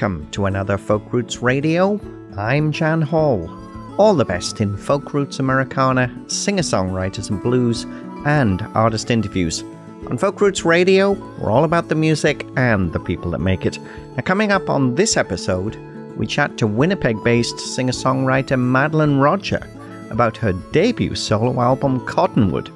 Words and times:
Welcome 0.00 0.30
to 0.30 0.46
another 0.46 0.78
Folk 0.78 1.12
Roots 1.12 1.42
Radio. 1.42 2.00
I'm 2.34 2.72
Jan 2.72 3.02
Hall. 3.02 3.50
All 3.98 4.14
the 4.14 4.24
best 4.24 4.62
in 4.62 4.74
folk 4.78 5.12
roots 5.12 5.40
Americana, 5.40 6.10
singer 6.26 6.62
songwriters 6.62 7.28
and 7.28 7.42
blues, 7.42 7.84
and 8.24 8.62
artist 8.72 9.10
interviews. 9.10 9.62
On 10.08 10.16
Folk 10.16 10.40
Roots 10.40 10.64
Radio, 10.64 11.10
we're 11.38 11.50
all 11.50 11.64
about 11.64 11.90
the 11.90 11.94
music 11.94 12.46
and 12.56 12.94
the 12.94 12.98
people 12.98 13.30
that 13.32 13.40
make 13.42 13.66
it. 13.66 13.78
Now, 14.16 14.22
coming 14.22 14.50
up 14.50 14.70
on 14.70 14.94
this 14.94 15.18
episode, 15.18 15.76
we 16.16 16.26
chat 16.26 16.56
to 16.56 16.66
Winnipeg 16.66 17.22
based 17.22 17.58
singer 17.58 17.92
songwriter 17.92 18.58
Madeline 18.58 19.18
Roger 19.18 19.68
about 20.08 20.34
her 20.38 20.54
debut 20.72 21.14
solo 21.14 21.60
album 21.60 22.06
Cottonwood. 22.06 22.72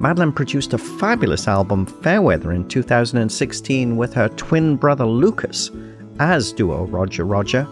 Madeline 0.00 0.32
produced 0.32 0.72
a 0.72 0.78
fabulous 0.78 1.46
album 1.46 1.84
Fairweather 1.84 2.52
in 2.52 2.66
2016 2.68 3.98
with 3.98 4.14
her 4.14 4.30
twin 4.30 4.76
brother 4.76 5.04
Lucas 5.04 5.70
as 6.20 6.52
duo 6.52 6.84
Roger 6.86 7.24
Roger? 7.24 7.66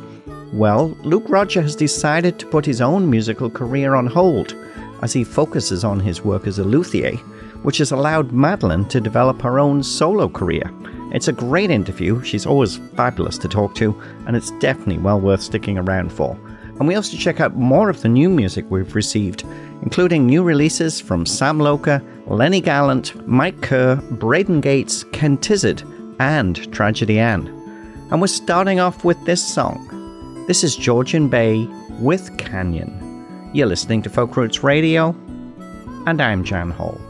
Well, 0.52 0.88
Luke 1.02 1.28
Roger 1.28 1.60
has 1.62 1.76
decided 1.76 2.38
to 2.38 2.46
put 2.46 2.64
his 2.64 2.80
own 2.80 3.10
musical 3.10 3.50
career 3.50 3.94
on 3.94 4.06
hold 4.06 4.54
as 5.02 5.12
he 5.12 5.24
focuses 5.24 5.84
on 5.84 6.00
his 6.00 6.22
work 6.22 6.46
as 6.46 6.58
a 6.58 6.64
luthier, 6.64 7.16
which 7.62 7.78
has 7.78 7.92
allowed 7.92 8.32
Madeline 8.32 8.86
to 8.86 9.00
develop 9.00 9.42
her 9.42 9.58
own 9.58 9.82
solo 9.82 10.28
career. 10.28 10.70
It's 11.12 11.28
a 11.28 11.32
great 11.32 11.70
interview, 11.70 12.22
she's 12.22 12.46
always 12.46 12.76
fabulous 12.94 13.38
to 13.38 13.48
talk 13.48 13.74
to, 13.76 14.00
and 14.26 14.36
it's 14.36 14.50
definitely 14.52 14.98
well 14.98 15.20
worth 15.20 15.42
sticking 15.42 15.78
around 15.78 16.12
for. 16.12 16.38
And 16.78 16.86
we 16.86 16.94
also 16.94 17.16
check 17.16 17.40
out 17.40 17.56
more 17.56 17.88
of 17.88 18.02
the 18.02 18.08
new 18.08 18.28
music 18.28 18.66
we've 18.68 18.94
received, 18.94 19.44
including 19.82 20.26
new 20.26 20.42
releases 20.42 21.00
from 21.00 21.24
Sam 21.24 21.58
Loca, 21.58 22.02
Lennie 22.26 22.60
Gallant, 22.60 23.26
Mike 23.26 23.60
Kerr, 23.62 23.96
Braden 23.96 24.60
Gates, 24.60 25.04
Ken 25.12 25.38
Tizzard, 25.38 25.82
and 26.18 26.70
Tragedy 26.72 27.18
Ann. 27.18 27.55
And 28.10 28.20
we're 28.20 28.28
starting 28.28 28.78
off 28.78 29.04
with 29.04 29.22
this 29.24 29.44
song. 29.44 30.44
This 30.46 30.62
is 30.62 30.76
Georgian 30.76 31.28
Bay 31.28 31.66
with 31.98 32.38
Canyon. 32.38 33.50
You're 33.52 33.66
listening 33.66 34.00
to 34.02 34.10
Folk 34.10 34.36
Roots 34.36 34.62
Radio, 34.62 35.08
and 36.06 36.20
I'm 36.20 36.44
Jan 36.44 36.70
Hall. 36.70 37.00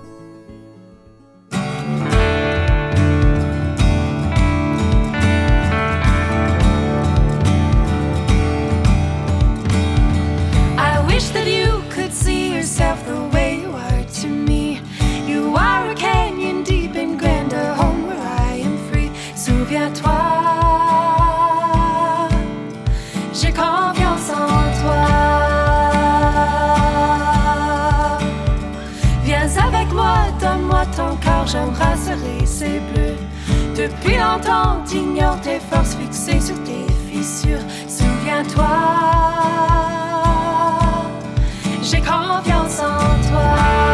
J'embrasserai 31.56 32.44
ces 32.44 32.80
bleus. 32.80 33.16
Depuis 33.74 34.16
longtemps, 34.16 34.82
t'ignores 34.84 35.40
tes 35.40 35.60
forces 35.70 35.94
fixées 35.94 36.40
sur 36.40 36.56
tes 36.64 36.86
fissures. 37.10 37.64
Souviens-toi, 37.88 38.66
j'ai 41.82 42.00
confiance 42.00 42.80
en 42.80 43.28
toi. 43.28 43.85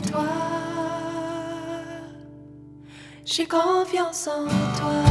toi. 0.00 0.24
J'ai 3.24 3.46
confiance 3.46 4.28
en 4.28 4.46
toi. 4.46 5.09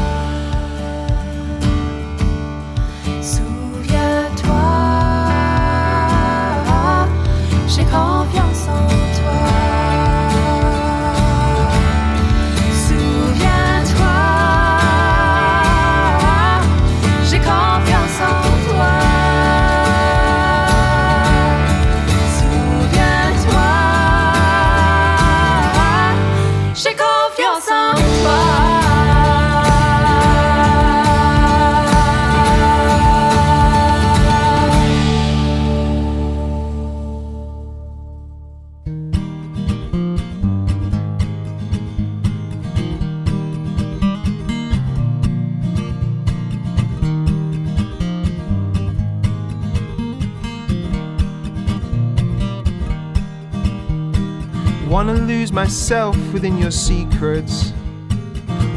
Myself 55.51 56.16
within 56.34 56.57
your 56.57 56.72
secrets. 56.72 57.74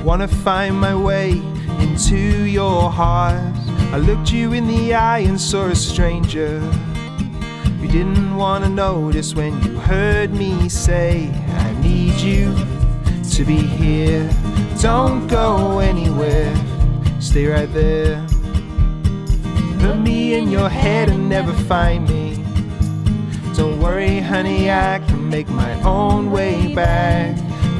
Wanna 0.04 0.28
find 0.28 0.78
my 0.78 0.94
way 0.94 1.32
into 1.80 2.16
your 2.16 2.90
heart. 2.90 3.40
I 3.92 3.98
looked 3.98 4.32
you 4.32 4.52
in 4.52 4.66
the 4.66 4.94
eye 4.94 5.20
and 5.20 5.40
saw 5.40 5.66
a 5.66 5.74
stranger. 5.74 6.60
You 7.80 7.88
didn't 7.88 8.36
wanna 8.36 8.68
notice 8.68 9.34
when 9.34 9.60
you 9.62 9.76
heard 9.80 10.32
me 10.32 10.68
say, 10.68 11.28
I 11.66 11.72
need 11.80 12.14
you 12.14 12.54
to 13.32 13.44
be 13.44 13.56
here. 13.56 14.28
Don't 14.80 15.26
go 15.26 15.80
anywhere, 15.80 16.54
stay 17.20 17.46
right 17.46 17.72
there. 17.74 18.24
Put 19.80 19.98
me 19.98 20.34
in 20.34 20.50
your 20.50 20.68
head 20.68 21.08
and 21.08 21.28
never 21.28 21.52
find 21.64 22.08
me. 22.08 22.21
Don't 23.54 23.80
worry, 23.80 24.20
honey, 24.20 24.70
I 24.70 24.98
can 25.06 25.28
make 25.28 25.48
my 25.48 25.80
own 25.82 26.30
way 26.30 26.74
back. 26.74 27.36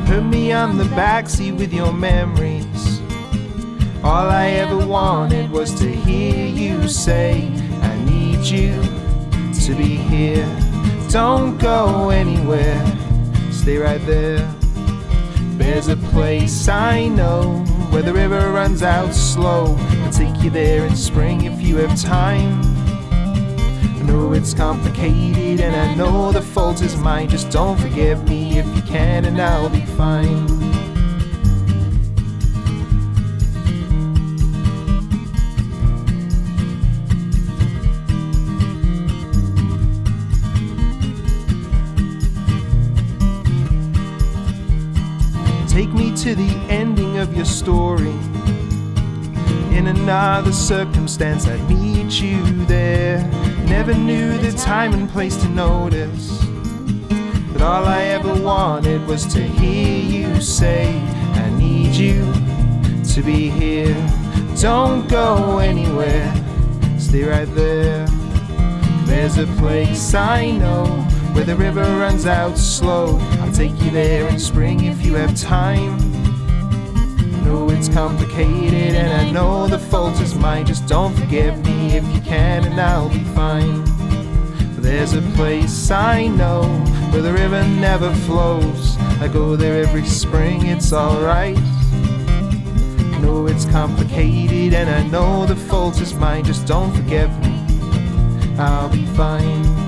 Put 0.06 0.22
me 0.22 0.52
on 0.52 0.76
the 0.76 0.84
backseat 0.84 1.56
with 1.56 1.72
your 1.72 1.92
memories. 1.92 3.00
All 4.04 4.28
I 4.28 4.48
ever 4.48 4.86
wanted 4.86 5.50
was 5.50 5.72
to 5.80 5.88
hear 5.88 6.46
you 6.46 6.88
say, 6.88 7.48
I 7.80 8.04
need 8.04 8.40
you 8.44 8.74
to 9.64 9.74
be 9.74 9.96
here. 9.96 10.46
Don't 11.08 11.56
go 11.58 12.10
anywhere, 12.10 12.84
stay 13.50 13.78
right 13.78 14.04
there. 14.06 14.46
There's 15.56 15.88
a 15.88 15.96
place 15.96 16.68
I 16.68 17.08
know 17.08 17.64
where 17.90 18.02
the 18.02 18.12
river 18.12 18.50
runs 18.50 18.82
out 18.82 19.14
slow. 19.14 19.76
I'll 19.78 20.12
take 20.12 20.42
you 20.42 20.50
there 20.50 20.84
in 20.84 20.96
spring 20.96 21.44
if 21.44 21.60
you 21.62 21.76
have 21.76 22.00
time. 22.00 22.71
I 24.02 24.04
know 24.04 24.32
it's 24.32 24.52
complicated 24.52 25.60
and 25.60 25.76
I 25.76 25.94
know 25.94 26.32
the 26.32 26.42
fault 26.42 26.82
is 26.82 26.96
mine. 26.96 27.28
Just 27.28 27.52
don't 27.52 27.78
forgive 27.78 28.28
me 28.28 28.58
if 28.58 28.66
you 28.74 28.82
can, 28.82 29.26
and 29.26 29.40
I'll 29.40 29.68
be 29.68 29.86
fine. 29.86 30.48
Take 45.68 45.90
me 45.90 46.12
to 46.16 46.34
the 46.34 46.50
ending 46.68 47.18
of 47.18 47.36
your 47.36 47.44
story. 47.44 48.10
In 49.70 49.86
another 49.86 50.50
circumstance, 50.50 51.46
I'd 51.46 51.68
meet 51.68 52.20
you 52.20 52.42
there. 52.66 53.51
Never 53.72 53.94
knew 53.94 54.36
the 54.36 54.52
time 54.52 54.92
and 54.92 55.08
place 55.08 55.34
to 55.38 55.48
notice. 55.48 56.44
But 57.52 57.62
all 57.62 57.86
I 57.86 58.02
ever 58.16 58.34
wanted 58.34 59.04
was 59.06 59.24
to 59.32 59.42
hear 59.42 59.98
you 59.98 60.40
say, 60.42 60.94
I 61.34 61.50
need 61.58 61.94
you 61.94 62.20
to 63.14 63.22
be 63.22 63.48
here. 63.48 63.96
Don't 64.60 65.08
go 65.08 65.58
anywhere, 65.58 66.32
stay 66.98 67.24
right 67.24 67.52
there. 67.54 68.06
There's 69.06 69.38
a 69.38 69.46
place 69.56 70.14
I 70.14 70.50
know 70.50 70.84
where 71.32 71.44
the 71.44 71.56
river 71.56 71.80
runs 71.80 72.26
out 72.26 72.58
slow. 72.58 73.18
I'll 73.40 73.52
take 73.52 73.72
you 73.82 73.90
there 73.90 74.28
in 74.28 74.38
spring 74.38 74.84
if 74.84 75.04
you 75.04 75.14
have 75.14 75.34
time. 75.34 76.01
It's 77.84 77.92
complicated 77.92 78.94
and 78.94 79.12
I 79.12 79.28
know 79.32 79.66
the 79.66 79.76
fault 79.76 80.20
is 80.20 80.36
mine. 80.36 80.66
Just 80.66 80.86
don't 80.86 81.12
forgive 81.16 81.64
me 81.64 81.96
if 81.96 82.04
you 82.14 82.20
can, 82.20 82.64
and 82.64 82.80
I'll 82.80 83.08
be 83.08 83.24
fine. 83.34 83.82
There's 84.76 85.14
a 85.14 85.22
place 85.34 85.90
I 85.90 86.28
know 86.28 86.62
where 87.10 87.22
the 87.22 87.32
river 87.32 87.64
never 87.64 88.14
flows. 88.14 88.96
I 89.20 89.26
go 89.26 89.56
there 89.56 89.82
every 89.82 90.06
spring, 90.06 90.64
it's 90.66 90.92
alright. 90.92 91.58
I 91.58 93.18
know 93.20 93.48
it's 93.48 93.64
complicated 93.64 94.74
and 94.74 94.88
I 94.88 95.02
know 95.08 95.44
the 95.44 95.56
fault 95.56 96.00
is 96.00 96.14
mine. 96.14 96.44
Just 96.44 96.68
don't 96.68 96.94
forgive 96.94 97.36
me, 97.40 97.58
I'll 98.60 98.90
be 98.90 99.06
fine. 99.06 99.81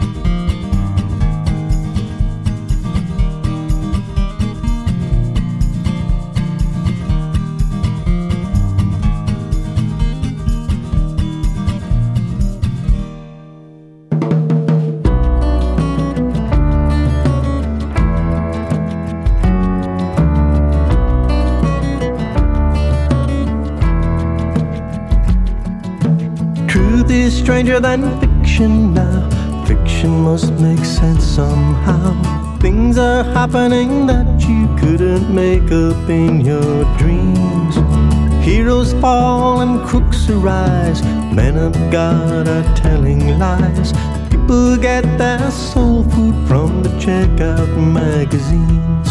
Stranger 27.44 27.78
than 27.78 28.00
fiction 28.20 28.94
now. 28.94 29.20
Fiction 29.66 30.10
must 30.22 30.50
make 30.54 30.82
sense 30.82 31.22
somehow. 31.22 32.08
Things 32.58 32.96
are 32.96 33.22
happening 33.22 34.06
that 34.06 34.48
you 34.48 34.64
couldn't 34.78 35.28
make 35.28 35.70
up 35.70 36.08
in 36.08 36.40
your 36.40 36.84
dreams. 36.96 37.74
Heroes 38.42 38.94
fall 38.94 39.60
and 39.60 39.86
crooks 39.86 40.30
arise. 40.30 41.02
Men 41.34 41.58
of 41.58 41.74
God 41.92 42.48
are 42.48 42.76
telling 42.76 43.38
lies. 43.38 43.92
People 44.30 44.78
get 44.78 45.04
their 45.18 45.50
soul 45.50 46.02
food 46.12 46.48
from 46.48 46.82
the 46.82 46.92
checkout 47.04 47.76
magazines. 47.76 49.08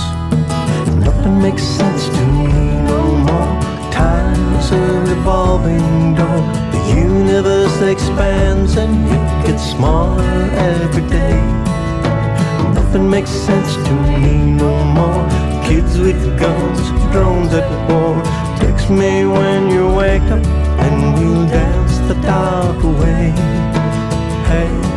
Nothing 1.06 1.40
makes 1.40 1.62
sense 1.62 2.06
to 2.08 2.26
me 2.38 2.48
no 2.90 3.00
more. 3.28 3.62
Time's 3.92 4.72
a 4.72 4.84
revolving 5.08 6.16
door. 6.16 6.63
Universe 6.96 7.82
expands 7.82 8.76
and 8.78 8.94
it 9.08 9.48
gets 9.48 9.64
smaller 9.72 10.22
every 10.54 11.08
day. 11.10 11.40
Nothing 12.74 13.10
makes 13.10 13.30
sense 13.30 13.76
to 13.76 13.94
me 14.20 14.52
no 14.52 14.84
more. 14.98 15.24
Kids 15.68 15.98
with 16.00 16.22
guns, 16.40 16.82
drones 17.12 17.54
at 17.54 17.70
war. 17.90 18.22
Text 18.60 18.90
me 18.90 19.26
when 19.26 19.70
you 19.70 19.88
wake 19.94 20.30
up 20.32 20.46
and 20.86 21.14
we'll 21.16 21.48
dance 21.48 21.98
the 22.08 22.16
dark 22.22 22.84
away. 22.84 23.32
Hey. 24.50 24.93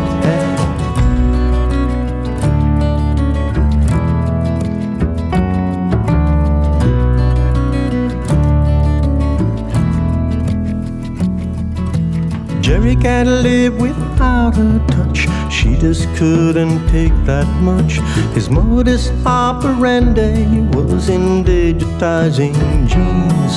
Jerry 12.76 12.94
can't 12.96 13.26
live 13.26 13.80
without 13.80 14.54
her 14.56 14.78
touch. 14.88 15.20
She 15.50 15.78
just 15.78 16.06
couldn't 16.14 16.86
take 16.88 17.14
that 17.24 17.46
much. 17.62 17.94
His 18.34 18.50
modus 18.50 19.08
operandi 19.24 20.60
was 20.76 21.08
in 21.08 21.42
digitizing 21.42 22.52
genes. 22.86 23.54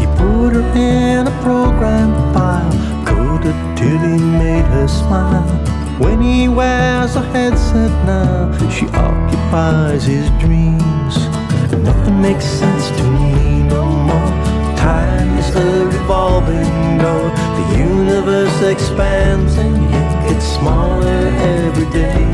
He 0.00 0.06
put 0.16 0.54
her 0.54 0.66
in 0.74 1.26
a 1.26 1.42
program 1.42 2.14
file, 2.32 2.72
coded 3.04 3.54
till 3.76 3.98
he 3.98 4.16
made 4.16 4.64
her 4.76 4.88
smile. 4.88 5.44
When 5.98 6.22
he 6.22 6.48
wears 6.48 7.14
a 7.14 7.24
headset 7.34 7.92
now, 8.06 8.56
she 8.70 8.86
occupies 8.86 10.04
his 10.04 10.30
dreams. 10.40 11.14
Nothing 11.84 12.22
makes 12.22 12.46
sense 12.46 12.88
to 12.88 13.04
me 13.20 13.45
door. 16.40 16.66
Oh, 17.00 17.28
the 17.56 17.78
universe 17.78 18.62
expands 18.62 19.56
and 19.56 19.76
it 19.76 20.28
gets 20.28 20.46
smaller 20.46 21.22
every 21.64 21.88
day. 21.90 22.24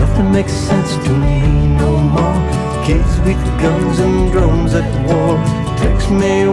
Nothing 0.00 0.32
makes 0.32 0.52
sense 0.52 0.96
to 1.04 1.10
me 1.10 1.40
no 1.78 1.96
more. 1.98 2.40
Kids 2.84 3.18
with 3.20 3.42
guns 3.60 3.98
and 4.00 4.32
drones 4.32 4.74
at 4.74 4.88
war. 5.06 5.36
Text 5.78 6.10
me 6.10 6.48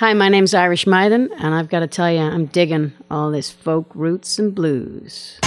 Hi, 0.00 0.14
my 0.14 0.30
name's 0.30 0.54
Irish 0.54 0.86
Maiden, 0.86 1.28
and 1.40 1.54
I've 1.54 1.68
got 1.68 1.80
to 1.80 1.86
tell 1.86 2.10
you, 2.10 2.20
I'm 2.20 2.46
digging 2.46 2.94
all 3.10 3.30
this 3.30 3.50
folk 3.50 3.94
roots 3.94 4.38
and 4.38 4.54
blues. 4.54 5.38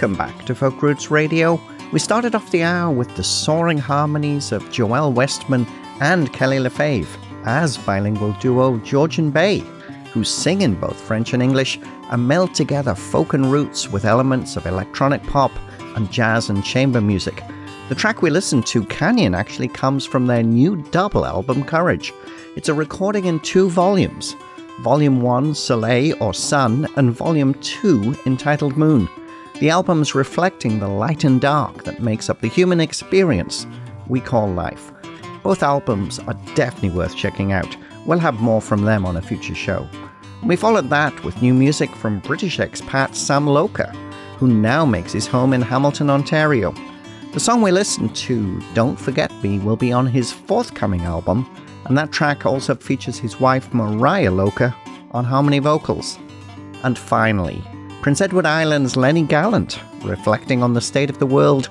Welcome 0.00 0.16
back 0.16 0.46
to 0.46 0.54
Folk 0.54 0.80
Roots 0.80 1.10
Radio. 1.10 1.60
We 1.92 1.98
started 1.98 2.34
off 2.34 2.50
the 2.50 2.62
hour 2.62 2.90
with 2.90 3.14
the 3.16 3.22
soaring 3.22 3.76
harmonies 3.76 4.50
of 4.50 4.62
Joelle 4.70 5.12
Westman 5.12 5.66
and 6.00 6.32
Kelly 6.32 6.56
LeFave 6.56 7.06
as 7.44 7.76
bilingual 7.76 8.32
duo 8.40 8.78
Georgian 8.78 9.30
Bay, 9.30 9.58
who 10.14 10.24
sing 10.24 10.62
in 10.62 10.74
both 10.74 10.98
French 10.98 11.34
and 11.34 11.42
English 11.42 11.78
and 12.10 12.26
meld 12.26 12.54
together 12.54 12.94
folk 12.94 13.34
and 13.34 13.52
roots 13.52 13.90
with 13.90 14.06
elements 14.06 14.56
of 14.56 14.64
electronic 14.64 15.22
pop 15.24 15.52
and 15.96 16.10
jazz 16.10 16.48
and 16.48 16.64
chamber 16.64 17.02
music. 17.02 17.44
The 17.90 17.94
track 17.94 18.22
we 18.22 18.30
listened 18.30 18.64
to, 18.68 18.86
Canyon, 18.86 19.34
actually 19.34 19.68
comes 19.68 20.06
from 20.06 20.28
their 20.28 20.42
new 20.42 20.76
double 20.76 21.26
album, 21.26 21.62
Courage. 21.62 22.14
It's 22.56 22.70
a 22.70 22.74
recording 22.74 23.26
in 23.26 23.38
two 23.40 23.68
volumes 23.68 24.34
Volume 24.80 25.20
1, 25.20 25.54
Soleil 25.54 26.16
or 26.22 26.32
Sun, 26.32 26.88
and 26.96 27.12
Volume 27.12 27.52
2, 27.52 28.16
entitled 28.24 28.78
Moon. 28.78 29.06
The 29.60 29.68
album's 29.68 30.14
reflecting 30.14 30.78
the 30.78 30.88
light 30.88 31.24
and 31.24 31.38
dark 31.38 31.84
that 31.84 32.00
makes 32.00 32.30
up 32.30 32.40
the 32.40 32.48
human 32.48 32.80
experience 32.80 33.66
we 34.08 34.18
call 34.18 34.48
life. 34.50 34.90
Both 35.42 35.62
albums 35.62 36.18
are 36.18 36.38
definitely 36.54 36.96
worth 36.96 37.14
checking 37.14 37.52
out. 37.52 37.76
We'll 38.06 38.18
have 38.20 38.40
more 38.40 38.62
from 38.62 38.84
them 38.84 39.04
on 39.04 39.18
a 39.18 39.22
future 39.22 39.54
show. 39.54 39.86
We 40.42 40.56
followed 40.56 40.88
that 40.88 41.22
with 41.24 41.42
new 41.42 41.52
music 41.52 41.94
from 41.94 42.20
British 42.20 42.56
expat 42.56 43.14
Sam 43.14 43.46
Loca, 43.46 43.90
who 44.38 44.48
now 44.48 44.86
makes 44.86 45.12
his 45.12 45.26
home 45.26 45.52
in 45.52 45.60
Hamilton, 45.60 46.08
Ontario. 46.08 46.74
The 47.34 47.40
song 47.40 47.60
we 47.60 47.70
listened 47.70 48.16
to, 48.16 48.62
Don't 48.72 48.98
Forget 48.98 49.30
Me, 49.42 49.58
will 49.58 49.76
be 49.76 49.92
on 49.92 50.06
his 50.06 50.32
forthcoming 50.32 51.02
album, 51.02 51.46
and 51.84 51.98
that 51.98 52.12
track 52.12 52.46
also 52.46 52.74
features 52.76 53.18
his 53.18 53.38
wife 53.38 53.74
Mariah 53.74 54.30
Loca 54.30 54.74
on 55.10 55.26
harmony 55.26 55.58
vocals. 55.58 56.18
And 56.82 56.96
finally, 56.98 57.62
Prince 58.00 58.22
Edward 58.22 58.46
Island's 58.46 58.96
Lennie 58.96 59.24
Gallant, 59.24 59.78
reflecting 60.02 60.62
on 60.62 60.72
the 60.72 60.80
state 60.80 61.10
of 61.10 61.18
the 61.18 61.26
world 61.26 61.68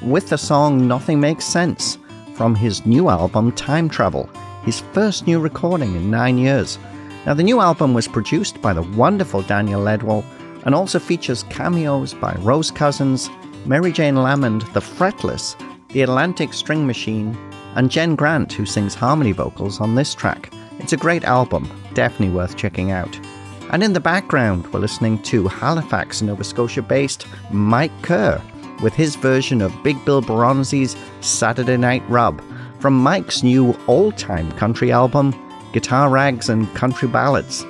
with 0.00 0.28
the 0.28 0.38
song 0.38 0.86
Nothing 0.86 1.18
Makes 1.18 1.44
Sense 1.44 1.98
from 2.34 2.54
his 2.54 2.86
new 2.86 3.08
album 3.08 3.50
Time 3.50 3.88
Travel, 3.88 4.30
his 4.62 4.78
first 4.92 5.26
new 5.26 5.40
recording 5.40 5.96
in 5.96 6.08
nine 6.08 6.38
years. 6.38 6.78
Now, 7.26 7.34
the 7.34 7.42
new 7.42 7.60
album 7.60 7.94
was 7.94 8.06
produced 8.06 8.62
by 8.62 8.72
the 8.72 8.82
wonderful 8.82 9.42
Daniel 9.42 9.80
Ledwell 9.80 10.24
and 10.64 10.72
also 10.72 11.00
features 11.00 11.42
cameos 11.50 12.14
by 12.14 12.32
Rose 12.38 12.70
Cousins, 12.70 13.28
Mary 13.66 13.90
Jane 13.90 14.22
Lamond, 14.22 14.62
The 14.74 14.80
Fretless, 14.80 15.56
The 15.88 16.02
Atlantic 16.02 16.52
String 16.52 16.86
Machine, 16.86 17.36
and 17.74 17.90
Jenn 17.90 18.14
Grant, 18.14 18.52
who 18.52 18.66
sings 18.66 18.94
harmony 18.94 19.32
vocals 19.32 19.80
on 19.80 19.96
this 19.96 20.14
track. 20.14 20.52
It's 20.78 20.92
a 20.92 20.96
great 20.96 21.24
album, 21.24 21.68
definitely 21.92 22.34
worth 22.36 22.56
checking 22.56 22.92
out. 22.92 23.18
And 23.72 23.82
in 23.82 23.94
the 23.94 24.00
background, 24.00 24.70
we're 24.72 24.80
listening 24.80 25.22
to 25.22 25.48
Halifax, 25.48 26.20
Nova 26.20 26.44
Scotia 26.44 26.82
based 26.82 27.26
Mike 27.50 27.90
Kerr 28.02 28.40
with 28.82 28.92
his 28.92 29.16
version 29.16 29.62
of 29.62 29.82
Big 29.82 30.02
Bill 30.04 30.20
Broonzy's 30.20 30.94
Saturday 31.20 31.78
Night 31.78 32.02
Rub 32.08 32.42
from 32.80 32.94
Mike's 32.94 33.42
new 33.42 33.76
all 33.86 34.12
time 34.12 34.52
country 34.52 34.92
album, 34.92 35.34
Guitar 35.72 36.10
Rags 36.10 36.50
and 36.50 36.72
Country 36.74 37.08
Ballads. 37.08 37.64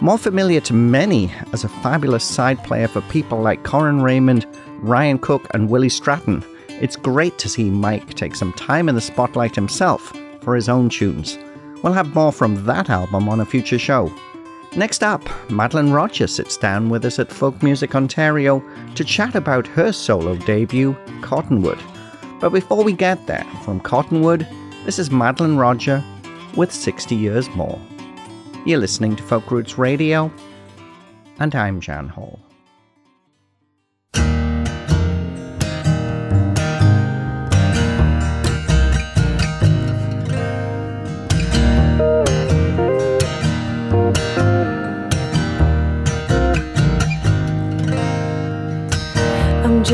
More 0.00 0.18
familiar 0.18 0.60
to 0.60 0.74
many 0.74 1.32
as 1.52 1.64
a 1.64 1.68
fabulous 1.68 2.24
side 2.24 2.62
player 2.64 2.86
for 2.86 3.00
people 3.02 3.40
like 3.40 3.64
Corin 3.64 4.00
Raymond, 4.00 4.46
Ryan 4.78 5.18
Cook, 5.18 5.48
and 5.54 5.68
Willie 5.68 5.88
Stratton, 5.88 6.44
it's 6.82 6.96
great 6.96 7.38
to 7.38 7.48
see 7.48 7.70
Mike 7.70 8.14
take 8.14 8.34
some 8.34 8.52
time 8.54 8.88
in 8.88 8.96
the 8.96 9.00
spotlight 9.00 9.54
himself 9.54 10.12
for 10.40 10.56
his 10.56 10.68
own 10.68 10.88
tunes. 10.88 11.38
We'll 11.82 11.92
have 11.92 12.14
more 12.14 12.32
from 12.32 12.64
that 12.66 12.90
album 12.90 13.28
on 13.28 13.40
a 13.40 13.44
future 13.44 13.78
show. 13.78 14.12
Next 14.74 15.02
up, 15.02 15.22
Madeline 15.50 15.92
Rogers 15.92 16.34
sits 16.34 16.56
down 16.56 16.88
with 16.88 17.04
us 17.04 17.18
at 17.18 17.30
Folk 17.30 17.62
Music 17.62 17.94
Ontario 17.94 18.64
to 18.94 19.04
chat 19.04 19.34
about 19.34 19.66
her 19.66 19.92
solo 19.92 20.34
debut, 20.34 20.96
Cottonwood. 21.20 21.78
But 22.40 22.54
before 22.54 22.82
we 22.82 22.94
get 22.94 23.26
there, 23.26 23.44
from 23.64 23.80
Cottonwood, 23.80 24.48
this 24.86 24.98
is 24.98 25.10
Madeline 25.10 25.58
Roger 25.58 26.02
with 26.56 26.72
60 26.72 27.14
Years 27.14 27.50
More. 27.50 27.78
You're 28.64 28.78
listening 28.78 29.14
to 29.16 29.22
Folk 29.22 29.50
Roots 29.50 29.76
Radio, 29.76 30.32
and 31.38 31.54
I'm 31.54 31.78
Jan 31.78 32.08
Hall. 32.08 32.40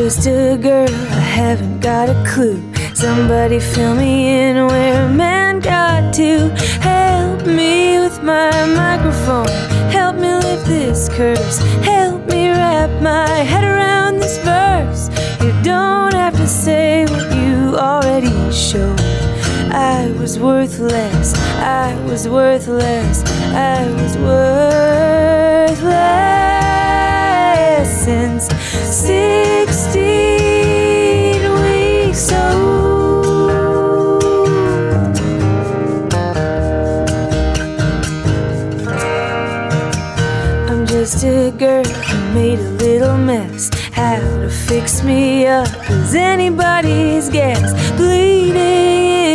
Just 0.04 0.28
a 0.28 0.56
girl, 0.56 0.88
I 0.88 1.24
haven't 1.40 1.80
got 1.80 2.08
a 2.08 2.14
clue. 2.24 2.62
Somebody 2.94 3.58
fill 3.58 3.96
me 3.96 4.12
in 4.42 4.54
where 4.68 5.06
a 5.06 5.12
man 5.12 5.58
got 5.58 6.14
to. 6.14 6.50
Help 6.80 7.44
me 7.44 7.98
with 7.98 8.22
my 8.22 8.52
microphone. 8.82 9.52
Help 9.90 10.14
me 10.14 10.30
lift 10.46 10.66
this 10.66 11.08
curse. 11.08 11.58
Help 11.94 12.24
me 12.28 12.48
wrap 12.50 12.90
my 13.02 13.28
head 13.50 13.64
around 13.64 14.18
this 14.18 14.38
verse. 14.38 15.02
You 15.42 15.50
don't 15.62 16.14
have 16.14 16.36
to 16.36 16.46
say 16.46 17.04
what 17.06 17.26
you 17.34 17.76
already 17.76 18.36
showed. 18.52 19.00
I 19.72 20.14
was 20.20 20.38
worthless. 20.38 21.34
I 21.56 21.88
was 22.08 22.28
worthless. 22.28 23.24
I 23.52 23.80
was 24.00 24.16
worthless 24.16 25.58
since 28.04 28.46
16 28.46 29.67
a 41.28 41.50
girl 41.50 41.84
who 41.84 42.34
made 42.34 42.58
a 42.58 42.70
little 42.84 43.16
mess. 43.16 43.70
How 43.92 44.16
to 44.16 44.48
fix 44.48 45.02
me 45.02 45.46
up 45.46 45.68
is 45.90 46.14
anybody's 46.14 47.28
guess. 47.28 47.72
Bleeding 47.96 48.56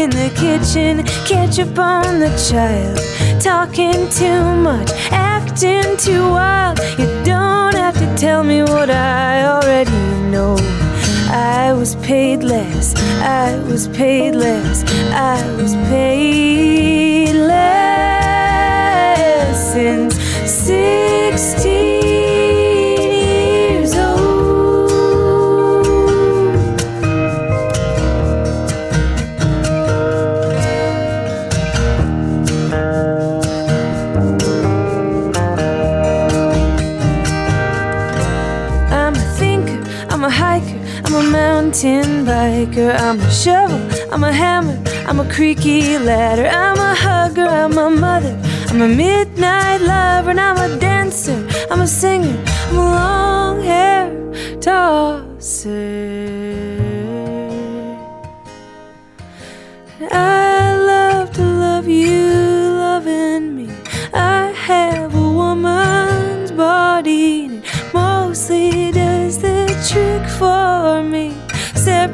in 0.03 0.09
the 0.09 0.29
kitchen, 0.35 1.03
catch 1.03 1.57
ketchup 1.57 1.77
on 1.77 2.19
the 2.19 2.31
child. 2.49 2.97
Talking 3.41 4.09
too 4.09 4.43
much, 4.55 4.89
acting 5.11 5.97
too 5.97 6.23
wild. 6.29 6.79
You 6.97 7.07
don't 7.23 7.75
have 7.75 7.97
to 7.99 8.15
tell 8.17 8.43
me 8.43 8.63
what 8.63 8.89
I 8.89 9.45
already 9.45 9.91
know. 10.31 10.55
I 11.29 11.73
was 11.73 11.95
paid 11.95 12.43
less, 12.43 12.95
I 13.21 13.57
was 13.69 13.87
paid 13.87 14.35
less, 14.35 14.83
I 15.11 15.39
was 15.57 15.73
paid 15.89 16.92
I'm 42.75 43.19
a 43.19 43.31
shovel, 43.31 43.79
I'm 44.11 44.23
a 44.23 44.31
hammer, 44.31 44.81
I'm 45.07 45.19
a 45.19 45.29
creaky 45.29 45.99
ladder. 45.99 46.47
I'm 46.47 46.77
a 46.77 46.95
hugger, 46.95 47.45
I'm 47.45 47.77
a 47.77 47.89
mother, 47.89 48.35
I'm 48.69 48.81
a 48.81 48.87
midnight 48.87 49.81
lover, 49.81 50.31
and 50.31 50.39
I'm 50.39 50.57
a 50.57 50.79
dancer, 50.79 51.47
I'm 51.69 51.81
a 51.81 51.87
singer, 51.87 52.35
I'm 52.69 52.77
a 52.77 52.79
long 52.79 53.61
hair 53.61 54.09
tosser. 54.59 55.22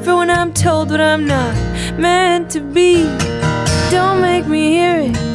For 0.03 0.15
when 0.15 0.29
I'm 0.29 0.53
told 0.53 0.91
what 0.91 1.01
I'm 1.01 1.25
not 1.25 1.53
meant 1.97 2.51
to 2.51 2.61
be. 2.61 3.03
Don't 3.91 4.21
make 4.21 4.45
me 4.45 4.69
hear 4.71 4.99
it, 5.01 5.28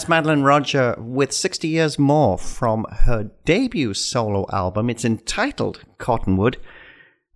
That's 0.00 0.08
Madeline 0.08 0.44
Roger 0.44 0.94
with 0.96 1.30
60 1.30 1.68
Years 1.68 1.98
More 1.98 2.38
from 2.38 2.86
her 2.90 3.30
debut 3.44 3.92
solo 3.92 4.46
album. 4.50 4.88
It's 4.88 5.04
entitled 5.04 5.84
Cottonwood. 5.98 6.56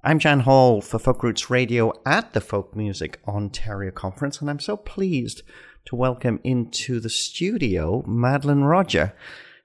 I'm 0.02 0.18
Jan 0.18 0.40
Hall 0.40 0.80
for 0.80 0.98
Folk 0.98 1.22
Roots 1.22 1.50
Radio 1.50 1.92
at 2.06 2.32
the 2.32 2.40
Folk 2.40 2.74
Music 2.74 3.20
Ontario 3.28 3.90
Conference, 3.90 4.40
and 4.40 4.48
I'm 4.48 4.60
so 4.60 4.78
pleased 4.78 5.42
to 5.84 5.94
welcome 5.94 6.40
into 6.42 7.00
the 7.00 7.10
studio 7.10 8.02
Madeline 8.06 8.62
Roger, 8.62 9.12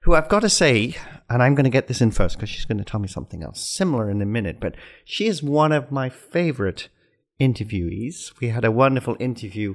who 0.02 0.14
I've 0.14 0.28
got 0.28 0.40
to 0.40 0.50
say, 0.50 0.94
and 1.30 1.42
I'm 1.42 1.54
going 1.54 1.64
to 1.64 1.70
get 1.70 1.88
this 1.88 2.02
in 2.02 2.10
first 2.10 2.36
because 2.36 2.50
she's 2.50 2.66
going 2.66 2.76
to 2.76 2.84
tell 2.84 3.00
me 3.00 3.08
something 3.08 3.42
else 3.42 3.62
similar 3.62 4.10
in 4.10 4.20
a 4.20 4.26
minute, 4.26 4.60
but 4.60 4.74
she 5.06 5.26
is 5.26 5.42
one 5.42 5.72
of 5.72 5.90
my 5.90 6.10
favorite 6.10 6.90
interviewees. 7.40 8.38
We 8.42 8.48
had 8.48 8.66
a 8.66 8.70
wonderful 8.70 9.16
interview 9.18 9.74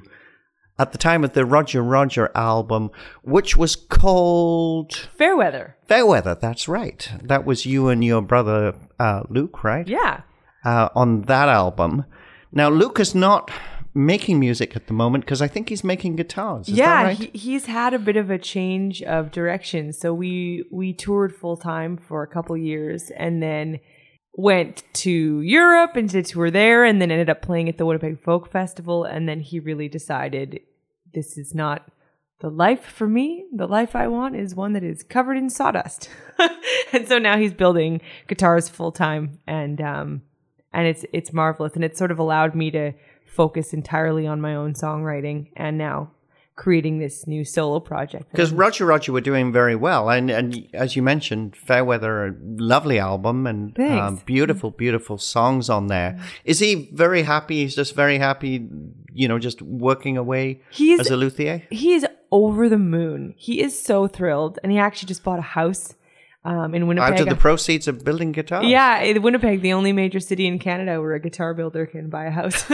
at 0.78 0.92
the 0.92 0.98
time 0.98 1.24
of 1.24 1.32
the 1.32 1.44
Roger 1.44 1.82
Roger 1.82 2.30
album, 2.34 2.90
which 3.22 3.56
was 3.56 3.76
called 3.76 5.08
Fairweather. 5.16 5.76
Fairweather. 5.86 6.34
That's 6.34 6.68
right. 6.68 7.08
That 7.22 7.44
was 7.44 7.66
you 7.66 7.88
and 7.88 8.04
your 8.04 8.22
brother 8.22 8.74
uh, 8.98 9.22
Luke, 9.28 9.64
right? 9.64 9.86
Yeah. 9.86 10.22
Uh, 10.64 10.88
on 10.94 11.22
that 11.22 11.48
album. 11.48 12.04
Now, 12.52 12.68
Luke 12.68 13.00
is 13.00 13.14
not 13.14 13.50
making 13.94 14.38
music 14.38 14.76
at 14.76 14.88
the 14.88 14.92
moment 14.92 15.24
because 15.24 15.40
I 15.40 15.48
think 15.48 15.70
he's 15.70 15.82
making 15.82 16.16
guitars. 16.16 16.68
Is 16.68 16.74
yeah, 16.74 17.02
that 17.02 17.02
right? 17.04 17.30
he, 17.32 17.38
he's 17.38 17.66
had 17.66 17.94
a 17.94 17.98
bit 17.98 18.16
of 18.16 18.30
a 18.30 18.38
change 18.38 19.02
of 19.02 19.30
direction. 19.30 19.92
So 19.92 20.12
we 20.12 20.64
we 20.70 20.92
toured 20.92 21.34
full 21.34 21.56
time 21.56 21.96
for 21.96 22.22
a 22.22 22.26
couple 22.26 22.56
years 22.56 23.10
and 23.16 23.42
then 23.42 23.80
went 24.36 24.84
to 24.92 25.40
Europe 25.40 25.96
and 25.96 26.10
did 26.10 26.26
tour 26.26 26.50
there 26.50 26.84
and 26.84 27.00
then 27.00 27.10
ended 27.10 27.30
up 27.30 27.40
playing 27.40 27.70
at 27.70 27.78
the 27.78 27.86
Winnipeg 27.86 28.20
Folk 28.20 28.50
Festival 28.50 29.04
and 29.04 29.26
then 29.26 29.40
he 29.40 29.58
really 29.58 29.88
decided 29.88 30.60
this 31.14 31.38
is 31.38 31.54
not 31.54 31.90
the 32.40 32.50
life 32.50 32.84
for 32.84 33.08
me. 33.08 33.46
The 33.50 33.66
life 33.66 33.96
I 33.96 34.08
want 34.08 34.36
is 34.36 34.54
one 34.54 34.74
that 34.74 34.84
is 34.84 35.02
covered 35.02 35.38
in 35.38 35.48
sawdust. 35.48 36.10
and 36.92 37.08
so 37.08 37.18
now 37.18 37.38
he's 37.38 37.54
building 37.54 38.02
guitars 38.28 38.68
full 38.68 38.92
time 38.92 39.38
and 39.46 39.80
um 39.80 40.22
and 40.72 40.86
it's 40.86 41.06
it's 41.14 41.32
marvelous 41.32 41.74
and 41.74 41.84
it's 41.84 41.98
sort 41.98 42.10
of 42.10 42.18
allowed 42.18 42.54
me 42.54 42.70
to 42.72 42.92
focus 43.24 43.72
entirely 43.72 44.26
on 44.26 44.40
my 44.42 44.54
own 44.54 44.74
songwriting 44.74 45.50
and 45.56 45.78
now 45.78 46.10
creating 46.56 46.98
this 46.98 47.26
new 47.26 47.44
solo 47.44 47.78
project. 47.80 48.30
Because 48.32 48.50
Roger 48.50 48.86
Roger 48.86 49.12
were 49.12 49.20
doing 49.20 49.52
very 49.52 49.76
well, 49.76 50.08
and 50.10 50.30
and 50.30 50.66
as 50.74 50.96
you 50.96 51.02
mentioned, 51.02 51.54
Fairweather, 51.56 52.26
a 52.26 52.34
lovely 52.56 52.98
album 52.98 53.46
and 53.46 53.78
uh, 53.78 54.12
beautiful, 54.24 54.70
beautiful 54.70 55.18
songs 55.18 55.68
on 55.70 55.86
there. 55.88 56.18
Is 56.44 56.58
he 56.58 56.88
very 56.92 57.22
happy? 57.22 57.62
He's 57.62 57.74
just 57.76 57.94
very 57.94 58.18
happy, 58.18 58.66
you 59.12 59.28
know, 59.28 59.38
just 59.38 59.62
working 59.62 60.16
away 60.16 60.60
He's- 60.70 61.00
as 61.00 61.10
a 61.10 61.16
luthier. 61.16 61.62
he 61.70 61.92
is 61.94 62.06
over 62.32 62.68
the 62.68 62.78
moon. 62.78 63.34
He 63.36 63.60
is 63.60 63.80
so 63.80 64.06
thrilled, 64.08 64.58
and 64.62 64.72
he 64.72 64.78
actually 64.78 65.08
just 65.08 65.22
bought 65.22 65.38
a 65.38 65.42
house 65.42 65.94
um, 66.46 66.74
in 66.74 66.86
Winnipeg. 66.86 67.14
Out 67.14 67.20
of 67.20 67.28
the 67.28 67.34
proceeds 67.34 67.88
of 67.88 68.04
building 68.04 68.30
guitars. 68.30 68.66
yeah, 68.66 69.00
in 69.00 69.20
Winnipeg, 69.20 69.62
the 69.62 69.72
only 69.72 69.92
major 69.92 70.20
city 70.20 70.46
in 70.46 70.58
Canada 70.60 71.00
where 71.00 71.14
a 71.14 71.20
guitar 71.20 71.54
builder 71.54 71.86
can 71.86 72.08
buy 72.08 72.26
a 72.26 72.30
house. 72.30 72.64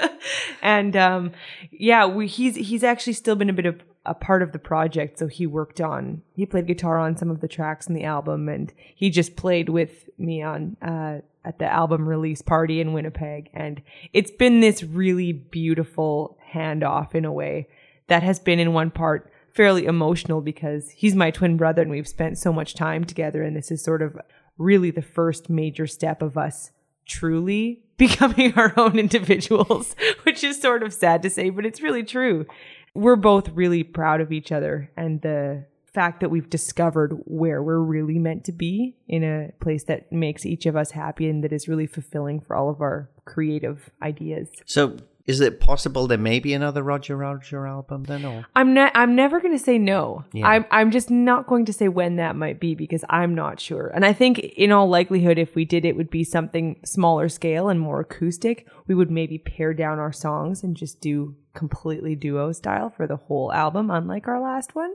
and 0.62 0.96
um, 0.96 1.32
yeah, 1.72 2.06
we, 2.06 2.28
he's 2.28 2.54
he's 2.54 2.84
actually 2.84 3.14
still 3.14 3.34
been 3.34 3.50
a 3.50 3.52
bit 3.52 3.66
of 3.66 3.82
a 4.04 4.14
part 4.14 4.42
of 4.42 4.52
the 4.52 4.60
project. 4.60 5.18
So 5.18 5.26
he 5.26 5.46
worked 5.46 5.80
on 5.80 6.22
he 6.36 6.46
played 6.46 6.68
guitar 6.68 6.98
on 6.98 7.16
some 7.16 7.30
of 7.30 7.40
the 7.40 7.48
tracks 7.48 7.88
in 7.88 7.94
the 7.94 8.04
album, 8.04 8.48
and 8.48 8.72
he 8.94 9.10
just 9.10 9.34
played 9.34 9.68
with 9.68 10.08
me 10.16 10.42
on 10.42 10.76
uh, 10.80 11.18
at 11.44 11.58
the 11.58 11.66
album 11.66 12.08
release 12.08 12.42
party 12.42 12.80
in 12.80 12.92
Winnipeg. 12.92 13.50
And 13.52 13.82
it's 14.12 14.30
been 14.30 14.60
this 14.60 14.84
really 14.84 15.32
beautiful 15.32 16.38
handoff 16.52 17.12
in 17.12 17.24
a 17.24 17.32
way 17.32 17.66
that 18.06 18.22
has 18.22 18.38
been 18.38 18.60
in 18.60 18.72
one 18.72 18.92
part 18.92 19.32
fairly 19.56 19.86
emotional 19.86 20.42
because 20.42 20.90
he's 20.90 21.16
my 21.16 21.30
twin 21.30 21.56
brother 21.56 21.82
and 21.82 21.90
we've 21.90 22.06
spent 22.06 22.38
so 22.38 22.52
much 22.52 22.74
time 22.74 23.04
together. 23.04 23.42
And 23.42 23.56
this 23.56 23.70
is 23.70 23.82
sort 23.82 24.02
of 24.02 24.16
really 24.58 24.90
the 24.90 25.02
first 25.02 25.48
major 25.48 25.86
step 25.86 26.22
of 26.22 26.36
us 26.36 26.70
truly 27.06 27.82
becoming 27.96 28.52
our 28.54 28.74
own 28.76 28.98
individuals 28.98 29.96
which 30.24 30.44
is 30.44 30.60
sort 30.60 30.82
of 30.82 30.92
sad 30.92 31.22
to 31.22 31.30
say 31.30 31.50
but 31.50 31.64
it's 31.64 31.80
really 31.80 32.04
true. 32.04 32.46
We're 32.94 33.16
both 33.16 33.48
really 33.50 33.82
proud 33.82 34.20
of 34.20 34.32
each 34.32 34.52
other 34.52 34.90
and 34.96 35.20
the 35.22 35.66
fact 35.96 36.20
that 36.20 36.30
we've 36.30 36.50
discovered 36.50 37.18
where 37.24 37.62
we're 37.62 37.78
really 37.78 38.18
meant 38.18 38.44
to 38.44 38.52
be 38.52 38.94
in 39.08 39.24
a 39.24 39.50
place 39.60 39.84
that 39.84 40.12
makes 40.12 40.44
each 40.44 40.66
of 40.66 40.76
us 40.76 40.90
happy 40.90 41.26
and 41.26 41.42
that 41.42 41.54
is 41.54 41.68
really 41.68 41.86
fulfilling 41.86 42.38
for 42.38 42.54
all 42.54 42.68
of 42.68 42.82
our 42.82 43.08
creative 43.24 43.88
ideas. 44.02 44.50
So, 44.66 44.98
is 45.26 45.40
it 45.40 45.58
possible 45.60 46.06
there 46.06 46.18
may 46.18 46.38
be 46.38 46.54
another 46.54 46.82
Roger 46.82 47.16
Roger 47.16 47.66
album 47.66 48.04
then? 48.04 48.24
Or 48.24 48.46
I'm 48.54 48.74
ne- 48.74 48.90
I'm 48.94 49.16
never 49.16 49.40
going 49.40 49.56
to 49.56 49.62
say 49.62 49.76
no. 49.78 50.24
Yeah. 50.32 50.46
I'm 50.46 50.64
I'm 50.70 50.90
just 50.90 51.10
not 51.10 51.46
going 51.46 51.64
to 51.64 51.72
say 51.72 51.88
when 51.88 52.16
that 52.16 52.36
might 52.36 52.60
be 52.60 52.74
because 52.74 53.04
I'm 53.10 53.34
not 53.34 53.58
sure. 53.60 53.88
And 53.88 54.04
I 54.04 54.12
think 54.12 54.38
in 54.38 54.70
all 54.72 54.88
likelihood 54.88 55.38
if 55.38 55.54
we 55.54 55.64
did 55.64 55.84
it 55.84 55.96
would 55.96 56.10
be 56.10 56.24
something 56.24 56.80
smaller 56.84 57.28
scale 57.28 57.68
and 57.68 57.80
more 57.80 58.00
acoustic. 58.00 58.66
We 58.86 58.94
would 58.94 59.10
maybe 59.10 59.38
pare 59.38 59.74
down 59.74 59.98
our 59.98 60.12
songs 60.12 60.62
and 60.62 60.76
just 60.76 61.00
do 61.00 61.34
completely 61.54 62.14
duo 62.14 62.52
style 62.52 62.90
for 62.90 63.06
the 63.06 63.16
whole 63.16 63.52
album 63.52 63.90
unlike 63.90 64.28
our 64.28 64.40
last 64.40 64.74
one 64.74 64.94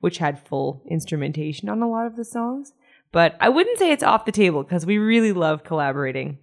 which 0.00 0.18
had 0.18 0.46
full 0.46 0.82
instrumentation 0.88 1.68
on 1.68 1.82
a 1.82 1.90
lot 1.90 2.06
of 2.06 2.16
the 2.16 2.24
songs. 2.24 2.72
But 3.10 3.36
I 3.40 3.48
wouldn't 3.48 3.78
say 3.78 3.90
it's 3.90 4.02
off 4.02 4.24
the 4.26 4.32
table 4.32 4.62
because 4.62 4.86
we 4.86 4.98
really 4.98 5.32
love 5.32 5.64
collaborating. 5.64 6.38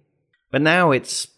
but 0.50 0.62
now 0.62 0.90
it's. 0.90 1.28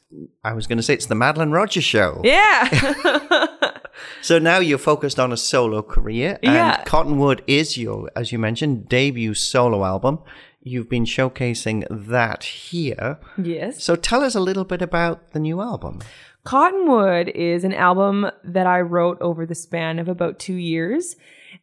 I 0.43 0.53
was 0.55 0.67
going 0.67 0.79
to 0.79 0.83
say 0.83 0.95
it's 0.95 1.07
the 1.07 1.15
Madeline 1.15 1.51
Roger's 1.51 1.85
show. 1.85 2.21
Yeah. 2.25 3.47
So 4.23 4.39
now 4.39 4.59
you're 4.59 4.79
focused 4.79 5.19
on 5.19 5.33
a 5.33 5.37
solo 5.37 5.83
career, 5.83 6.39
and 6.43 6.55
Yeah. 6.55 6.85
Cottonwood 6.85 7.43
is 7.49 7.77
your, 7.77 8.09
as 8.15 8.31
you 8.31 8.39
mentioned, 8.39 8.89
debut 8.89 9.35
solo 9.35 9.85
album. 9.85 10.21
You've 10.63 10.89
been 10.89 11.05
showcasing 11.05 11.85
that 11.91 12.45
here. 12.45 13.19
yes. 13.37 13.83
So 13.83 13.97
tell 13.97 14.23
us 14.23 14.35
a 14.37 14.41
little 14.41 14.65
bit 14.65 14.83
about 14.83 15.33
the 15.33 15.41
new 15.41 15.61
album. 15.61 16.01
Cottonwood 16.45 17.29
is 17.31 17.65
an 17.65 17.75
album 17.75 18.31
that 18.45 18.67
I 18.67 18.81
wrote 18.81 19.19
over 19.21 19.45
the 19.45 19.55
span 19.55 19.99
of 19.99 20.09
about 20.09 20.39
two 20.39 20.55
years. 20.55 21.17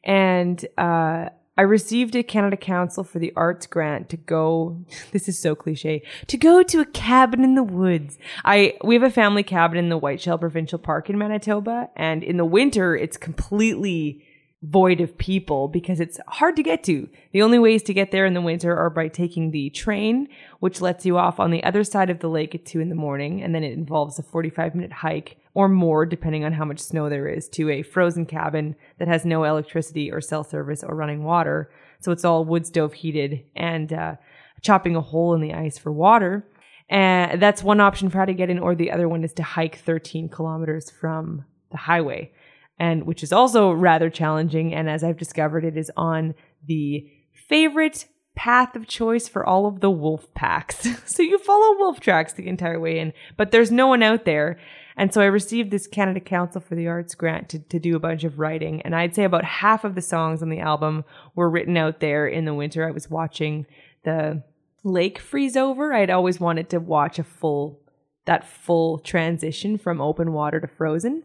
And 0.04 0.64
uh, 0.78 1.30
I 1.58 1.62
received 1.62 2.16
a 2.16 2.24
Canada 2.24 2.58
Council 2.58 3.04
for 3.04 3.20
the 3.20 3.32
Arts 3.36 3.66
grant 3.66 4.10
to 4.10 4.18
go, 4.18 4.78
this 5.12 5.30
is 5.30 5.40
so 5.40 5.56
cliche, 5.56 6.02
to 6.28 6.38
go 6.38 6.64
to 6.64 6.82
a 6.82 6.86
cabin 6.86 7.44
in 7.44 7.56
the 7.56 7.64
woods. 7.64 8.18
I 8.44 8.74
We 8.84 8.96
have 8.96 9.04
a 9.04 9.10
family 9.10 9.44
cabin 9.44 9.78
in 9.78 9.90
the 9.90 9.98
Whiteshell 9.98 10.38
Provincial 10.38 10.80
Park 10.80 11.10
in 11.10 11.18
Manitoba. 11.18 11.90
And 11.96 12.24
in 12.24 12.38
the 12.38 12.46
winter, 12.46 12.96
it's 12.96 13.18
completely 13.18 14.22
void 14.66 15.00
of 15.00 15.18
people 15.18 15.68
because 15.68 16.00
it's 16.00 16.20
hard 16.28 16.56
to 16.56 16.64
get 16.64 16.84
to. 16.84 17.08
The 17.32 17.42
only 17.42 17.60
ways 17.60 17.84
to 17.84 17.94
get 17.94 18.12
there 18.12 18.26
in 18.26 18.34
the 18.34 18.42
winter 18.42 18.76
are 18.76 18.90
by 18.90 19.08
taking 19.08 19.52
the 19.52 19.70
train, 19.70 20.28
which 20.60 20.82
lets 20.82 21.06
you 21.06 21.18
off 21.18 21.40
on 21.40 21.52
the 21.52 21.64
other 21.64 21.84
side 21.84 22.10
of 22.10 22.20
the 22.20 22.30
lake 22.30 22.56
at 22.56 22.66
two 22.66 22.80
in 22.80 22.90
the 22.90 22.96
morning, 22.96 23.42
and 23.44 23.54
then 23.54 23.64
it 23.64 23.74
involves 23.74 24.18
a 24.18 24.24
45 24.24 24.76
minute 24.76 24.92
hike 24.92 25.38
or 25.54 25.70
more, 25.70 26.06
depending 26.06 26.44
on 26.44 26.54
how 26.54 26.66
much 26.66 26.80
snow 26.80 27.10
there 27.10 27.28
is, 27.28 27.48
to 27.50 27.70
a 27.70 27.84
frozen 27.84 28.26
cabin 28.26 28.76
that 28.98 29.08
has 29.08 29.24
no 29.24 29.44
electricity 29.44 30.12
or 30.12 30.20
cell 30.20 30.44
service 30.44 30.84
or 30.84 30.96
running 30.96 31.24
water. 31.24 31.70
So 32.00 32.12
it's 32.12 32.26
all 32.26 32.44
wood 32.44 32.66
stove 32.66 32.94
heated 32.94 33.44
and 33.56 33.94
uh, 33.94 34.16
chopping 34.62 34.96
a 34.96 35.02
hole 35.02 35.34
in 35.34 35.42
the 35.42 35.54
ice 35.54 35.78
for 35.78 35.92
water. 35.92 36.46
And 36.90 37.42
that's 37.42 37.64
one 37.64 37.80
option 37.80 38.10
for 38.10 38.18
how 38.18 38.26
to 38.26 38.34
get 38.34 38.50
in, 38.50 38.60
or 38.60 38.76
the 38.76 38.92
other 38.92 39.08
one 39.08 39.24
is 39.24 39.34
to 39.34 39.44
hike 39.44 39.78
13 39.78 40.30
kilometers 40.30 40.90
from 40.90 41.46
the 41.72 41.78
highway 41.78 42.32
and 42.80 43.06
which 43.06 43.24
is 43.24 43.32
also 43.32 43.72
rather 43.72 44.10
challenging. 44.10 44.74
And 44.74 44.90
as 44.90 45.04
I've 45.04 45.18
discovered, 45.18 45.64
it 45.64 45.78
is 45.78 45.92
on 45.96 46.36
the 46.66 47.10
favorite 47.48 48.06
path 48.36 48.76
of 48.76 48.88
choice 48.88 49.28
for 49.28 49.46
all 49.46 49.66
of 49.66 49.80
the 49.80 49.90
wolf 49.90 50.34
packs. 50.34 50.88
so 51.06 51.24
you 51.24 51.38
follow 51.38 51.78
wolf 51.78 52.00
tracks 52.00 52.34
the 52.34 52.48
entire 52.48 52.80
way 52.80 53.00
in, 53.00 53.14
but 53.38 53.52
there's 53.52 53.72
no 53.72 53.88
one 53.88 54.04
out 54.04 54.26
there. 54.26 54.60
And 54.98 55.14
so 55.14 55.22
I 55.22 55.26
received 55.26 55.72
this 55.72 55.88
Canada 55.88 56.20
Council 56.20 56.62
for 56.62 56.76
the 56.76 56.88
Arts 56.88 57.16
grant 57.16 57.50
to, 57.50 57.60
to 57.60 57.80
do 57.80 57.96
a 57.96 58.00
bunch 58.00 58.24
of 58.24 58.40
writing. 58.40 58.82
And 58.84 58.96
I'd 58.96 59.16
say 59.16 59.24
about 59.24 59.44
half 59.44 59.84
of 59.84 59.96
the 59.96 60.02
songs 60.02 60.42
on 60.42 60.50
the 60.50 60.60
album 60.60 61.04
were 61.36 61.50
written 61.50 61.76
out 61.76 62.00
there 62.00 62.28
in 62.28 62.46
the 62.46 62.54
winter. 62.54 62.88
I 62.88 62.92
was 62.92 63.10
watching 63.10 63.66
the 64.04 64.44
lake 64.84 65.20
freeze 65.20 65.58
over. 65.58 65.94
I'd 65.94 66.10
always 66.10 66.40
wanted 66.40 66.70
to 66.70 66.80
watch 66.80 67.20
a 67.20 67.24
full, 67.24 67.82
that 68.24 68.48
full 68.48 69.00
transition 69.00 69.78
from 69.78 70.00
open 70.00 70.32
water 70.32 70.62
to 70.62 70.68
frozen. 70.68 71.24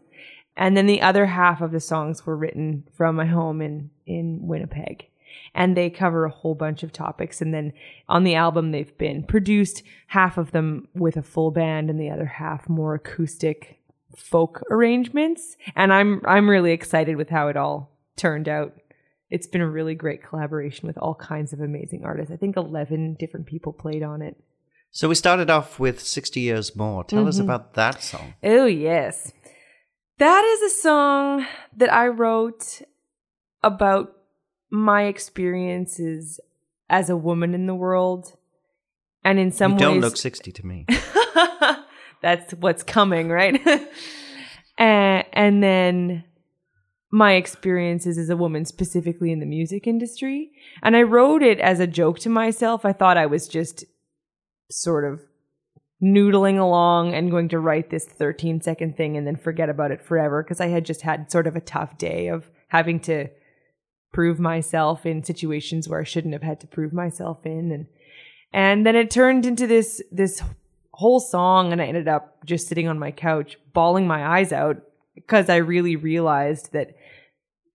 And 0.57 0.75
then 0.75 0.85
the 0.85 1.01
other 1.01 1.25
half 1.27 1.61
of 1.61 1.71
the 1.71 1.79
songs 1.79 2.25
were 2.25 2.35
written 2.35 2.83
from 2.93 3.15
my 3.15 3.25
home 3.25 3.61
in, 3.61 3.89
in 4.05 4.39
Winnipeg. 4.41 5.07
And 5.53 5.75
they 5.75 5.89
cover 5.89 6.25
a 6.25 6.31
whole 6.31 6.55
bunch 6.55 6.83
of 6.83 6.91
topics. 6.91 7.41
And 7.41 7.53
then 7.53 7.73
on 8.07 8.23
the 8.23 8.35
album, 8.35 8.71
they've 8.71 8.97
been 8.97 9.23
produced, 9.23 9.83
half 10.07 10.37
of 10.37 10.51
them 10.51 10.87
with 10.93 11.17
a 11.17 11.23
full 11.23 11.51
band 11.51 11.89
and 11.89 11.99
the 11.99 12.09
other 12.09 12.25
half 12.25 12.67
more 12.67 12.95
acoustic 12.95 13.79
folk 14.15 14.61
arrangements. 14.69 15.55
And 15.75 15.93
I'm, 15.93 16.21
I'm 16.25 16.49
really 16.49 16.71
excited 16.71 17.15
with 17.15 17.29
how 17.29 17.47
it 17.47 17.57
all 17.57 17.91
turned 18.17 18.49
out. 18.49 18.73
It's 19.29 19.47
been 19.47 19.61
a 19.61 19.69
really 19.69 19.95
great 19.95 20.21
collaboration 20.21 20.87
with 20.87 20.97
all 20.97 21.15
kinds 21.15 21.53
of 21.53 21.61
amazing 21.61 22.03
artists. 22.03 22.31
I 22.31 22.35
think 22.35 22.57
11 22.57 23.15
different 23.15 23.45
people 23.45 23.71
played 23.71 24.03
on 24.03 24.21
it. 24.21 24.35
So 24.93 25.07
we 25.07 25.15
started 25.15 25.49
off 25.49 25.79
with 25.79 26.01
60 26.01 26.41
Years 26.41 26.75
More. 26.75 27.05
Tell 27.05 27.25
us 27.25 27.35
mm-hmm. 27.35 27.45
about 27.45 27.75
that 27.75 28.03
song. 28.03 28.33
Oh, 28.43 28.65
yes. 28.65 29.31
That 30.21 30.45
is 30.45 30.71
a 30.71 30.75
song 30.81 31.47
that 31.77 31.91
I 31.91 32.09
wrote 32.09 32.83
about 33.63 34.15
my 34.69 35.05
experiences 35.05 36.39
as 36.91 37.09
a 37.09 37.17
woman 37.17 37.55
in 37.55 37.65
the 37.65 37.73
world. 37.73 38.33
And 39.23 39.39
in 39.39 39.51
some 39.51 39.71
you 39.71 39.77
ways, 39.77 39.81
don't 39.81 39.99
look 39.99 40.17
60 40.17 40.51
to 40.51 40.63
me. 40.63 40.85
that's 42.21 42.53
what's 42.53 42.83
coming, 42.83 43.29
right? 43.29 43.59
and, 44.77 45.25
and 45.33 45.63
then 45.63 46.23
my 47.11 47.33
experiences 47.33 48.19
as 48.19 48.29
a 48.29 48.37
woman, 48.37 48.65
specifically 48.65 49.31
in 49.31 49.39
the 49.39 49.47
music 49.47 49.87
industry. 49.87 50.51
And 50.83 50.95
I 50.95 51.01
wrote 51.01 51.41
it 51.41 51.59
as 51.59 51.79
a 51.79 51.87
joke 51.87 52.19
to 52.19 52.29
myself. 52.29 52.85
I 52.85 52.93
thought 52.93 53.17
I 53.17 53.25
was 53.25 53.47
just 53.47 53.85
sort 54.69 55.03
of 55.03 55.21
noodling 56.01 56.59
along 56.59 57.13
and 57.13 57.29
going 57.29 57.49
to 57.49 57.59
write 57.59 57.89
this 57.89 58.05
13 58.05 58.61
second 58.61 58.97
thing 58.97 59.15
and 59.15 59.27
then 59.27 59.35
forget 59.35 59.69
about 59.69 59.91
it 59.91 60.01
forever 60.01 60.43
because 60.43 60.59
I 60.59 60.67
had 60.67 60.85
just 60.85 61.01
had 61.01 61.31
sort 61.31 61.47
of 61.47 61.55
a 61.55 61.61
tough 61.61 61.97
day 61.97 62.27
of 62.27 62.49
having 62.69 62.99
to 63.01 63.27
prove 64.11 64.39
myself 64.39 65.05
in 65.05 65.23
situations 65.23 65.87
where 65.87 66.01
I 66.01 66.03
shouldn't 66.03 66.33
have 66.33 66.43
had 66.43 66.59
to 66.61 66.67
prove 66.67 66.91
myself 66.91 67.45
in. 67.45 67.71
And 67.71 67.87
and 68.53 68.85
then 68.85 68.95
it 68.95 69.11
turned 69.11 69.45
into 69.45 69.67
this 69.67 70.01
this 70.11 70.41
whole 70.93 71.19
song 71.19 71.71
and 71.71 71.81
I 71.81 71.85
ended 71.85 72.07
up 72.07 72.45
just 72.45 72.67
sitting 72.67 72.87
on 72.87 72.99
my 72.99 73.11
couch 73.11 73.57
bawling 73.73 74.07
my 74.07 74.39
eyes 74.39 74.51
out 74.51 74.81
because 75.15 75.49
I 75.49 75.57
really 75.57 75.95
realized 75.95 76.73
that 76.73 76.95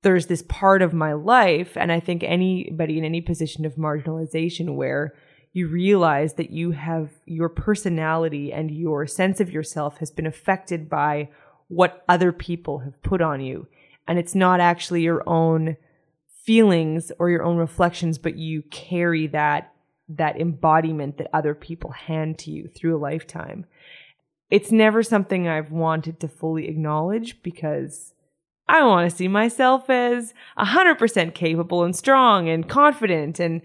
there's 0.03 0.27
this 0.27 0.43
part 0.43 0.83
of 0.83 0.93
my 0.93 1.13
life 1.15 1.77
and 1.77 1.91
I 1.91 2.01
think 2.01 2.23
anybody 2.23 2.99
in 2.99 3.05
any 3.05 3.21
position 3.21 3.65
of 3.65 3.77
marginalization 3.77 4.75
where 4.75 5.15
you 5.57 5.69
realize 5.69 6.35
that 6.35 6.51
you 6.51 6.73
have 6.73 7.09
your 7.25 7.49
personality 7.49 8.53
and 8.53 8.71
your 8.71 9.07
sense 9.07 9.41
of 9.41 9.51
yourself 9.51 9.97
has 9.97 10.11
been 10.11 10.27
affected 10.27 10.87
by 10.87 11.31
what 11.69 12.05
other 12.11 12.31
people 12.31 12.81
have 12.81 13.03
put 13.03 13.23
on 13.23 13.41
you. 13.41 13.67
And 14.07 14.19
it's 14.19 14.35
not 14.35 14.61
actually 14.61 15.01
your 15.01 15.27
own 15.27 15.79
feelings 16.45 17.11
or 17.19 17.31
your 17.31 17.43
own 17.43 17.57
reflections, 17.57 18.19
but 18.19 18.37
you 18.37 18.65
carry 18.71 19.29
that 19.29 19.73
that 20.11 20.39
embodiment 20.39 21.17
that 21.17 21.31
other 21.33 21.55
people 21.55 21.91
hand 21.91 22.39
to 22.39 22.51
you 22.51 22.69
through 22.69 22.95
a 22.95 23.01
lifetime. 23.01 23.65
It's 24.51 24.71
never 24.71 25.03
something 25.03 25.49
I've 25.49 25.73
wanted 25.73 26.21
to 26.21 26.29
fully 26.29 26.69
acknowledge 26.69 27.43
because 27.43 28.13
I 28.69 28.85
want 28.85 29.11
to 29.11 29.17
see 29.17 29.27
myself 29.27 29.89
as 29.89 30.35
100% 30.59 31.33
capable 31.33 31.83
and 31.83 31.97
strong 31.97 32.47
and 32.51 32.69
confident 32.69 33.41
and 33.41 33.63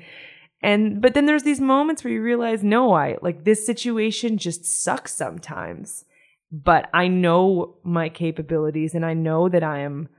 and 0.61 1.01
but 1.01 1.13
then 1.13 1.25
there's 1.25 1.43
these 1.43 1.61
moments 1.61 2.03
where 2.03 2.13
you 2.13 2.21
realize, 2.21 2.63
no, 2.63 2.93
I 2.93 3.17
like 3.21 3.43
this 3.43 3.65
situation 3.65 4.37
just 4.37 4.65
sucks 4.65 5.13
sometimes. 5.13 6.05
But 6.51 6.89
I 6.93 7.07
know 7.07 7.77
my 7.83 8.09
capabilities 8.09 8.93
and 8.93 9.05
I 9.05 9.13
know 9.13 9.47
that 9.47 9.63
I 9.63 9.79
am 9.79 10.09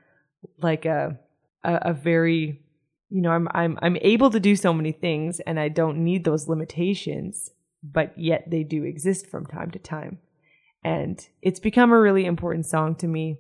like 0.59 0.85
a 0.85 1.19
a, 1.63 1.75
a 1.83 1.93
very 1.93 2.63
you 3.13 3.21
know, 3.21 3.31
I'm 3.31 3.47
I'm 3.53 3.79
I'm 3.83 3.99
able 4.01 4.31
to 4.31 4.41
do 4.41 4.57
so 4.57 4.73
many 4.73 4.91
things 4.91 5.39
and 5.41 5.61
I 5.61 5.69
don't 5.69 6.03
need 6.03 6.25
those 6.25 6.49
limitations, 6.49 7.51
but 7.83 8.19
yet 8.19 8.51
they 8.51 8.65
do 8.65 8.85
exist 8.85 9.27
from 9.27 9.47
time 9.47 9.71
to 9.73 9.79
time. 9.79 10.19
And 10.83 11.25
it's 11.43 11.61
become 11.61 11.93
a 11.93 12.01
really 12.01 12.25
important 12.25 12.65
song 12.67 12.97
to 12.97 13.07
me. 13.07 13.37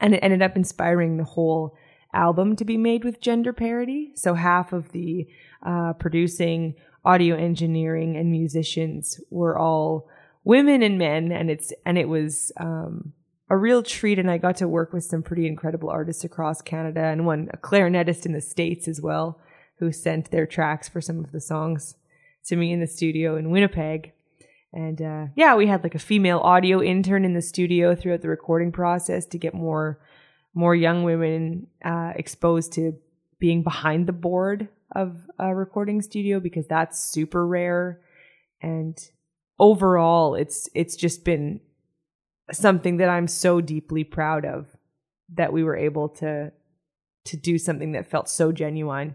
And 0.00 0.14
it 0.14 0.18
ended 0.18 0.42
up 0.42 0.56
inspiring 0.56 1.16
the 1.16 1.24
whole 1.24 1.76
album 2.12 2.56
to 2.56 2.64
be 2.64 2.76
made 2.76 3.04
with 3.04 3.20
gender 3.20 3.52
parity. 3.52 4.12
So 4.14 4.34
half 4.34 4.72
of 4.72 4.92
the 4.92 5.28
uh, 5.64 5.92
producing, 5.94 6.74
audio 7.04 7.36
engineering, 7.36 8.16
and 8.16 8.30
musicians 8.30 9.20
were 9.30 9.58
all 9.58 10.08
women 10.44 10.82
and 10.82 10.98
men, 10.98 11.32
and 11.32 11.50
it's 11.50 11.72
and 11.84 11.98
it 11.98 12.08
was 12.08 12.52
um, 12.58 13.12
a 13.48 13.56
real 13.56 13.82
treat. 13.82 14.18
And 14.18 14.30
I 14.30 14.38
got 14.38 14.56
to 14.56 14.68
work 14.68 14.92
with 14.92 15.04
some 15.04 15.22
pretty 15.22 15.46
incredible 15.46 15.90
artists 15.90 16.24
across 16.24 16.62
Canada, 16.62 17.02
and 17.02 17.26
one 17.26 17.48
a 17.52 17.56
clarinetist 17.56 18.26
in 18.26 18.32
the 18.32 18.40
states 18.40 18.88
as 18.88 19.00
well, 19.00 19.40
who 19.78 19.92
sent 19.92 20.30
their 20.30 20.46
tracks 20.46 20.88
for 20.88 21.00
some 21.00 21.18
of 21.20 21.32
the 21.32 21.40
songs 21.40 21.96
to 22.46 22.56
me 22.56 22.72
in 22.72 22.80
the 22.80 22.86
studio 22.86 23.36
in 23.36 23.50
Winnipeg. 23.50 24.12
And 24.72 25.02
uh, 25.02 25.26
yeah, 25.34 25.56
we 25.56 25.66
had 25.66 25.82
like 25.82 25.94
a 25.94 25.98
female 25.98 26.38
audio 26.38 26.80
intern 26.80 27.24
in 27.24 27.34
the 27.34 27.42
studio 27.42 27.94
throughout 27.94 28.22
the 28.22 28.28
recording 28.28 28.70
process 28.70 29.26
to 29.26 29.38
get 29.38 29.52
more 29.52 29.98
more 30.54 30.74
young 30.74 31.04
women 31.04 31.66
uh, 31.84 32.12
exposed 32.16 32.72
to 32.72 32.94
being 33.38 33.62
behind 33.62 34.06
the 34.06 34.12
board 34.12 34.68
of 34.94 35.16
a 35.38 35.54
recording 35.54 36.02
studio 36.02 36.40
because 36.40 36.66
that's 36.66 36.98
super 37.00 37.46
rare 37.46 38.00
and 38.60 39.10
overall 39.58 40.34
it's 40.34 40.68
it's 40.74 40.96
just 40.96 41.24
been 41.24 41.60
something 42.52 42.96
that 42.96 43.08
I'm 43.08 43.28
so 43.28 43.60
deeply 43.60 44.04
proud 44.04 44.44
of 44.44 44.66
that 45.36 45.52
we 45.52 45.62
were 45.62 45.76
able 45.76 46.08
to 46.08 46.52
to 47.24 47.36
do 47.36 47.58
something 47.58 47.92
that 47.92 48.10
felt 48.10 48.28
so 48.28 48.50
genuine. 48.50 49.14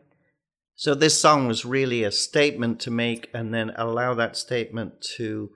So 0.76 0.94
this 0.94 1.20
song 1.20 1.48
was 1.48 1.66
really 1.66 2.04
a 2.04 2.12
statement 2.12 2.80
to 2.82 2.92
make 2.92 3.30
and 3.34 3.54
then 3.54 3.72
allow 3.76 4.14
that 4.14 4.38
statement 4.38 5.02
to 5.18 5.50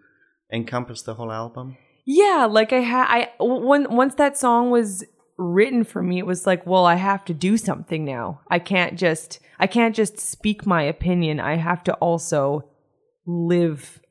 encompass 0.52 1.02
the 1.02 1.16
whole 1.16 1.32
album. 1.32 1.78
Yeah, 2.06 2.48
like 2.50 2.74
I 2.74 2.80
had 2.80 3.06
I 3.08 3.30
when 3.40 3.96
once 3.96 4.16
that 4.16 4.38
song 4.38 4.72
was 4.72 5.04
written 5.40 5.86
for 5.86 6.04
me 6.04 6.20
it 6.20 6.26
was 6.26 6.46
like 6.46 6.66
well 6.68 6.86
i 6.86 6.96
have 6.96 7.24
to 7.26 7.34
do 7.34 7.58
something 7.58 8.04
now. 8.04 8.42
I 8.50 8.60
can't 8.60 9.00
just 9.00 9.40
i 9.58 9.68
can't 9.68 9.96
just 9.96 10.20
speak 10.20 10.66
my 10.66 10.84
opinion. 10.84 11.40
I 11.40 11.56
have 11.56 11.84
to 11.86 11.94
also 11.96 12.66
live 13.26 14.02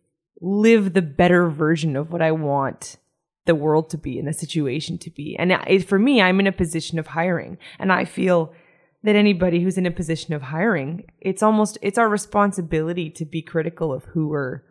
live 0.40 0.94
the 0.94 1.02
better 1.02 1.50
version 1.50 1.96
of 1.96 2.10
what 2.10 2.22
i 2.22 2.32
want 2.32 2.96
the 3.44 3.54
world 3.54 3.90
to 3.90 3.98
be 3.98 4.18
and 4.18 4.26
the 4.26 4.32
situation 4.32 4.98
to 4.98 5.10
be. 5.10 5.36
And 5.38 5.52
it, 5.52 5.86
for 5.86 5.98
me 5.98 6.22
i'm 6.22 6.40
in 6.40 6.46
a 6.46 6.52
position 6.52 6.98
of 6.98 7.08
hiring. 7.08 7.58
And 7.78 7.92
i 7.92 8.06
feel 8.06 8.54
that 9.02 9.14
anybody 9.14 9.62
who's 9.62 9.78
in 9.78 9.86
a 9.86 9.90
position 9.90 10.32
of 10.32 10.42
hiring 10.42 11.04
it's 11.20 11.42
almost 11.42 11.76
it's 11.82 11.98
our 11.98 12.08
responsibility 12.08 13.10
to 13.10 13.24
be 13.26 13.42
critical 13.42 13.92
of 13.92 14.04
who 14.06 14.28
we're 14.28 14.62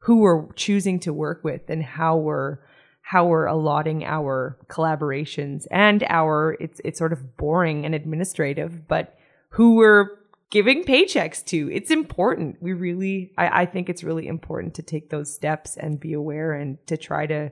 who 0.00 0.18
we're 0.18 0.52
choosing 0.52 1.00
to 1.00 1.12
work 1.12 1.42
with 1.42 1.62
and 1.68 1.82
how 1.82 2.16
we're 2.16 2.58
how 3.02 3.26
we're 3.26 3.46
allotting 3.46 4.04
our 4.04 4.56
collaborations 4.68 5.66
and 5.70 6.04
our 6.08 6.56
it's 6.60 6.80
it's 6.84 6.98
sort 6.98 7.12
of 7.12 7.36
boring 7.36 7.84
and 7.84 7.94
administrative, 7.94 8.88
but 8.88 9.18
who 9.50 9.74
we're 9.74 10.18
giving 10.50 10.84
paychecks 10.84 11.44
to. 11.46 11.70
It's 11.72 11.90
important. 11.90 12.62
We 12.62 12.72
really 12.72 13.32
I, 13.36 13.62
I 13.62 13.66
think 13.66 13.88
it's 13.88 14.04
really 14.04 14.26
important 14.26 14.74
to 14.74 14.82
take 14.82 15.10
those 15.10 15.34
steps 15.34 15.76
and 15.76 16.00
be 16.00 16.12
aware 16.12 16.52
and 16.52 16.78
to 16.86 16.96
try 16.96 17.26
to 17.26 17.50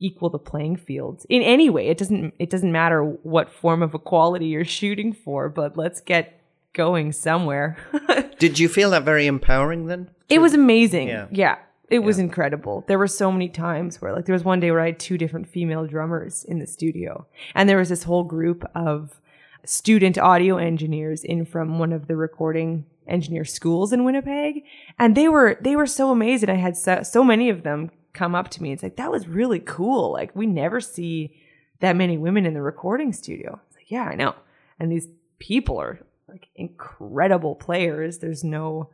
equal 0.00 0.30
the 0.30 0.38
playing 0.38 0.76
field 0.76 1.24
in 1.28 1.42
any 1.42 1.68
way. 1.68 1.88
It 1.88 1.98
doesn't 1.98 2.34
it 2.38 2.50
doesn't 2.50 2.72
matter 2.72 3.02
what 3.02 3.50
form 3.52 3.82
of 3.82 3.94
equality 3.94 4.46
you're 4.46 4.64
shooting 4.64 5.12
for, 5.12 5.48
but 5.48 5.76
let's 5.76 6.00
get 6.00 6.40
going 6.74 7.12
somewhere. 7.12 7.76
Did 8.38 8.58
you 8.58 8.68
feel 8.68 8.90
that 8.90 9.04
very 9.04 9.26
empowering 9.26 9.86
then? 9.86 10.10
it 10.28 10.40
was 10.40 10.54
amazing. 10.54 11.08
Yeah. 11.08 11.26
Yeah. 11.30 11.58
It 11.90 11.98
was 12.00 12.18
incredible. 12.18 12.84
There 12.86 12.98
were 12.98 13.06
so 13.06 13.30
many 13.30 13.48
times 13.48 14.00
where 14.00 14.12
like 14.12 14.24
there 14.24 14.32
was 14.32 14.44
one 14.44 14.60
day 14.60 14.70
where 14.70 14.80
I 14.80 14.86
had 14.86 14.98
two 14.98 15.18
different 15.18 15.48
female 15.48 15.86
drummers 15.86 16.44
in 16.44 16.58
the 16.58 16.66
studio. 16.66 17.26
And 17.54 17.68
there 17.68 17.78
was 17.78 17.90
this 17.90 18.04
whole 18.04 18.24
group 18.24 18.64
of 18.74 19.20
student 19.64 20.18
audio 20.18 20.56
engineers 20.56 21.24
in 21.24 21.44
from 21.44 21.78
one 21.78 21.92
of 21.92 22.06
the 22.06 22.16
recording 22.16 22.86
engineer 23.06 23.44
schools 23.44 23.92
in 23.92 24.04
Winnipeg. 24.04 24.64
And 24.98 25.14
they 25.14 25.28
were 25.28 25.58
they 25.60 25.76
were 25.76 25.86
so 25.86 26.10
amazing. 26.10 26.50
I 26.50 26.54
had 26.54 26.76
so, 26.76 27.02
so 27.02 27.22
many 27.22 27.50
of 27.50 27.62
them 27.62 27.90
come 28.12 28.34
up 28.34 28.48
to 28.50 28.62
me. 28.62 28.72
It's 28.72 28.82
like 28.82 28.96
that 28.96 29.10
was 29.10 29.28
really 29.28 29.60
cool. 29.60 30.12
Like 30.12 30.34
we 30.34 30.46
never 30.46 30.80
see 30.80 31.34
that 31.80 31.96
many 31.96 32.16
women 32.16 32.46
in 32.46 32.54
the 32.54 32.62
recording 32.62 33.12
studio. 33.12 33.60
It's 33.68 33.76
like, 33.76 33.90
yeah, 33.90 34.04
I 34.04 34.14
know. 34.14 34.34
And 34.78 34.90
these 34.90 35.08
people 35.38 35.78
are 35.78 36.00
like 36.28 36.48
incredible 36.56 37.54
players. 37.54 38.18
There's 38.18 38.42
no 38.42 38.90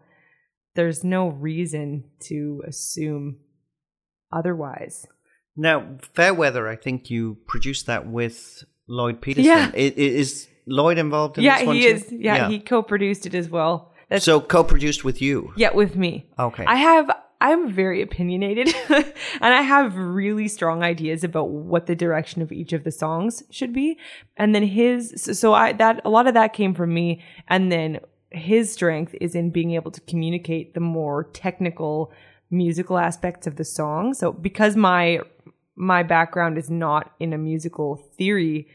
there's 0.81 1.05
no 1.05 1.29
reason 1.29 2.05
to 2.21 2.62
assume 2.66 3.37
otherwise. 4.33 5.07
Now, 5.57 5.99
Fairweather, 6.14 6.66
I 6.69 6.77
think 6.77 7.11
you 7.11 7.37
produced 7.47 7.85
that 7.87 8.07
with 8.07 8.64
Lloyd 8.88 9.21
Peterson. 9.21 9.45
Yeah. 9.45 9.71
I- 9.75 9.79
i- 9.79 9.95
Is 10.23 10.49
Lloyd 10.66 10.97
involved 10.99 11.37
in 11.37 11.45
yeah, 11.45 11.59
this 11.59 11.66
one 11.66 11.77
he 11.77 11.83
too? 11.83 11.88
is. 11.88 12.12
Yeah, 12.12 12.49
he 12.49 12.61
co-produced 12.61 13.27
it 13.27 13.35
as 13.35 13.49
well. 13.51 13.93
That's 14.09 14.25
so 14.25 14.40
co-produced 14.40 15.05
with 15.05 15.21
you. 15.21 15.53
yeah, 15.57 15.73
with 15.75 15.97
me. 15.97 16.27
Okay. 16.38 16.64
I 16.66 16.77
have 16.77 17.11
I'm 17.43 17.71
very 17.73 18.03
opinionated 18.03 18.69
and 18.90 19.55
I 19.61 19.62
have 19.62 19.97
really 19.97 20.47
strong 20.49 20.83
ideas 20.83 21.25
about 21.25 21.49
what 21.51 21.87
the 21.87 21.97
direction 21.97 22.43
of 22.43 22.53
each 22.53 22.73
of 22.75 22.85
the 22.85 22.90
songs 22.93 23.43
should 23.51 23.73
be. 23.73 23.99
And 24.37 24.55
then 24.55 24.62
his 24.62 25.29
so 25.40 25.53
I 25.55 25.73
that 25.75 26.01
a 26.05 26.11
lot 26.11 26.27
of 26.27 26.35
that 26.35 26.53
came 26.53 26.75
from 26.75 26.93
me 26.95 27.23
and 27.49 27.71
then 27.73 28.01
his 28.31 28.73
strength 28.73 29.14
is 29.21 29.35
in 29.35 29.51
being 29.51 29.73
able 29.73 29.90
to 29.90 30.01
communicate 30.03 30.75
the 30.75 30.81
more 30.81 31.25
technical 31.25 32.12
musical 32.51 32.99
aspects 32.99 33.47
of 33.47 33.57
the 33.57 33.64
song. 33.64 34.14
So 34.14 34.33
because 34.33 34.77
my 34.77 35.21
my 35.77 36.03
background 36.03 36.59
is 36.59 36.69
not 36.69 37.14
in 37.19 37.33
a 37.33 37.38
musical 37.38 37.97
theory 38.19 38.69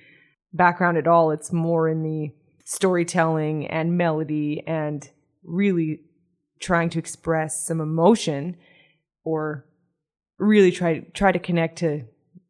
background 0.53 0.97
at 0.97 1.07
all, 1.07 1.31
it's 1.31 1.53
more 1.53 1.87
in 1.87 2.03
the 2.03 2.31
storytelling 2.65 3.67
and 3.67 3.97
melody 3.97 4.63
and 4.65 5.07
really 5.43 5.99
trying 6.59 6.89
to 6.89 6.99
express 6.99 7.65
some 7.65 7.79
emotion 7.79 8.57
or 9.23 9.65
really 10.39 10.71
try 10.71 10.99
try 11.13 11.31
to 11.31 11.39
connect 11.39 11.77
to 11.79 12.03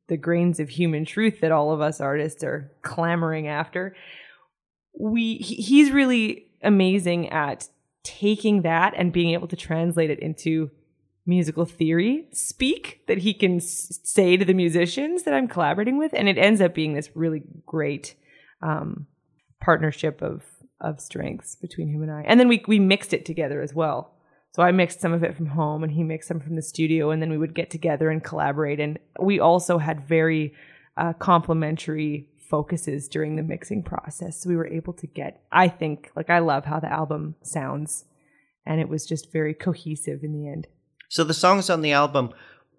the 0.08 0.18
grains 0.18 0.60
of 0.60 0.70
human 0.70 1.04
truth 1.04 1.42
that 1.42 1.52
all 1.52 1.72
of 1.72 1.82
us 1.82 2.00
artists 2.00 2.44
are 2.44 2.72
clamoring 2.84 3.48
after 3.48 3.96
we 4.98 5.36
he- 5.36 5.56
he's 5.56 5.92
really 5.92 6.45
amazing 6.66 7.30
at 7.30 7.70
taking 8.04 8.62
that 8.62 8.94
and 8.96 9.12
being 9.12 9.32
able 9.32 9.48
to 9.48 9.56
translate 9.56 10.10
it 10.10 10.20
into 10.20 10.70
musical 11.26 11.66
theory 11.66 12.28
speak 12.32 13.02
that 13.08 13.20
he 13.20 13.34
can 13.34 13.56
s- 13.58 14.00
say 14.04 14.38
to 14.38 14.46
the 14.46 14.54
musicians 14.54 15.24
that 15.24 15.34
I'm 15.34 15.48
collaborating 15.48 15.98
with 15.98 16.14
and 16.14 16.30
it 16.30 16.38
ends 16.38 16.62
up 16.62 16.76
being 16.76 16.94
this 16.94 17.10
really 17.16 17.42
great 17.66 18.16
um, 18.62 19.08
partnership 19.60 20.22
of 20.22 20.44
of 20.82 21.00
strengths 21.00 21.56
between 21.56 21.88
him 21.88 22.02
and 22.02 22.12
I. 22.12 22.24
And 22.28 22.40
then 22.40 22.48
we 22.48 22.64
we 22.68 22.80
mixed 22.80 23.14
it 23.14 23.26
together 23.26 23.62
as 23.62 23.74
well. 23.74 24.14
So 24.52 24.62
I 24.62 24.72
mixed 24.72 25.02
some 25.02 25.14
of 25.14 25.24
it 25.24 25.36
from 25.36 25.48
home 25.48 25.84
and 25.84 25.92
he 25.92 26.04
mixed 26.04 26.28
some 26.28 26.40
from 26.40 26.56
the 26.56 26.62
studio 26.62 27.12
and 27.12 27.22
then 27.22 27.30
we 27.30 27.38
would 27.38 27.56
get 27.56 27.70
together 27.70 28.10
and 28.10 28.24
collaborate 28.24 28.80
and 28.80 29.00
we 29.20 29.40
also 29.40 29.78
had 29.80 30.08
very 30.08 30.54
uh, 30.96 31.14
complementary 31.14 32.30
focuses 32.50 33.08
during 33.08 33.36
the 33.36 33.44
mixing 33.44 33.84
process. 33.84 34.42
So 34.42 34.50
we 34.50 34.56
were 34.56 34.68
able 34.68 34.94
to 34.94 35.08
get 35.08 35.44
I 35.52 35.68
think 35.68 36.12
like 36.16 36.30
I 36.30 36.40
love 36.40 36.66
how 36.66 36.80
the 36.80 36.92
album 36.92 37.36
sounds 37.42 38.06
and 38.66 38.82
it 38.82 38.90
was 38.90 39.06
just 39.06 39.32
very 39.32 39.54
cohesive 39.54 40.24
in 40.24 40.34
the 40.34 40.48
end. 40.48 40.68
So 41.10 41.24
the 41.24 41.34
songs 41.34 41.70
on 41.70 41.82
the 41.82 41.92
album 41.92 42.32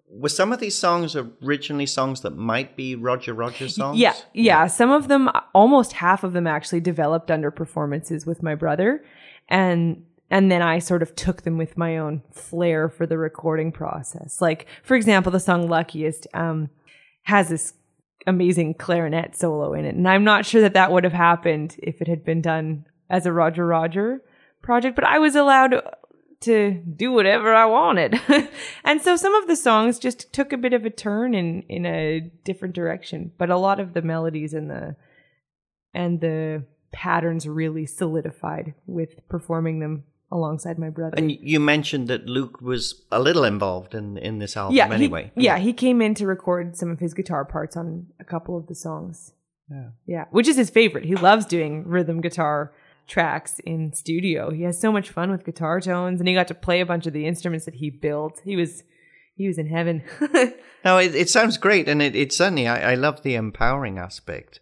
were 0.09 0.29
some 0.29 0.53
of 0.53 0.59
these 0.59 0.77
songs 0.77 1.15
originally 1.15 1.85
songs 1.85 2.21
that 2.21 2.35
might 2.35 2.75
be 2.75 2.95
Roger 2.95 3.33
Roger 3.33 3.67
songs? 3.67 3.99
Yeah, 3.99 4.15
yeah. 4.33 4.67
Some 4.67 4.91
of 4.91 5.07
them, 5.07 5.29
almost 5.53 5.93
half 5.93 6.23
of 6.23 6.33
them, 6.33 6.47
actually 6.47 6.79
developed 6.79 7.29
under 7.29 7.51
performances 7.51 8.25
with 8.25 8.41
my 8.41 8.55
brother, 8.55 9.03
and 9.49 10.05
and 10.29 10.51
then 10.51 10.61
I 10.61 10.79
sort 10.79 11.01
of 11.01 11.15
took 11.15 11.43
them 11.43 11.57
with 11.57 11.77
my 11.77 11.97
own 11.97 12.21
flair 12.31 12.89
for 12.89 13.05
the 13.05 13.17
recording 13.17 13.71
process. 13.71 14.41
Like, 14.41 14.67
for 14.83 14.95
example, 14.95 15.31
the 15.31 15.39
song 15.39 15.67
"Luckiest" 15.67 16.27
um, 16.33 16.69
has 17.23 17.49
this 17.49 17.73
amazing 18.25 18.73
clarinet 18.73 19.35
solo 19.35 19.73
in 19.73 19.85
it, 19.85 19.95
and 19.95 20.07
I'm 20.07 20.23
not 20.23 20.45
sure 20.45 20.61
that 20.61 20.73
that 20.73 20.91
would 20.91 21.03
have 21.03 21.13
happened 21.13 21.75
if 21.79 22.01
it 22.01 22.07
had 22.07 22.25
been 22.25 22.41
done 22.41 22.85
as 23.09 23.25
a 23.25 23.33
Roger 23.33 23.65
Roger 23.65 24.21
project, 24.61 24.95
but 24.95 25.05
I 25.05 25.19
was 25.19 25.35
allowed 25.35 25.81
to 26.41 26.71
do 26.71 27.11
whatever 27.11 27.53
I 27.53 27.65
wanted. 27.65 28.19
and 28.83 29.01
so 29.01 29.15
some 29.15 29.33
of 29.35 29.47
the 29.47 29.55
songs 29.55 29.97
just 29.97 30.31
took 30.33 30.53
a 30.53 30.57
bit 30.57 30.73
of 30.73 30.85
a 30.85 30.89
turn 30.89 31.33
in 31.33 31.63
in 31.63 31.85
a 31.85 32.31
different 32.43 32.75
direction, 32.75 33.31
but 33.37 33.49
a 33.49 33.57
lot 33.57 33.79
of 33.79 33.93
the 33.93 34.01
melodies 34.01 34.53
and 34.53 34.69
the 34.69 34.95
and 35.93 36.21
the 36.21 36.63
patterns 36.91 37.47
really 37.47 37.85
solidified 37.85 38.73
with 38.85 39.27
performing 39.27 39.79
them 39.79 40.03
alongside 40.31 40.77
my 40.77 40.89
brother. 40.89 41.15
And 41.17 41.31
you 41.31 41.59
mentioned 41.59 42.07
that 42.09 42.25
Luke 42.25 42.61
was 42.61 43.05
a 43.11 43.19
little 43.19 43.43
involved 43.43 43.95
in 43.95 44.17
in 44.17 44.39
this 44.39 44.57
album 44.57 44.75
yeah, 44.75 44.87
he- 44.87 44.93
anyway. 44.93 45.31
yeah, 45.35 45.57
he 45.57 45.73
came 45.73 46.01
in 46.01 46.13
to 46.15 46.27
record 46.27 46.75
some 46.75 46.91
of 46.91 46.99
his 46.99 47.13
guitar 47.13 47.45
parts 47.45 47.77
on 47.77 48.07
a 48.19 48.23
couple 48.23 48.57
of 48.57 48.67
the 48.67 48.75
songs. 48.75 49.33
Yeah. 49.69 49.89
Yeah, 50.05 50.25
which 50.31 50.47
is 50.47 50.55
his 50.55 50.69
favorite. 50.69 51.05
He 51.05 51.15
loves 51.15 51.45
doing 51.45 51.87
rhythm 51.87 52.21
guitar 52.21 52.73
tracks 53.07 53.59
in 53.65 53.93
studio. 53.93 54.51
He 54.51 54.63
has 54.63 54.79
so 54.79 54.91
much 54.91 55.09
fun 55.09 55.31
with 55.31 55.45
guitar 55.45 55.79
tones 55.81 56.19
and 56.19 56.27
he 56.27 56.33
got 56.33 56.47
to 56.49 56.53
play 56.53 56.81
a 56.81 56.85
bunch 56.85 57.07
of 57.07 57.13
the 57.13 57.25
instruments 57.25 57.65
that 57.65 57.75
he 57.75 57.89
built. 57.89 58.41
He 58.43 58.55
was 58.55 58.83
he 59.35 59.47
was 59.47 59.57
in 59.57 59.67
heaven. 59.67 60.03
No, 60.85 60.99
it, 60.99 61.15
it 61.15 61.29
sounds 61.29 61.57
great, 61.57 61.89
and 61.89 62.01
it, 62.01 62.15
it 62.15 62.31
certainly 62.31 62.65
I, 62.65 62.91
I 62.91 62.95
love 62.95 63.21
the 63.21 63.35
empowering 63.35 63.97
aspect 63.97 64.61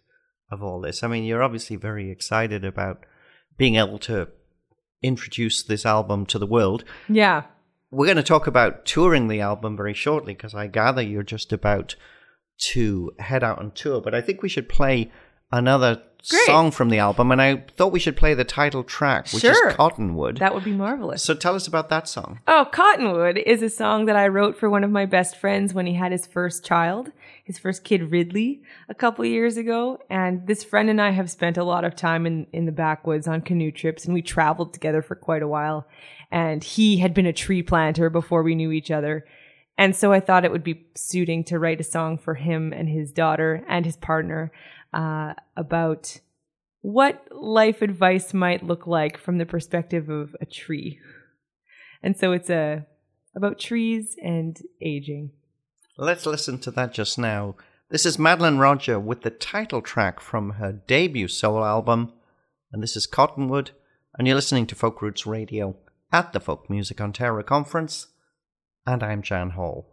of 0.50 0.60
all 0.60 0.80
this. 0.80 1.04
I 1.04 1.06
mean, 1.06 1.22
you're 1.22 1.42
obviously 1.42 1.76
very 1.76 2.10
excited 2.10 2.64
about 2.64 3.04
being 3.56 3.76
able 3.76 4.00
to 4.00 4.28
introduce 5.02 5.62
this 5.62 5.84
album 5.86 6.26
to 6.26 6.38
the 6.38 6.46
world. 6.46 6.84
yeah. 7.08 7.42
We're 7.92 8.06
going 8.06 8.16
to 8.16 8.22
talk 8.24 8.48
about 8.48 8.84
touring 8.84 9.28
the 9.28 9.40
album 9.40 9.76
very 9.76 9.94
shortly 9.94 10.34
because 10.34 10.54
I 10.54 10.66
gather 10.66 11.00
you're 11.00 11.22
just 11.22 11.52
about 11.52 11.94
to 12.72 13.12
head 13.20 13.44
out 13.44 13.58
on 13.60 13.70
tour. 13.70 14.00
But 14.00 14.14
I 14.14 14.20
think 14.20 14.42
we 14.42 14.48
should 14.48 14.68
play 14.68 15.10
another 15.52 16.02
Great. 16.28 16.46
song 16.46 16.72
from 16.72 16.88
the 16.90 16.98
album, 16.98 17.30
and 17.30 17.40
I 17.40 17.64
thought 17.76 17.92
we 17.92 18.00
should 18.00 18.16
play 18.16 18.34
the 18.34 18.44
title 18.44 18.82
track, 18.82 19.28
which 19.32 19.42
Sure. 19.42 19.68
is 19.68 19.74
Cottonwood. 19.76 20.38
That 20.38 20.52
would 20.52 20.64
be 20.64 20.72
marvelous. 20.72 21.22
so 21.22 21.34
tell 21.34 21.54
us 21.54 21.68
about 21.68 21.88
that 21.90 22.08
song. 22.08 22.40
Oh, 22.48 22.66
Cottonwood 22.72 23.38
is 23.38 23.62
a 23.62 23.70
song 23.70 24.06
that 24.06 24.16
I 24.16 24.26
wrote 24.26 24.58
for 24.58 24.68
one 24.68 24.82
of 24.82 24.90
my 24.90 25.06
best 25.06 25.36
friends 25.36 25.72
when 25.72 25.86
he 25.86 25.94
had 25.94 26.10
his 26.10 26.26
first 26.26 26.64
child, 26.64 27.12
his 27.46 27.58
first 27.60 27.84
kid, 27.84 28.10
Ridley, 28.10 28.60
a 28.88 28.94
couple 28.94 29.24
years 29.24 29.56
ago. 29.56 30.00
And 30.10 30.48
this 30.48 30.64
friend 30.64 30.90
and 30.90 31.00
I 31.00 31.10
have 31.10 31.30
spent 31.30 31.56
a 31.56 31.62
lot 31.62 31.84
of 31.84 31.94
time 31.94 32.26
in, 32.26 32.48
in 32.52 32.66
the 32.66 32.72
backwoods 32.72 33.28
on 33.28 33.40
canoe 33.40 33.70
trips, 33.70 34.04
and 34.04 34.12
we 34.12 34.20
traveled 34.20 34.74
together 34.74 35.00
for 35.00 35.14
quite 35.14 35.42
a 35.42 35.48
while. 35.48 35.86
And 36.32 36.64
he 36.64 36.98
had 36.98 37.14
been 37.14 37.24
a 37.24 37.32
tree 37.32 37.62
planter 37.62 38.10
before 38.10 38.42
we 38.42 38.56
knew 38.56 38.72
each 38.72 38.90
other. 38.90 39.24
And 39.78 39.94
so 39.94 40.12
I 40.12 40.18
thought 40.18 40.44
it 40.44 40.50
would 40.50 40.64
be 40.64 40.86
suiting 40.96 41.44
to 41.44 41.60
write 41.60 41.80
a 41.80 41.84
song 41.84 42.18
for 42.18 42.34
him 42.34 42.72
and 42.72 42.88
his 42.88 43.12
daughter 43.12 43.64
and 43.68 43.86
his 43.86 43.96
partner 43.96 44.50
uh, 44.92 45.34
about 45.56 46.18
what 46.80 47.28
life 47.30 47.80
advice 47.80 48.34
might 48.34 48.66
look 48.66 48.88
like 48.88 49.18
from 49.18 49.38
the 49.38 49.46
perspective 49.46 50.08
of 50.08 50.34
a 50.40 50.46
tree. 50.46 50.98
And 52.02 52.16
so 52.16 52.32
it's 52.32 52.50
a 52.50 52.86
about 53.36 53.60
trees 53.60 54.16
and 54.20 54.60
aging. 54.82 55.30
Let's 55.98 56.26
listen 56.26 56.58
to 56.58 56.70
that 56.72 56.92
just 56.92 57.18
now. 57.18 57.54
This 57.88 58.04
is 58.04 58.18
Madeline 58.18 58.58
Roger 58.58 59.00
with 59.00 59.22
the 59.22 59.30
title 59.30 59.80
track 59.80 60.20
from 60.20 60.50
her 60.50 60.70
debut 60.70 61.26
solo 61.26 61.64
album, 61.64 62.12
and 62.70 62.82
this 62.82 62.96
is 62.96 63.06
Cottonwood, 63.06 63.70
and 64.18 64.26
you're 64.26 64.36
listening 64.36 64.66
to 64.66 64.74
Folk 64.74 65.00
Roots 65.00 65.26
Radio 65.26 65.74
at 66.12 66.34
the 66.34 66.40
Folk 66.40 66.68
Music 66.68 67.00
Ontario 67.00 67.42
Conference, 67.42 68.08
and 68.86 69.02
I'm 69.02 69.22
Jan 69.22 69.50
Hall. 69.50 69.86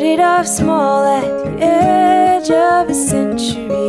Started 0.00 0.20
off 0.20 0.46
small 0.46 1.04
at 1.04 1.28
the 1.44 1.62
edge 1.62 2.50
of 2.50 2.88
a 2.88 2.94
century. 2.94 3.79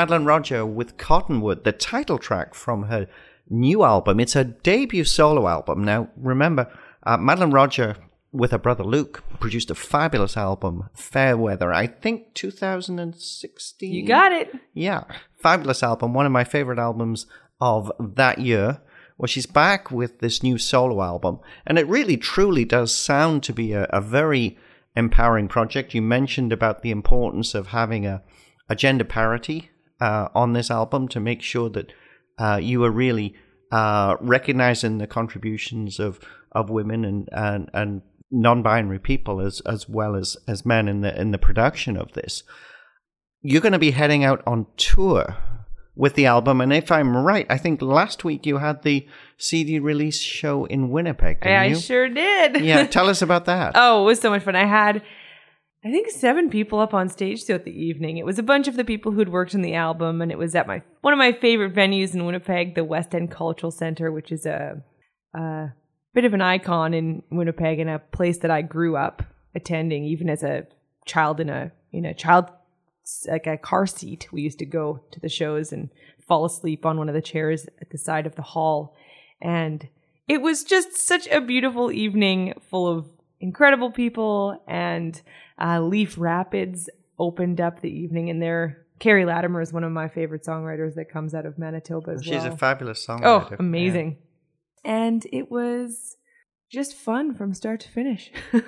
Madeline 0.00 0.24
Roger 0.24 0.64
with 0.64 0.96
Cottonwood, 0.96 1.64
the 1.64 1.72
title 1.72 2.16
track 2.16 2.54
from 2.54 2.84
her 2.84 3.06
new 3.50 3.84
album. 3.84 4.18
It's 4.18 4.32
her 4.32 4.44
debut 4.44 5.04
solo 5.04 5.46
album. 5.46 5.84
Now, 5.84 6.08
remember, 6.16 6.72
uh, 7.02 7.18
Madeline 7.18 7.50
Roger 7.50 7.96
with 8.32 8.52
her 8.52 8.58
brother 8.58 8.82
Luke 8.82 9.22
produced 9.40 9.70
a 9.70 9.74
fabulous 9.74 10.38
album, 10.38 10.88
Fairweather, 10.94 11.70
I 11.70 11.86
think 11.86 12.32
2016. 12.32 13.92
You 13.92 14.06
got 14.06 14.32
it. 14.32 14.50
Yeah, 14.72 15.04
fabulous 15.36 15.82
album. 15.82 16.14
One 16.14 16.24
of 16.24 16.32
my 16.32 16.44
favorite 16.44 16.78
albums 16.78 17.26
of 17.60 17.92
that 18.00 18.38
year. 18.38 18.80
Well, 19.18 19.26
she's 19.26 19.44
back 19.44 19.90
with 19.90 20.20
this 20.20 20.42
new 20.42 20.56
solo 20.56 21.02
album, 21.02 21.40
and 21.66 21.78
it 21.78 21.86
really 21.86 22.16
truly 22.16 22.64
does 22.64 22.96
sound 22.96 23.42
to 23.42 23.52
be 23.52 23.74
a, 23.74 23.82
a 23.90 24.00
very 24.00 24.56
empowering 24.96 25.48
project. 25.48 25.92
You 25.92 26.00
mentioned 26.00 26.54
about 26.54 26.80
the 26.80 26.90
importance 26.90 27.54
of 27.54 27.66
having 27.66 28.06
a, 28.06 28.22
a 28.66 28.74
gender 28.74 29.04
parity 29.04 29.70
uh, 30.00 30.28
on 30.34 30.52
this 30.52 30.70
album 30.70 31.08
to 31.08 31.20
make 31.20 31.42
sure 31.42 31.68
that 31.70 31.92
uh, 32.38 32.58
you 32.60 32.84
are 32.84 32.90
really 32.90 33.34
uh, 33.70 34.16
recognizing 34.20 34.98
the 34.98 35.06
contributions 35.06 35.98
of, 35.98 36.20
of 36.52 36.70
women 36.70 37.04
and, 37.04 37.28
and, 37.32 37.70
and 37.72 38.02
non-binary 38.30 38.98
people 38.98 39.40
as, 39.40 39.60
as 39.62 39.88
well 39.88 40.14
as, 40.14 40.36
as 40.46 40.64
men 40.64 40.88
in 40.88 41.00
the 41.00 41.18
in 41.20 41.30
the 41.30 41.38
production 41.38 41.96
of 41.96 42.12
this. 42.12 42.42
You're 43.42 43.62
going 43.62 43.72
to 43.72 43.78
be 43.78 43.92
heading 43.92 44.22
out 44.22 44.42
on 44.46 44.66
tour 44.76 45.36
with 45.96 46.14
the 46.14 46.26
album, 46.26 46.60
and 46.60 46.72
if 46.72 46.92
I'm 46.92 47.16
right, 47.16 47.46
I 47.50 47.58
think 47.58 47.82
last 47.82 48.24
week 48.24 48.46
you 48.46 48.58
had 48.58 48.82
the 48.82 49.06
CD 49.38 49.78
release 49.78 50.20
show 50.20 50.64
in 50.66 50.90
Winnipeg. 50.90 51.40
Didn't 51.40 51.58
I 51.58 51.66
you? 51.66 51.76
sure 51.76 52.08
did. 52.08 52.62
yeah, 52.62 52.86
tell 52.86 53.08
us 53.08 53.22
about 53.22 53.46
that. 53.46 53.72
Oh, 53.74 54.02
it 54.02 54.06
was 54.06 54.20
so 54.20 54.30
much 54.30 54.42
fun. 54.42 54.56
I 54.56 54.66
had, 54.66 55.02
I 55.82 55.90
think, 55.90 56.10
seven 56.10 56.50
people 56.50 56.78
up 56.78 56.92
on 56.92 57.08
stage 57.08 57.44
throughout 57.44 57.64
the 57.64 57.84
evening. 57.84 58.18
It 58.18 58.26
was 58.26 58.38
a 58.38 58.42
bunch 58.42 58.68
of 58.68 58.76
the 58.76 58.84
people 58.84 59.12
who'd 59.12 59.30
worked 59.30 59.54
on 59.54 59.62
the 59.62 59.74
album, 59.74 60.20
and 60.20 60.30
it 60.30 60.38
was 60.38 60.54
at 60.54 60.66
my 60.66 60.82
one 61.00 61.14
of 61.14 61.18
my 61.18 61.32
favorite 61.32 61.74
venues 61.74 62.14
in 62.14 62.26
Winnipeg, 62.26 62.74
the 62.74 62.84
West 62.84 63.14
End 63.14 63.30
Cultural 63.30 63.70
Center, 63.70 64.12
which 64.12 64.30
is 64.30 64.44
a, 64.44 64.82
a 65.34 65.68
bit 66.12 66.26
of 66.26 66.34
an 66.34 66.42
icon 66.42 66.92
in 66.92 67.22
Winnipeg 67.30 67.78
and 67.78 67.88
a 67.88 67.98
place 67.98 68.38
that 68.38 68.50
I 68.50 68.60
grew 68.62 68.96
up 68.96 69.22
attending, 69.54 70.04
even 70.04 70.28
as 70.28 70.42
a 70.42 70.66
child 71.06 71.40
in 71.40 71.48
a 71.48 71.72
in 71.92 72.04
a 72.04 72.14
child 72.14 72.46
like 73.26 73.46
a 73.46 73.56
car 73.56 73.86
seat. 73.86 74.28
We 74.32 74.42
used 74.42 74.58
to 74.58 74.66
go 74.66 75.02
to 75.10 75.20
the 75.20 75.28
shows 75.28 75.72
and 75.72 75.90
fall 76.26 76.44
asleep 76.44 76.86
on 76.86 76.98
one 76.98 77.08
of 77.08 77.14
the 77.14 77.22
chairs 77.22 77.66
at 77.80 77.90
the 77.90 77.98
side 77.98 78.26
of 78.26 78.36
the 78.36 78.42
hall. 78.42 78.94
And 79.40 79.88
it 80.28 80.42
was 80.42 80.62
just 80.62 80.96
such 80.96 81.26
a 81.28 81.40
beautiful 81.40 81.90
evening 81.90 82.54
full 82.70 82.86
of 82.86 83.06
incredible 83.40 83.90
people. 83.90 84.62
And 84.68 85.20
uh, 85.60 85.80
Leaf 85.80 86.16
Rapids 86.18 86.88
opened 87.18 87.60
up 87.60 87.80
the 87.80 87.90
evening, 87.90 88.30
and 88.30 88.40
there, 88.42 88.86
Keri 88.98 89.24
Latimer 89.24 89.60
is 89.60 89.72
one 89.72 89.84
of 89.84 89.92
my 89.92 90.08
favorite 90.08 90.44
songwriters 90.44 90.94
that 90.94 91.10
comes 91.10 91.34
out 91.34 91.46
of 91.46 91.58
Manitoba 91.58 92.12
as 92.12 92.24
She's 92.24 92.42
well. 92.42 92.52
a 92.52 92.56
fabulous 92.56 93.06
songwriter. 93.06 93.24
oh, 93.24 93.40
songwriter. 93.50 93.58
amazing. 93.60 94.18
And 94.84 95.26
it 95.32 95.50
was 95.50 96.16
just 96.70 96.94
fun 96.94 97.34
from 97.34 97.52
start 97.54 97.80
to 97.80 97.88
finish. 97.90 98.30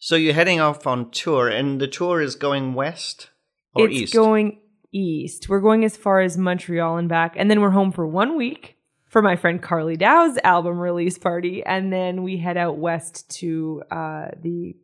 So 0.00 0.14
you're 0.14 0.34
heading 0.34 0.60
off 0.60 0.86
on 0.86 1.10
tour, 1.10 1.48
and 1.48 1.80
the 1.80 1.88
tour 1.88 2.20
is 2.20 2.36
going 2.36 2.74
west 2.74 3.30
or 3.74 3.86
it's 3.88 3.96
east? 3.96 4.14
going 4.14 4.60
east. 4.92 5.48
We're 5.48 5.60
going 5.60 5.84
as 5.84 5.96
far 5.96 6.20
as 6.20 6.38
Montreal 6.38 6.98
and 6.98 7.08
back, 7.08 7.34
and 7.36 7.50
then 7.50 7.60
we're 7.60 7.70
home 7.70 7.90
for 7.90 8.06
one 8.06 8.36
week 8.36 8.76
for 9.08 9.22
my 9.22 9.34
friend 9.34 9.60
Carly 9.60 9.96
Dow's 9.96 10.38
album 10.44 10.78
release 10.78 11.18
party, 11.18 11.64
and 11.64 11.92
then 11.92 12.22
we 12.22 12.36
head 12.36 12.56
out 12.56 12.78
west 12.78 13.28
to 13.40 13.82
uh, 13.90 14.28
the 14.40 14.76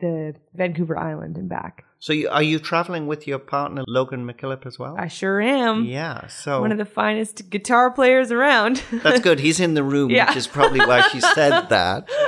the 0.00 0.34
Vancouver 0.54 0.96
Island 0.98 1.36
and 1.36 1.48
back. 1.48 1.84
So 2.00 2.12
you, 2.12 2.28
are 2.28 2.42
you 2.42 2.60
traveling 2.60 3.08
with 3.08 3.26
your 3.26 3.40
partner 3.40 3.82
Logan 3.88 4.24
McKillop 4.24 4.64
as 4.66 4.78
well? 4.78 4.94
I 4.96 5.08
sure 5.08 5.40
am. 5.40 5.84
yeah. 5.84 6.28
So 6.28 6.60
One 6.60 6.70
of 6.70 6.78
the 6.78 6.84
finest 6.84 7.50
guitar 7.50 7.90
players 7.90 8.30
around. 8.30 8.82
that's 8.92 9.18
good. 9.18 9.40
He's 9.40 9.58
in 9.58 9.74
the 9.74 9.82
room, 9.82 10.10
Yeah. 10.18 10.28
which 10.28 10.36
is 10.36 10.46
probably 10.46 10.78
why 10.78 11.02
she 11.08 11.20
said 11.20 11.68
that. 11.70 12.08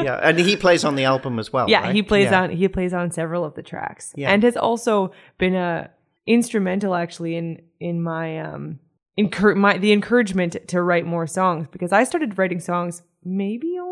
Yeah, 0.00 0.14
and 0.22 0.38
he 0.38 0.56
plays 0.56 0.82
on 0.82 0.94
the 0.94 1.04
album 1.04 1.38
as 1.38 1.52
well. 1.52 1.68
yeah, 1.68 1.82
right? 1.82 1.94
he 1.94 2.02
plays 2.02 2.30
Yeah. 2.30 2.44
on 2.44 2.50
he 2.50 2.68
plays 2.68 2.94
on 2.94 3.10
several 3.10 3.44
of 3.44 3.54
the 3.54 3.62
tracks. 3.62 4.14
Yeah. 4.16 4.30
And 4.32 4.42
has 4.42 4.56
also 4.56 5.12
been 5.36 5.54
a 5.54 5.90
instrumental 6.26 6.94
actually 6.94 7.36
in 7.36 7.60
in 7.80 8.02
my 8.02 8.38
um 8.40 8.78
encour- 9.18 9.56
my 9.56 9.76
the 9.76 9.92
encouragement 9.92 10.56
to 10.68 10.80
write 10.80 11.04
more 11.04 11.26
songs 11.26 11.66
because 11.70 11.92
I 11.92 12.04
started 12.04 12.38
writing 12.38 12.60
songs 12.60 13.02
maybe 13.24 13.76
only 13.78 13.89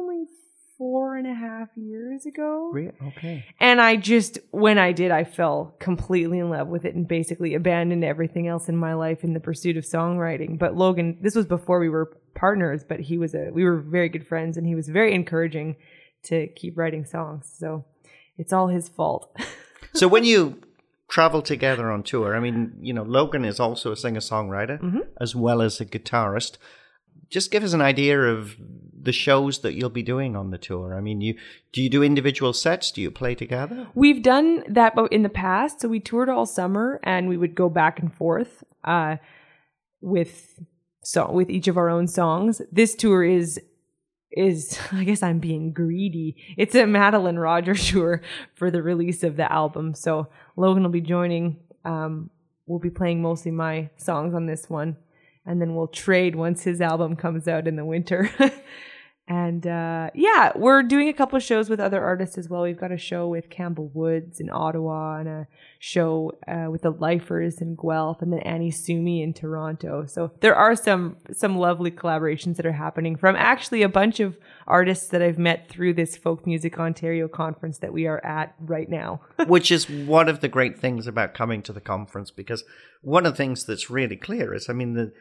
four 0.79 1.17
and 1.17 1.27
a 1.27 1.35
half 1.35 1.69
years 1.77 2.25
ago. 2.25 2.71
Re- 2.73 2.93
Okay. 3.09 3.45
And 3.61 3.81
I 3.81 3.97
just, 3.97 4.39
when 4.53 4.79
I 4.79 4.93
did, 4.93 5.11
I 5.11 5.25
fell 5.25 5.75
completely 5.81 6.39
in 6.39 6.49
love 6.51 6.69
with 6.69 6.85
it 6.85 6.95
and 6.95 7.07
basically 7.07 7.55
abandoned 7.55 8.05
everything 8.05 8.47
else 8.47 8.69
in 8.69 8.77
my 8.77 8.95
life 8.95 9.25
in 9.25 9.35
the 9.35 9.41
pursuit 9.41 9.77
of 9.77 9.85
songwriting. 9.85 10.59
But 10.59 10.77
Logan, 10.77 11.19
this 11.21 11.35
was 11.35 11.47
before 11.47 11.81
we 11.81 11.89
were 11.89 12.17
partners, 12.35 12.85
but 12.89 13.01
he 13.01 13.19
was 13.19 13.35
a, 13.35 13.51
we 13.53 13.65
were 13.65 13.79
very 13.81 14.09
good 14.09 14.27
friends 14.27 14.57
and 14.57 14.67
he 14.67 14.75
was 14.77 14.89
very 14.89 15.13
encouraging 15.15 15.77
to 16.25 16.47
keep 16.49 16.79
writing 16.79 17.05
songs. 17.05 17.53
So 17.59 17.85
it's 18.37 18.53
all 18.53 18.69
his 18.69 18.89
fault. 18.89 19.37
So 19.95 20.07
when 20.07 20.23
you 20.23 20.61
travel 21.09 21.41
together 21.41 21.91
on 21.91 22.03
tour, 22.03 22.37
I 22.37 22.41
mean, 22.41 22.75
you 22.81 22.93
know, 22.93 23.03
Logan 23.03 23.45
is 23.45 23.59
also 23.59 23.91
a 23.91 23.97
singer 23.97 24.21
songwriter 24.21 24.79
Mm-hmm. 24.81 25.01
as 25.21 25.35
well 25.35 25.63
as 25.63 25.81
a 25.81 25.87
guitarist. 25.87 26.59
Just 27.31 27.51
give 27.51 27.65
us 27.65 27.73
an 27.73 27.81
idea 27.81 28.21
of 28.21 28.55
the 29.03 29.13
shows 29.13 29.61
that 29.61 29.75
you'll 29.75 29.91
be 29.91 30.03
doing 30.03 30.37
on 30.37 30.51
the 30.51 30.59
tour. 30.59 30.95
I 30.97 31.01
mean, 31.01 31.21
you 31.21 31.37
do 31.73 31.83
you 31.83 31.91
do 31.91 32.03
individual 32.03 32.53
sets? 32.53 32.91
Do 32.91 33.01
you 33.01 33.11
play 33.11 33.35
together? 33.35 33.89
We've 33.95 34.23
done 34.23 34.65
that 34.69 34.95
in 35.11 35.23
the 35.23 35.29
past. 35.29 35.81
So 35.81 35.89
we 35.89 36.01
toured 36.01 36.29
all 36.29 36.47
summer 36.47 37.01
and 37.03 37.29
we 37.29 37.37
would 37.37 37.55
go 37.55 37.69
back 37.69 37.99
and 37.99 38.13
forth 38.13 38.65
uh, 38.85 39.17
with 40.01 40.61
so 41.03 41.31
with 41.31 41.51
each 41.51 41.69
of 41.69 41.77
our 41.77 41.89
own 41.89 42.07
songs. 42.07 42.61
This 42.73 42.95
tour 42.95 43.25
is 43.25 43.61
is 44.31 44.79
I 44.93 45.05
guess 45.05 45.23
I'm 45.23 45.39
being 45.39 45.73
greedy. 45.73 46.37
It's 46.57 46.75
a 46.75 46.87
Madeline 46.87 47.39
Rogers 47.39 47.89
tour 47.89 48.23
for 48.55 48.71
the 48.71 48.83
release 48.83 49.23
of 49.23 49.37
the 49.37 49.51
album. 49.51 49.95
So 49.95 50.29
Logan 50.57 50.83
will 50.83 50.91
be 50.91 51.01
joining. 51.01 51.61
Um, 51.85 52.31
we'll 52.67 52.79
be 52.79 52.91
playing 52.91 53.23
mostly 53.23 53.51
my 53.51 53.91
songs 53.97 54.35
on 54.35 54.47
this 54.47 54.69
one, 54.69 54.97
and 55.47 55.61
then 55.61 55.75
we'll 55.75 55.89
trade 55.89 56.37
once 56.37 56.63
his 56.63 56.81
album 56.81 57.17
comes 57.17 57.49
out 57.49 57.67
in 57.67 57.77
the 57.77 57.85
winter. 57.85 58.31
And 59.29 59.67
uh, 59.67 60.11
yeah, 60.15 60.53
we're 60.57 60.83
doing 60.83 61.09
a 61.09 61.13
couple 61.13 61.37
of 61.37 61.43
shows 61.43 61.69
with 61.69 61.81
other 61.81 62.03
artists 62.03 62.39
as 62.39 62.49
well. 62.49 62.63
We've 62.63 62.81
got 62.81 62.91
a 62.91 62.97
show 62.97 63.29
with 63.29 63.51
Campbell 63.51 63.91
Woods 63.93 64.41
in 64.41 64.49
Ottawa 64.49 65.19
and 65.19 65.29
a 65.29 65.47
show 65.79 66.33
uh, 66.49 66.71
with 66.71 66.81
the 66.81 66.93
Lifers 66.93 67.61
in 67.61 67.77
Guelph 67.77 68.23
and 68.23 68.33
then 68.33 68.41
Annie 68.41 68.71
Sumi 68.71 69.23
in 69.23 69.35
Toronto. 69.35 70.07
So 70.07 70.33
there 70.41 70.57
are 70.57 70.75
some 70.75 71.19
some 71.31 71.59
lovely 71.59 71.91
collaborations 71.91 72.57
that 72.57 72.65
are 72.65 72.73
happening 72.73 73.17
from 73.17 73.37
actually 73.37 73.83
a 73.83 73.89
bunch 73.89 74.19
of 74.19 74.39
artists 74.67 75.09
that 75.09 75.21
I've 75.21 75.39
met 75.39 75.69
through 75.69 75.93
this 75.93 76.17
Folk 76.17 76.47
Music 76.47 76.79
Ontario 76.79 77.29
conference 77.29 77.79
that 77.79 77.93
we 77.93 78.07
are 78.07 78.25
at 78.25 78.55
right 78.61 78.89
now. 78.89 79.21
Which 79.47 79.71
is 79.71 79.91
one 79.91 80.31
of 80.31 80.41
the 80.41 80.49
great 80.49 80.79
things 80.79 81.07
about 81.07 81.35
coming 81.35 81.61
to 81.65 81.73
the 81.75 81.83
conference 81.83 82.31
because 82.31 82.65
one 83.03 83.27
of 83.27 83.35
the 83.35 83.37
things 83.37 83.65
that's 83.65 83.91
really 83.91 84.17
clear 84.17 84.55
is, 84.55 84.71
I 84.71 84.73
mean, 84.73 84.95
the 84.95 85.13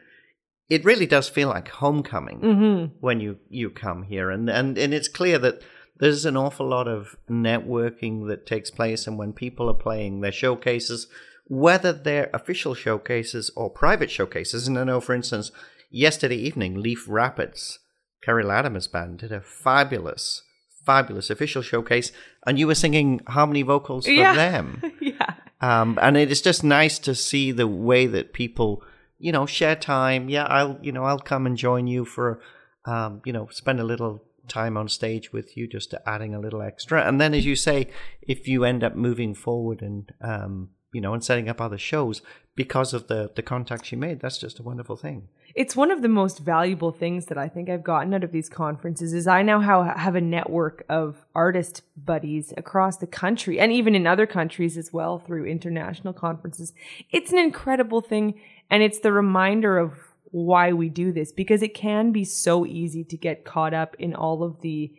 it 0.70 0.84
really 0.86 1.06
does 1.06 1.30
feel 1.30 1.50
like 1.50 1.70
homecoming 1.70 2.40
Mm-hmm. 2.42 2.96
when 3.00 3.20
you 3.20 3.38
you 3.50 3.70
come 3.70 4.04
here, 4.04 4.30
and 4.30 4.50
and 4.50 4.78
and 4.78 4.94
it's 4.94 5.08
clear 5.08 5.38
that 5.40 5.62
there's 6.00 6.26
an 6.26 6.38
awful 6.38 6.68
lot 6.68 6.88
of 6.88 7.16
networking 7.30 8.28
that 8.28 8.46
takes 8.46 8.70
place, 8.70 9.08
and 9.08 9.18
when 9.18 9.34
people 9.34 9.70
are 9.70 9.74
playing 9.74 10.22
their 10.22 10.32
showcases, 10.32 11.08
whether 11.46 11.92
they're 11.94 12.30
official 12.34 12.74
showcases 12.76 13.50
or 13.56 13.70
private 13.70 14.12
showcases, 14.12 14.68
and 14.68 14.78
I 14.78 14.84
know, 14.84 15.00
for 15.02 15.16
instance, 15.16 15.52
yesterday 15.90 16.36
evening, 16.36 16.76
Leaf 16.82 17.06
Rapids, 17.08 17.80
Keri 18.24 18.44
Latimer's 18.44 18.88
band 18.88 19.20
did 19.20 19.32
a 19.32 19.42
fabulous, 19.42 20.44
fabulous 20.86 21.30
official 21.30 21.62
showcase, 21.62 22.12
and 22.46 22.60
you 22.60 22.68
were 22.68 22.76
singing 22.76 23.22
harmony 23.28 23.62
vocals 23.64 24.06
for 24.06 24.12
Yeah. 24.12 24.36
them. 24.36 24.82
yeah. 25.02 25.34
Um, 25.62 25.98
and 26.02 26.18
it 26.18 26.32
is 26.32 26.42
just 26.42 26.64
nice 26.64 27.00
to 27.00 27.16
see 27.16 27.52
the 27.52 27.68
way 27.68 28.06
that 28.06 28.34
people, 28.34 28.84
you 29.20 29.32
know, 29.32 29.46
share 29.46 29.76
time. 29.76 30.30
Yeah, 30.30 30.46
I'll, 30.46 30.78
you 30.82 30.92
know, 30.92 31.04
I'll 31.04 31.20
come 31.20 31.46
and 31.46 31.58
join 31.58 31.88
you 31.88 32.06
for, 32.06 32.40
um, 32.86 33.22
you 33.26 33.34
know, 33.34 33.48
spend 33.52 33.80
a 33.80 33.84
little 33.84 34.24
time 34.48 34.78
on 34.78 34.88
stage 34.88 35.34
with 35.34 35.58
you, 35.58 35.68
just 35.68 35.94
adding 36.06 36.34
a 36.34 36.40
little 36.40 36.62
extra. 36.62 37.06
And 37.06 37.20
then, 37.20 37.34
as 37.34 37.46
you 37.46 37.56
say, 37.56 37.90
if 38.22 38.48
you 38.48 38.64
end 38.64 38.84
up 38.84 38.96
moving 38.96 39.34
forward 39.34 39.82
and, 39.82 40.12
um, 40.22 40.70
you 40.94 41.02
know, 41.02 41.14
and 41.14 41.24
setting 41.24 41.50
up 41.50 41.60
other 41.60 41.78
shows 41.78 42.22
because 42.56 42.94
of 42.94 43.08
the 43.08 43.30
the 43.36 43.42
contacts 43.44 43.92
you 43.92 43.98
made, 43.98 44.20
that's 44.22 44.38
just 44.38 44.60
a 44.60 44.64
wonderful 44.64 44.96
thing. 44.96 45.28
it's 45.54 45.76
one 45.76 45.92
of 45.92 46.02
the 46.02 46.08
most 46.08 46.40
valuable 46.40 46.92
things 46.92 47.26
that 47.26 47.38
I 47.38 47.48
think 47.50 47.68
I've 47.70 47.84
gotten 47.84 48.14
out 48.14 48.24
of 48.24 48.32
these 48.32 48.48
conferences 48.50 49.12
is 49.12 49.28
I 49.28 49.42
now 49.42 49.60
ha- 49.60 49.98
have 49.98 50.16
a 50.16 50.22
network 50.22 50.86
of 50.88 51.26
artist 51.34 51.82
buddies 51.96 52.54
across 52.58 52.98
the 52.98 53.08
country 53.08 53.60
and 53.60 53.72
even 53.72 53.96
in 53.96 54.06
other 54.08 54.28
countries 54.28 54.78
as 54.78 54.94
well 54.94 55.18
through 55.20 55.46
international 55.46 56.14
conferences. 56.14 56.74
It's 57.12 57.32
an 57.32 57.40
incredible 57.40 58.02
thing 58.02 58.40
and 58.70 58.84
it's 58.84 59.00
the 59.00 59.12
reminder 59.12 59.78
of 59.78 59.94
why 60.32 60.74
we 60.74 60.90
do 60.90 61.12
this 61.12 61.32
because 61.32 61.62
it 61.62 61.74
can 61.74 62.12
be 62.12 62.24
so 62.24 62.66
easy 62.66 63.04
to 63.04 63.18
get 63.18 63.46
caught 63.46 63.74
up 63.74 63.96
in 63.98 64.14
all 64.14 64.44
of 64.44 64.62
the 64.62 64.94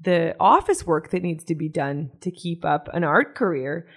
the 0.00 0.36
office 0.38 0.86
work 0.86 1.10
that 1.10 1.22
needs 1.22 1.42
to 1.44 1.54
be 1.54 1.68
done 1.68 2.10
to 2.20 2.30
keep 2.30 2.64
up 2.64 2.88
an 2.92 3.02
art 3.02 3.34
career. 3.34 3.88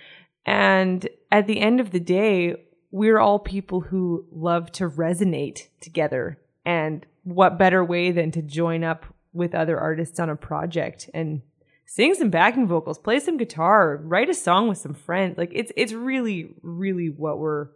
And 0.45 1.07
at 1.31 1.45
the 1.45 1.59
end 1.59 1.79
of 1.79 1.91
the 1.91 1.99
day, 1.99 2.55
we're 2.89 3.19
all 3.19 3.37
people 3.37 3.81
who 3.81 4.25
love 4.31 4.71
to 4.73 4.89
resonate 4.89 5.67
together. 5.79 6.39
And 6.65 7.05
what 7.23 7.59
better 7.59 7.85
way 7.85 8.11
than 8.11 8.31
to 8.31 8.41
join 8.41 8.83
up 8.83 9.05
with 9.31 9.53
other 9.53 9.79
artists 9.79 10.19
on 10.19 10.29
a 10.29 10.35
project 10.35 11.09
and 11.13 11.41
sing 11.85 12.15
some 12.15 12.29
backing 12.29 12.67
vocals, 12.67 12.97
play 12.97 13.19
some 13.19 13.37
guitar, 13.37 13.97
write 14.03 14.29
a 14.29 14.33
song 14.33 14.67
with 14.67 14.77
some 14.77 14.93
friends. 14.93 15.37
Like 15.37 15.51
it's 15.53 15.71
it's 15.77 15.93
really 15.93 16.55
really 16.63 17.09
what 17.09 17.37
we're 17.37 17.67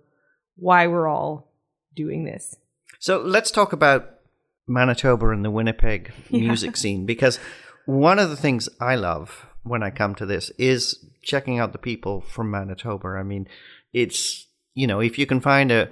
why 0.56 0.88
we're 0.88 1.08
all 1.08 1.52
doing 1.96 2.26
this. 2.26 2.56
So 3.00 3.22
let's 3.22 3.52
talk 3.52 3.74
about 3.74 4.10
Manitoba 4.68 5.30
and 5.30 5.46
the 5.46 5.52
Winnipeg 5.52 6.12
music 6.32 6.78
scene 6.78 7.06
because 7.06 7.40
one 7.86 8.20
of 8.20 8.30
the 8.30 8.36
things 8.36 8.68
I 8.80 8.96
love 8.96 9.46
when 9.64 9.84
I 9.84 9.90
come 9.90 10.16
to 10.16 10.26
this 10.26 10.52
is 10.58 11.06
checking 11.24 11.60
out 11.60 11.72
the 11.72 11.78
people 11.78 12.22
from 12.22 12.52
Manitoba. 12.52 13.10
I 13.10 13.24
mean, 13.24 13.48
it's 13.94 14.48
you 14.74 14.88
know 14.88 15.00
if 15.00 15.18
you 15.18 15.26
can 15.26 15.42
find 15.42 15.72
a 15.72 15.90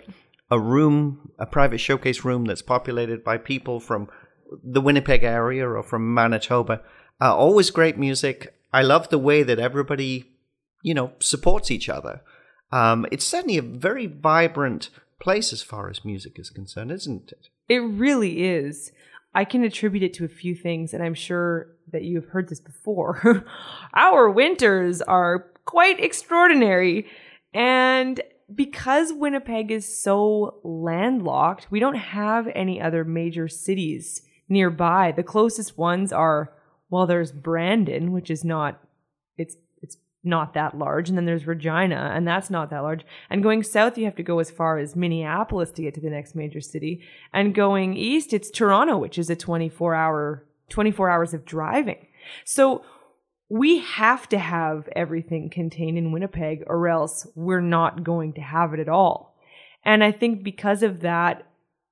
a 0.51 0.59
room, 0.59 1.31
a 1.39 1.45
private 1.45 1.79
showcase 1.79 2.23
room 2.23 2.45
that's 2.45 2.61
populated 2.61 3.23
by 3.23 3.37
people 3.37 3.79
from 3.79 4.07
the 4.63 4.81
Winnipeg 4.81 5.23
area 5.23 5.67
or 5.67 5.81
from 5.81 6.13
Manitoba, 6.13 6.81
uh, 7.19 7.35
always 7.35 7.71
great 7.71 7.97
music. 7.97 8.53
I 8.71 8.83
love 8.83 9.09
the 9.09 9.17
way 9.17 9.41
that 9.43 9.59
everybody 9.59 10.25
you 10.83 10.93
know 10.93 11.13
supports 11.19 11.71
each 11.71 11.89
other. 11.89 12.21
Um, 12.73 13.05
it's 13.11 13.23
certainly 13.23 13.59
a 13.59 13.61
very 13.61 14.07
vibrant 14.07 14.89
place 15.19 15.53
as 15.53 15.61
far 15.61 15.91
as 15.91 16.03
music 16.03 16.39
is 16.39 16.49
concerned, 16.49 16.91
isn't 16.91 17.31
it? 17.31 17.49
It 17.69 17.77
really 17.77 18.43
is. 18.43 18.91
I 19.35 19.45
can 19.45 19.63
attribute 19.63 20.01
it 20.01 20.13
to 20.15 20.25
a 20.25 20.27
few 20.27 20.55
things, 20.55 20.91
and 20.91 21.03
I'm 21.03 21.13
sure 21.13 21.67
that 21.91 22.01
you 22.01 22.15
have 22.15 22.29
heard 22.29 22.49
this 22.49 22.59
before. 22.59 23.45
Our 23.93 24.27
winters 24.27 25.03
are 25.03 25.51
quite 25.65 25.99
extraordinary. 25.99 27.05
And 27.53 28.19
because 28.53 29.13
Winnipeg 29.13 29.69
is 29.69 30.01
so 30.01 30.59
landlocked, 30.63 31.67
we 31.69 31.79
don't 31.79 31.95
have 31.95 32.47
any 32.55 32.81
other 32.81 33.03
major 33.03 33.47
cities 33.47 34.23
nearby. 34.49 35.13
The 35.15 35.21
closest 35.21 35.77
ones 35.77 36.11
are, 36.11 36.51
well, 36.89 37.05
there's 37.05 37.31
Brandon, 37.31 38.11
which 38.11 38.31
is 38.31 38.43
not, 38.43 38.79
not 40.23 40.53
that 40.53 40.77
large. 40.77 41.09
And 41.09 41.17
then 41.17 41.25
there's 41.25 41.47
Regina, 41.47 42.11
and 42.13 42.27
that's 42.27 42.49
not 42.49 42.69
that 42.69 42.79
large. 42.83 43.05
And 43.29 43.43
going 43.43 43.63
south, 43.63 43.97
you 43.97 44.05
have 44.05 44.15
to 44.15 44.23
go 44.23 44.39
as 44.39 44.49
far 44.49 44.77
as 44.77 44.95
Minneapolis 44.95 45.71
to 45.71 45.81
get 45.81 45.93
to 45.95 46.01
the 46.01 46.09
next 46.09 46.35
major 46.35 46.61
city. 46.61 47.01
And 47.33 47.53
going 47.53 47.95
east, 47.95 48.33
it's 48.33 48.49
Toronto, 48.49 48.97
which 48.97 49.17
is 49.17 49.29
a 49.29 49.35
24 49.35 49.95
hour, 49.95 50.45
24 50.69 51.09
hours 51.09 51.33
of 51.33 51.45
driving. 51.45 52.07
So 52.45 52.83
we 53.49 53.79
have 53.79 54.27
to 54.29 54.37
have 54.37 54.87
everything 54.95 55.49
contained 55.49 55.97
in 55.97 56.11
Winnipeg 56.11 56.63
or 56.67 56.87
else 56.87 57.27
we're 57.35 57.61
not 57.61 58.03
going 58.03 58.33
to 58.33 58.41
have 58.41 58.73
it 58.73 58.79
at 58.79 58.89
all. 58.89 59.35
And 59.83 60.03
I 60.03 60.11
think 60.11 60.43
because 60.43 60.81
of 60.81 61.01
that, 61.01 61.45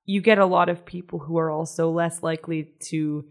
you 0.04 0.20
get 0.20 0.38
a 0.38 0.46
lot 0.46 0.68
of 0.68 0.84
people 0.84 1.20
who 1.20 1.38
are 1.38 1.50
also 1.50 1.90
less 1.90 2.22
likely 2.22 2.72
to 2.88 3.24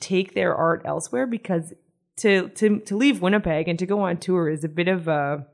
take 0.00 0.34
their 0.34 0.54
art 0.54 0.82
elsewhere 0.84 1.26
because 1.26 1.72
to 2.18 2.48
to 2.50 2.80
to 2.80 2.96
leave 2.96 3.20
Winnipeg 3.20 3.68
and 3.68 3.78
to 3.78 3.86
go 3.86 4.00
on 4.00 4.18
tour 4.18 4.48
is 4.48 4.64
a 4.64 4.68
bit 4.68 4.88
of 4.88 5.08
a 5.08 5.46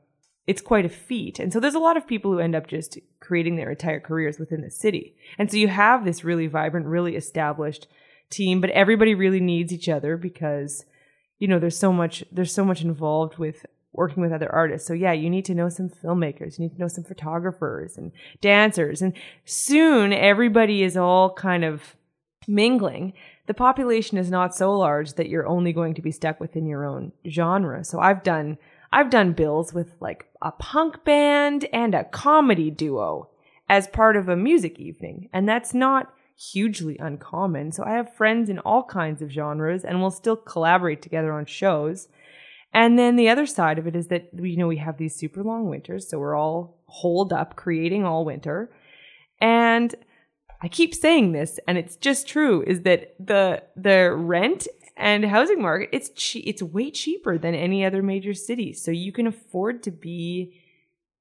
it's 0.47 0.61
quite 0.61 0.85
a 0.85 0.91
feat. 0.91 1.39
And 1.39 1.53
so 1.53 1.59
there's 1.59 1.75
a 1.75 1.79
lot 1.79 1.97
of 1.97 2.07
people 2.07 2.33
who 2.33 2.39
end 2.39 2.55
up 2.55 2.67
just 2.67 2.99
creating 3.21 3.57
their 3.57 3.71
entire 3.71 4.01
careers 4.01 4.39
within 4.39 4.61
the 4.61 4.71
city. 4.71 5.17
And 5.39 5.51
so 5.51 5.57
you 5.57 5.69
have 5.69 6.05
this 6.05 6.23
really 6.23 6.47
vibrant, 6.47 6.87
really 6.87 7.17
established 7.17 7.87
team, 8.29 8.61
but 8.61 8.71
everybody 8.71 9.15
really 9.15 9.41
needs 9.41 9.73
each 9.73 9.89
other 9.89 10.17
because 10.17 10.85
you 11.39 11.49
know 11.49 11.59
there's 11.59 11.79
so 11.79 11.93
much 11.93 12.25
there's 12.31 12.55
so 12.55 12.65
much 12.65 12.83
involved 12.83 13.39
with 13.39 13.65
working 13.93 14.23
with 14.23 14.33
other 14.33 14.53
artists. 14.53 14.87
So 14.87 14.93
yeah, 14.93 15.13
you 15.13 15.31
need 15.31 15.45
to 15.47 15.55
know 15.55 15.69
some 15.69 15.89
filmmakers, 15.89 16.59
you 16.59 16.65
need 16.65 16.75
to 16.75 16.81
know 16.81 16.89
some 16.89 17.05
photographers 17.05 17.97
and 17.97 18.13
dancers. 18.41 19.01
And 19.01 19.15
soon 19.45 20.13
everybody 20.13 20.83
is 20.83 20.97
all 20.97 21.33
kind 21.33 21.65
of 21.65 21.97
mingling. 22.47 23.15
The 23.47 23.55
population 23.55 24.17
is 24.17 24.31
not 24.31 24.55
so 24.55 24.77
large 24.77 25.15
that 25.15 25.29
you're 25.29 25.47
only 25.47 25.73
going 25.73 25.95
to 25.95 26.03
be 26.03 26.11
stuck 26.11 26.41
within 26.41 26.67
your 26.67 26.85
own 26.85 27.13
genre. 27.29 27.85
So 27.85 28.01
I've 28.01 28.23
done 28.23 28.59
I've 28.93 29.11
done 29.11 29.33
bills 29.33 29.75
with 29.75 29.97
like 30.01 30.27
a 30.41 30.53
punk 30.53 31.05
band 31.05 31.67
and 31.73 31.95
a 31.95 32.05
comedy 32.05 32.71
duo 32.71 33.29
as 33.69 33.89
part 33.89 34.17
of 34.17 34.29
a 34.29 34.37
music 34.37 34.79
evening. 34.79 35.29
And 35.33 35.49
that's 35.49 35.75
not 35.75 36.13
hugely 36.37 36.97
uncommon. 36.99 37.73
So 37.73 37.85
I 37.85 37.93
have 37.93 38.15
friends 38.15 38.49
in 38.49 38.59
all 38.61 38.85
kinds 38.85 39.21
of 39.21 39.31
genres 39.31 39.85
and 39.85 40.01
we'll 40.01 40.11
still 40.11 40.37
collaborate 40.37 41.03
together 41.03 41.33
on 41.33 41.47
shows. 41.47 42.09
And 42.73 42.99
then 42.99 43.17
the 43.17 43.29
other 43.29 43.47
side 43.47 43.79
of 43.79 43.87
it 43.87 43.95
is 43.95 44.09
that 44.09 44.31
you 44.33 44.57
know 44.57 44.67
we 44.67 44.79
have 44.79 44.97
these 44.97 45.15
super 45.15 45.45
long 45.45 45.69
winters, 45.69 46.09
so 46.09 46.19
we're 46.19 46.37
all 46.37 46.77
holed 46.87 47.33
up 47.33 47.55
creating 47.55 48.05
all 48.05 48.25
winter. 48.25 48.73
And 49.41 49.95
I 50.61 50.69
keep 50.69 50.95
saying 50.95 51.33
this 51.33 51.59
and 51.67 51.77
it's 51.77 51.97
just 51.97 52.27
true 52.27 52.63
is 52.67 52.83
that 52.83 53.15
the 53.19 53.63
the 53.77 54.13
rent 54.13 54.67
and 54.97 55.25
housing 55.25 55.61
market 55.61 55.91
it's 55.93 56.11
che- 56.11 56.41
it's 56.41 56.63
way 56.63 56.91
cheaper 56.91 57.37
than 57.37 57.55
any 57.55 57.85
other 57.85 58.03
major 58.03 58.35
city. 58.35 58.73
So 58.73 58.91
you 58.91 59.13
can 59.13 59.27
afford 59.27 59.83
to 59.85 59.91
be 59.91 60.61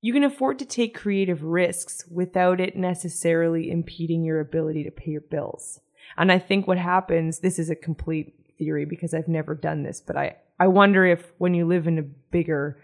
you 0.01 0.11
can 0.11 0.25
afford 0.25 0.59
to 0.59 0.65
take 0.65 0.97
creative 0.97 1.43
risks 1.43 2.05
without 2.11 2.59
it 2.59 2.75
necessarily 2.75 3.71
impeding 3.71 4.25
your 4.25 4.41
ability 4.41 4.83
to 4.83 4.91
pay 4.91 5.11
your 5.11 5.21
bills. 5.21 5.79
And 6.17 6.29
I 6.29 6.39
think 6.39 6.67
what 6.67 6.77
happens, 6.77 7.39
this 7.39 7.57
is 7.57 7.69
a 7.69 7.75
complete 7.75 8.33
theory 8.57 8.83
because 8.83 9.13
I've 9.13 9.29
never 9.29 9.55
done 9.55 9.83
this, 9.83 10.01
but 10.01 10.17
I, 10.17 10.35
I 10.59 10.67
wonder 10.67 11.05
if 11.05 11.31
when 11.37 11.53
you 11.53 11.65
live 11.65 11.87
in 11.87 11.97
a 11.97 12.03
bigger 12.03 12.81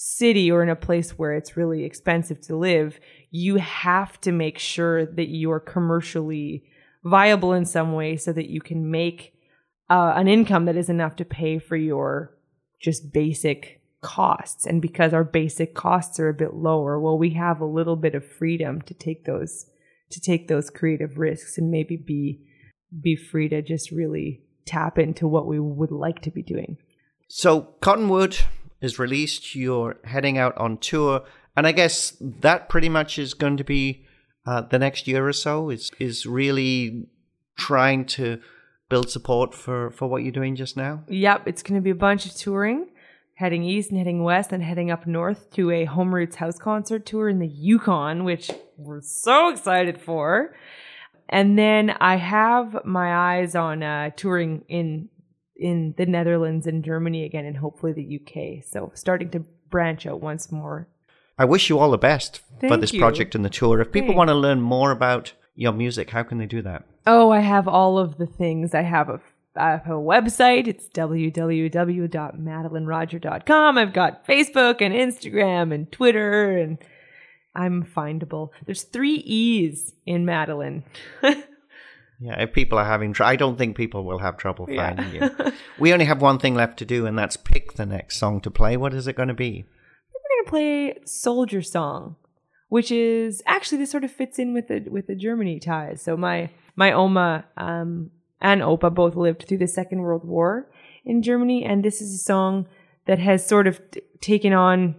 city 0.00 0.48
or 0.48 0.62
in 0.62 0.68
a 0.68 0.76
place 0.76 1.18
where 1.18 1.32
it's 1.32 1.56
really 1.56 1.84
expensive 1.84 2.40
to 2.40 2.56
live, 2.56 3.00
you 3.32 3.56
have 3.56 4.18
to 4.20 4.30
make 4.30 4.56
sure 4.56 5.04
that 5.04 5.28
you're 5.28 5.58
commercially 5.58 6.62
viable 7.04 7.52
in 7.52 7.64
some 7.64 7.92
way 7.92 8.16
so 8.16 8.32
that 8.32 8.48
you 8.48 8.60
can 8.60 8.92
make 8.92 9.34
uh, 9.90 10.12
an 10.14 10.28
income 10.28 10.66
that 10.66 10.76
is 10.76 10.88
enough 10.88 11.16
to 11.16 11.24
pay 11.24 11.58
for 11.58 11.76
your 11.76 12.32
just 12.80 13.12
basic 13.12 13.82
costs. 14.00 14.66
And 14.66 14.80
because 14.80 15.12
our 15.12 15.24
basic 15.24 15.74
costs 15.74 16.20
are 16.20 16.28
a 16.28 16.34
bit 16.34 16.54
lower 16.54 17.00
well 17.00 17.18
we 17.18 17.30
have 17.30 17.60
a 17.60 17.66
little 17.66 17.96
bit 17.96 18.14
of 18.14 18.24
freedom 18.24 18.80
to 18.82 18.94
take 18.94 19.24
those 19.24 19.66
to 20.10 20.20
take 20.20 20.46
those 20.46 20.70
creative 20.70 21.18
risks 21.18 21.58
and 21.58 21.72
maybe 21.72 21.96
be 21.96 22.40
be 23.02 23.16
free 23.16 23.48
to 23.48 23.62
just 23.62 23.90
really 23.90 24.42
tap 24.64 24.96
into 24.96 25.26
what 25.26 25.48
we 25.48 25.58
would 25.58 25.90
like 25.90 26.22
to 26.22 26.30
be 26.30 26.42
doing. 26.42 26.76
So 27.28 27.74
Cottonwood 27.80 28.38
is 28.80 28.98
released. 28.98 29.54
You're 29.54 29.98
heading 30.04 30.38
out 30.38 30.56
on 30.56 30.78
tour, 30.78 31.24
and 31.56 31.66
I 31.66 31.72
guess 31.72 32.16
that 32.20 32.68
pretty 32.68 32.88
much 32.88 33.18
is 33.18 33.34
going 33.34 33.56
to 33.56 33.64
be 33.64 34.06
uh, 34.46 34.62
the 34.62 34.78
next 34.78 35.08
year 35.08 35.26
or 35.26 35.32
so. 35.32 35.70
Is 35.70 35.90
is 35.98 36.26
really 36.26 37.06
trying 37.56 38.04
to 38.06 38.40
build 38.88 39.10
support 39.10 39.54
for 39.54 39.90
for 39.90 40.08
what 40.08 40.22
you're 40.22 40.32
doing 40.32 40.56
just 40.56 40.76
now. 40.76 41.04
Yep, 41.08 41.46
it's 41.46 41.62
going 41.62 41.80
to 41.80 41.84
be 41.84 41.90
a 41.90 41.94
bunch 41.94 42.26
of 42.26 42.34
touring, 42.34 42.88
heading 43.34 43.64
east 43.64 43.90
and 43.90 43.98
heading 43.98 44.22
west, 44.22 44.52
and 44.52 44.62
heading 44.62 44.90
up 44.90 45.06
north 45.06 45.50
to 45.52 45.70
a 45.70 45.84
Home 45.84 46.14
Routes 46.14 46.36
house 46.36 46.58
concert 46.58 47.04
tour 47.06 47.28
in 47.28 47.38
the 47.38 47.48
Yukon, 47.48 48.24
which 48.24 48.50
we're 48.76 49.02
so 49.02 49.50
excited 49.50 50.00
for. 50.00 50.54
And 51.28 51.58
then 51.58 51.90
I 52.00 52.16
have 52.16 52.84
my 52.84 53.38
eyes 53.38 53.54
on 53.54 53.82
uh, 53.82 54.10
touring 54.16 54.64
in 54.68 55.10
in 55.58 55.94
the 55.96 56.06
Netherlands 56.06 56.66
and 56.66 56.84
Germany 56.84 57.24
again, 57.24 57.44
and 57.44 57.56
hopefully 57.56 57.92
the 57.92 58.20
UK. 58.20 58.64
So 58.64 58.90
starting 58.94 59.30
to 59.30 59.44
branch 59.70 60.06
out 60.06 60.20
once 60.20 60.50
more. 60.50 60.88
I 61.38 61.44
wish 61.44 61.68
you 61.68 61.78
all 61.78 61.90
the 61.90 61.98
best 61.98 62.40
for 62.60 62.76
this 62.76 62.92
you. 62.92 63.00
project 63.00 63.34
and 63.34 63.44
the 63.44 63.50
tour. 63.50 63.80
If 63.80 63.92
people 63.92 64.08
Thanks. 64.08 64.18
want 64.18 64.28
to 64.28 64.34
learn 64.34 64.60
more 64.60 64.90
about 64.90 65.32
your 65.54 65.72
music, 65.72 66.10
how 66.10 66.22
can 66.22 66.38
they 66.38 66.46
do 66.46 66.62
that? 66.62 66.84
Oh, 67.06 67.30
I 67.30 67.40
have 67.40 67.68
all 67.68 67.98
of 67.98 68.18
the 68.18 68.26
things. 68.26 68.74
I 68.74 68.82
have 68.82 69.08
a 69.08 69.20
I 69.56 69.70
have 69.70 69.86
a 69.86 69.90
website. 69.90 70.68
It's 70.68 70.88
www.madelineroger.com. 70.88 73.78
I've 73.78 73.92
got 73.92 74.26
Facebook 74.26 74.80
and 74.80 74.94
Instagram 74.94 75.74
and 75.74 75.90
Twitter 75.90 76.56
and 76.56 76.78
I'm 77.54 77.84
findable. 77.84 78.50
There's 78.66 78.84
three 78.84 79.16
E's 79.16 79.94
in 80.06 80.24
Madeline. 80.24 80.84
Yeah, 82.20 82.40
if 82.42 82.52
people 82.52 82.78
are 82.78 82.84
having, 82.84 83.12
tr- 83.12 83.24
I 83.24 83.36
don't 83.36 83.56
think 83.56 83.76
people 83.76 84.04
will 84.04 84.18
have 84.18 84.36
trouble 84.36 84.66
Yeah. 84.68 84.94
finding 84.96 85.14
you. 85.14 85.52
we 85.78 85.92
only 85.92 86.04
have 86.04 86.20
one 86.20 86.38
thing 86.38 86.54
left 86.54 86.78
to 86.80 86.84
do, 86.84 87.06
and 87.06 87.16
that's 87.18 87.36
pick 87.36 87.74
the 87.74 87.86
next 87.86 88.16
song 88.18 88.40
to 88.40 88.50
play. 88.50 88.76
What 88.76 88.92
is 88.92 89.06
it 89.06 89.14
going 89.16 89.28
to 89.28 89.34
be? 89.34 89.64
We're 90.12 90.44
gonna 90.44 90.50
play 90.50 90.98
Soldier 91.04 91.62
Song, 91.62 92.16
which 92.68 92.90
is 92.90 93.42
actually 93.46 93.78
this 93.78 93.90
sort 93.90 94.04
of 94.04 94.10
fits 94.10 94.38
in 94.38 94.52
with 94.52 94.66
the 94.68 94.84
with 94.90 95.06
the 95.06 95.14
Germany 95.14 95.60
ties. 95.60 96.02
So 96.02 96.16
my 96.16 96.50
my 96.74 96.92
Oma 96.92 97.44
um, 97.56 98.10
and 98.40 98.62
Opa 98.62 98.92
both 98.92 99.14
lived 99.14 99.46
through 99.46 99.58
the 99.58 99.68
Second 99.68 100.00
World 100.00 100.24
War 100.24 100.68
in 101.04 101.22
Germany, 101.22 101.64
and 101.64 101.84
this 101.84 102.00
is 102.00 102.12
a 102.14 102.18
song 102.18 102.66
that 103.06 103.18
has 103.20 103.46
sort 103.46 103.66
of 103.68 103.80
t- 103.92 104.00
taken 104.20 104.52
on 104.52 104.96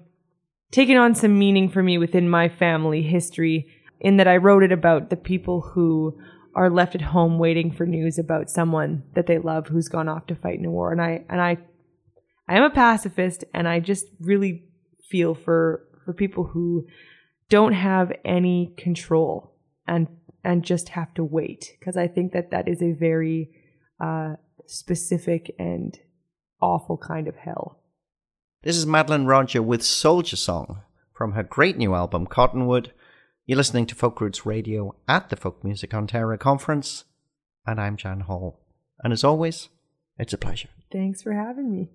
taken 0.72 0.96
on 0.98 1.16
some 1.16 1.38
meaning 1.38 1.70
for 1.70 1.84
me 1.84 1.98
within 1.98 2.30
my 2.30 2.48
family 2.48 3.02
history. 3.02 3.68
In 4.00 4.16
that 4.18 4.30
I 4.30 4.38
wrote 4.38 4.64
it 4.64 4.72
about 4.72 5.10
the 5.10 5.18
people 5.18 5.60
who 5.60 6.18
are 6.60 6.70
left 6.70 6.94
at 6.94 7.02
home 7.02 7.40
waiting 7.40 7.72
for 7.72 7.86
news 7.86 8.20
about 8.20 8.50
someone 8.50 9.02
that 9.16 9.28
they 9.28 9.38
love 9.38 9.68
who's 9.68 9.88
gone 9.88 10.10
off 10.10 10.28
to 10.28 10.36
fight 10.36 10.60
in 10.60 10.66
a 10.66 10.70
war, 10.70 10.92
and 10.92 11.02
I 11.02 11.24
and 11.30 11.40
I 11.40 11.58
I 12.50 12.58
am 12.58 12.64
a 12.64 12.70
pacifist 12.70 13.46
and 13.54 13.66
I 13.66 13.80
just 13.80 14.08
really 14.20 14.66
feel 15.10 15.34
for 15.34 15.88
for 16.04 16.12
people 16.12 16.44
who 16.44 16.86
don't 17.48 17.72
have 17.72 18.12
any 18.26 18.74
control 18.78 19.56
and 19.88 20.08
and 20.44 20.66
just 20.66 20.90
have 20.90 21.14
to 21.14 21.24
wait 21.24 21.78
because 21.80 21.96
I 21.96 22.10
think 22.10 22.34
that 22.34 22.52
that 22.52 22.68
is 22.68 22.82
a 22.82 22.92
very 22.92 23.52
uh, 24.04 24.34
specific 24.66 25.56
and 25.58 25.98
awful 26.62 26.98
kind 26.98 27.30
of 27.30 27.38
hell. 27.38 27.80
This 28.64 28.76
is 28.76 28.86
Madeline 28.86 29.28
Roger 29.28 29.62
with 29.62 29.82
Soldier 29.82 30.36
Song 30.36 30.82
from 31.14 31.32
her 31.32 31.44
great 31.44 31.78
new 31.78 31.96
album, 31.96 32.28
Cottonwood. 32.28 32.92
You're 33.50 33.58
listening 33.58 33.88
to 33.88 33.96
Folk 33.96 34.22
Roots 34.22 34.46
Radio 34.46 34.94
at 35.08 35.30
the 35.30 35.36
Folk 35.36 35.64
Music 35.64 35.92
Ontario 35.92 36.38
Conference, 36.38 37.06
and 37.66 37.82
I'm 37.82 37.98
Jan 37.98 38.20
Hall. 38.20 38.60
And 39.04 39.12
as 39.12 39.24
always, 39.24 39.70
it's 40.20 40.34
a 40.34 40.38
pleasure. 40.38 40.70
Thanks 40.92 41.24
for 41.24 41.34
having 41.34 41.72
me. 41.72 41.90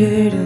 Another 0.00 0.39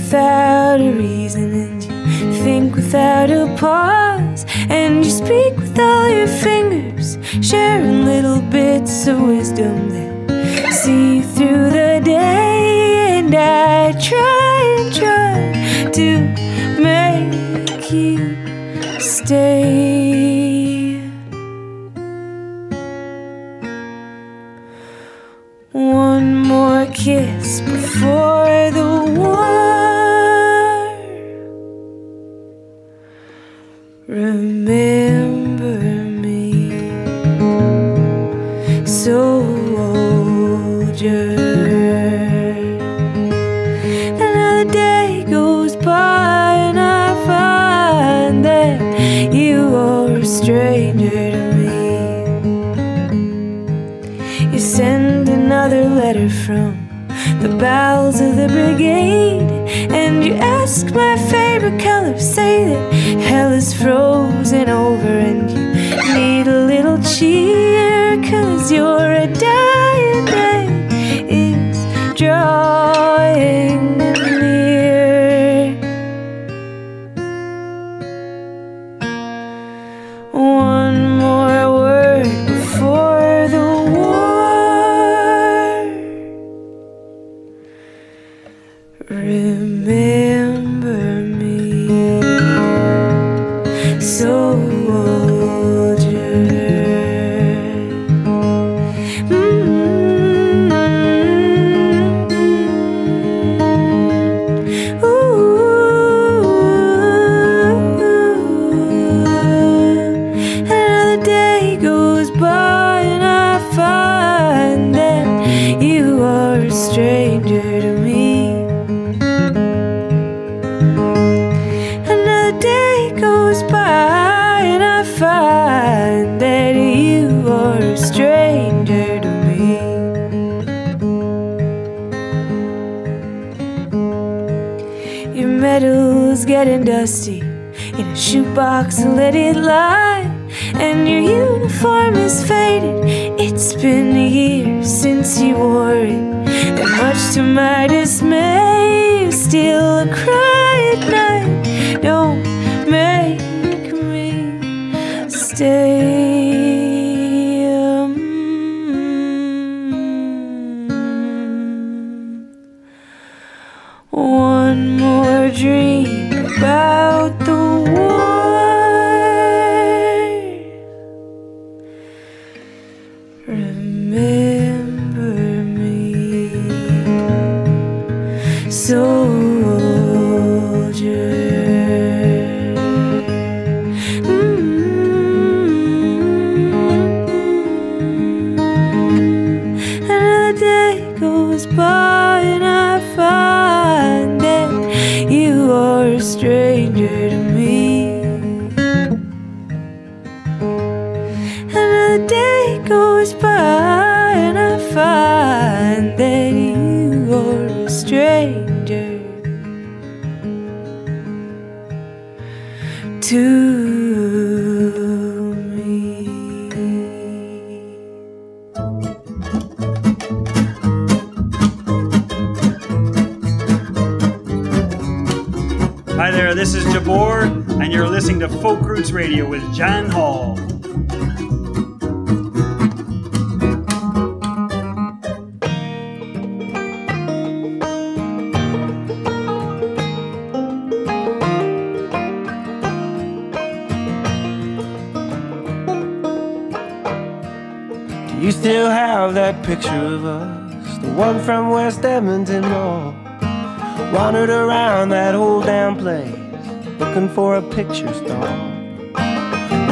without 0.00 0.80
a 0.80 0.92
reason 0.92 1.52
and 1.52 1.82
you 1.84 2.32
think 2.42 2.74
without 2.74 3.30
a 3.30 3.54
pause, 3.58 4.46
and 4.70 5.04
you 5.04 5.10
speak 5.10 5.54
with 5.56 5.78
all 5.78 6.08
your 6.08 6.26
fingers, 6.26 7.18
sharing 7.42 8.04
little 8.06 8.40
bits 8.40 9.06
of 9.06 9.20
wisdom 9.20 9.90
that 9.90 10.72
see 10.72 11.16
you 11.16 11.22
through 11.22 11.70
the 11.70 12.00
day. 12.02 13.18
And 13.18 13.34
I 13.34 13.92
try 14.08 14.56
and 14.78 14.94
try 15.00 15.90
to 15.98 16.08
make 16.80 17.92
you 17.92 18.16
stay. 18.98 20.50
One 25.72 26.36
more 26.36 26.86
kiss 26.86 27.60
before 27.60 28.70
the 28.78 28.79
soldier. 39.04 40.44
Another 44.20 44.70
day 44.70 45.24
goes 45.30 45.74
by 45.76 46.56
and 46.68 46.78
I 46.78 47.14
find 47.26 48.44
that 48.44 48.78
you 49.32 49.74
are 49.74 50.18
a 50.18 50.24
stranger 50.26 51.30
to 51.30 51.52
me. 51.56 51.78
You 54.52 54.58
send 54.58 55.30
another 55.30 55.88
letter 55.88 56.28
from 56.28 56.86
the 57.40 57.48
bowels 57.58 58.20
of 58.20 58.36
the 58.36 58.48
brigade, 58.48 59.50
and 59.90 60.22
you 60.22 60.34
ask 60.34 60.92
my 60.92 61.16
favorite 61.30 61.80
color. 61.80 62.18
Say 62.18 62.64
that 62.64 62.92
hell 63.22 63.50
is 63.52 63.72
frozen 63.72 64.19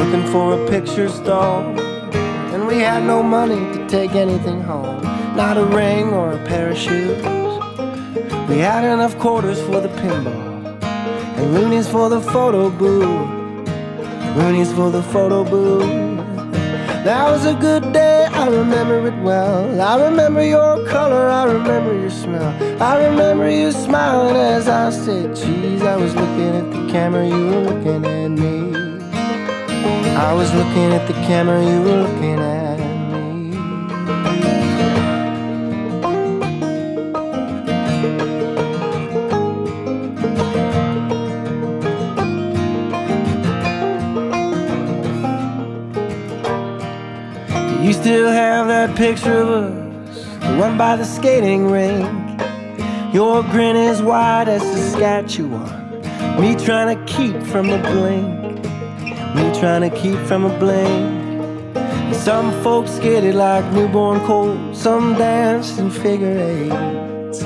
Looking 0.09 0.31
for 0.31 0.59
a 0.59 0.67
picture 0.67 1.07
stall. 1.07 1.61
And 2.51 2.65
we 2.65 2.79
had 2.79 3.03
no 3.03 3.21
money 3.21 3.59
to 3.77 3.87
take 3.87 4.15
anything 4.15 4.59
home, 4.59 5.03
not 5.35 5.55
a 5.55 5.63
ring 5.63 6.13
or 6.13 6.31
a 6.31 6.43
pair 6.45 6.71
of 6.71 6.77
shoes. 6.79 7.21
We 8.49 8.57
had 8.57 8.85
enough 8.91 9.19
quarters 9.19 9.61
for 9.61 9.79
the 9.79 9.89
pinball, 10.01 10.83
and 11.37 11.53
loonies 11.53 11.87
for 11.87 12.09
the 12.09 12.21
photo 12.21 12.71
booth. 12.71 13.05
Loonies 14.35 14.73
for 14.73 14.89
the 14.89 15.03
photo 15.03 15.43
booth. 15.43 15.85
That 17.05 17.29
was 17.29 17.45
a 17.45 17.53
good 17.53 17.93
day, 17.93 18.25
I 18.31 18.47
remember 18.47 19.05
it 19.09 19.21
well. 19.21 19.79
I 19.79 20.09
remember 20.09 20.43
your 20.43 20.87
color, 20.87 21.29
I 21.29 21.43
remember 21.43 21.93
your 21.93 22.09
smell. 22.09 22.81
I 22.81 23.05
remember 23.05 23.47
you 23.47 23.71
smiling 23.71 24.37
as 24.37 24.67
I 24.67 24.89
said, 24.89 25.35
Geez, 25.35 25.83
I 25.83 25.97
was 25.97 26.15
looking 26.15 26.55
at 26.55 26.71
the 26.71 26.91
camera, 26.91 27.27
you 27.27 27.45
were 27.45 27.61
looking 27.61 28.05
at. 28.07 28.18
I 30.19 30.33
was 30.33 30.53
looking 30.53 30.91
at 30.91 31.07
the 31.07 31.13
camera, 31.13 31.63
you 31.63 31.81
were 31.81 32.03
looking 32.03 32.39
at 32.39 32.77
me. 32.77 33.51
Do 47.77 47.87
you 47.87 47.93
still 47.93 48.29
have 48.29 48.67
that 48.67 48.97
picture 48.97 49.37
of 49.37 49.49
us? 49.49 50.25
The 50.41 50.57
one 50.57 50.77
by 50.77 50.97
the 50.97 51.05
skating 51.05 51.71
rink. 51.71 52.05
Your 53.13 53.41
grin 53.43 53.77
is 53.77 54.01
wide 54.01 54.49
as 54.49 54.61
Saskatchewan. 54.63 56.01
Me 56.41 56.55
trying 56.55 56.93
to 56.93 57.05
keep 57.05 57.41
from 57.43 57.67
the 57.69 57.77
blink. 57.77 58.38
Me 59.35 59.59
trying 59.59 59.87
to 59.87 59.95
keep 59.95 60.17
from 60.27 60.45
a 60.45 60.59
blink. 60.59 61.29
Some 62.15 62.51
folks 62.63 62.97
get 62.99 63.23
it 63.23 63.35
like 63.35 63.63
newborn 63.73 64.19
cold. 64.21 64.75
Some 64.75 65.13
dance 65.13 65.77
in 65.77 65.91
figure 65.91 66.37
eights. 66.39 67.43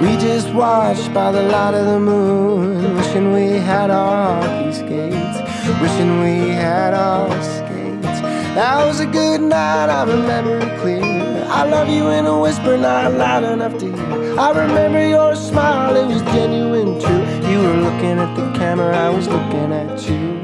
We 0.00 0.16
just 0.16 0.54
watched 0.54 1.12
by 1.12 1.32
the 1.32 1.42
light 1.42 1.74
of 1.74 1.86
the 1.86 1.98
moon, 1.98 2.94
wishing 2.94 3.32
we 3.32 3.58
had 3.58 3.90
our 3.90 4.40
hockey 4.40 4.72
skates. 4.72 5.38
Wishing 5.82 6.20
we 6.20 6.50
had 6.50 6.94
our 6.94 7.28
skates. 7.42 8.20
That 8.54 8.86
was 8.86 9.00
a 9.00 9.06
good 9.06 9.40
night, 9.40 9.88
I 9.88 10.04
remember 10.04 10.58
it 10.58 10.80
clear. 10.80 11.44
I 11.48 11.64
love 11.64 11.88
you 11.88 12.10
in 12.10 12.26
a 12.26 12.40
whisper, 12.40 12.76
not 12.76 13.12
loud 13.14 13.42
enough 13.42 13.76
to 13.78 13.86
hear. 13.86 14.38
I 14.38 14.50
remember 14.50 15.04
your 15.06 15.34
smile, 15.34 15.96
it 15.96 16.06
was 16.06 16.22
genuine, 16.32 17.00
true. 17.00 17.50
You 17.50 17.58
were 17.58 17.76
looking 17.76 18.18
at 18.20 18.36
the 18.36 18.56
camera, 18.56 18.96
I 18.96 19.10
was 19.10 19.26
looking 19.26 19.72
at 19.72 20.08
you. 20.08 20.37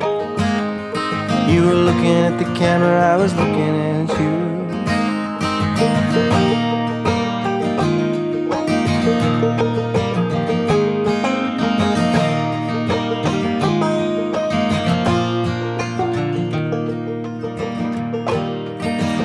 You 1.47 1.67
were 1.67 1.75
looking 1.75 2.07
at 2.07 2.39
the 2.39 2.45
camera, 2.57 3.13
I 3.13 3.17
was 3.17 3.35
looking 3.35 3.77
at 3.77 4.09
you. 4.19 4.45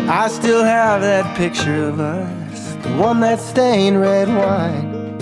I 0.09 0.27
still 0.27 0.63
have 0.63 1.01
that 1.01 1.37
picture 1.37 1.85
of 1.85 1.99
us, 1.99 2.73
the 2.83 2.89
one 2.97 3.21
that 3.21 3.39
stained 3.39 4.01
red 4.01 4.27
wine. 4.27 5.21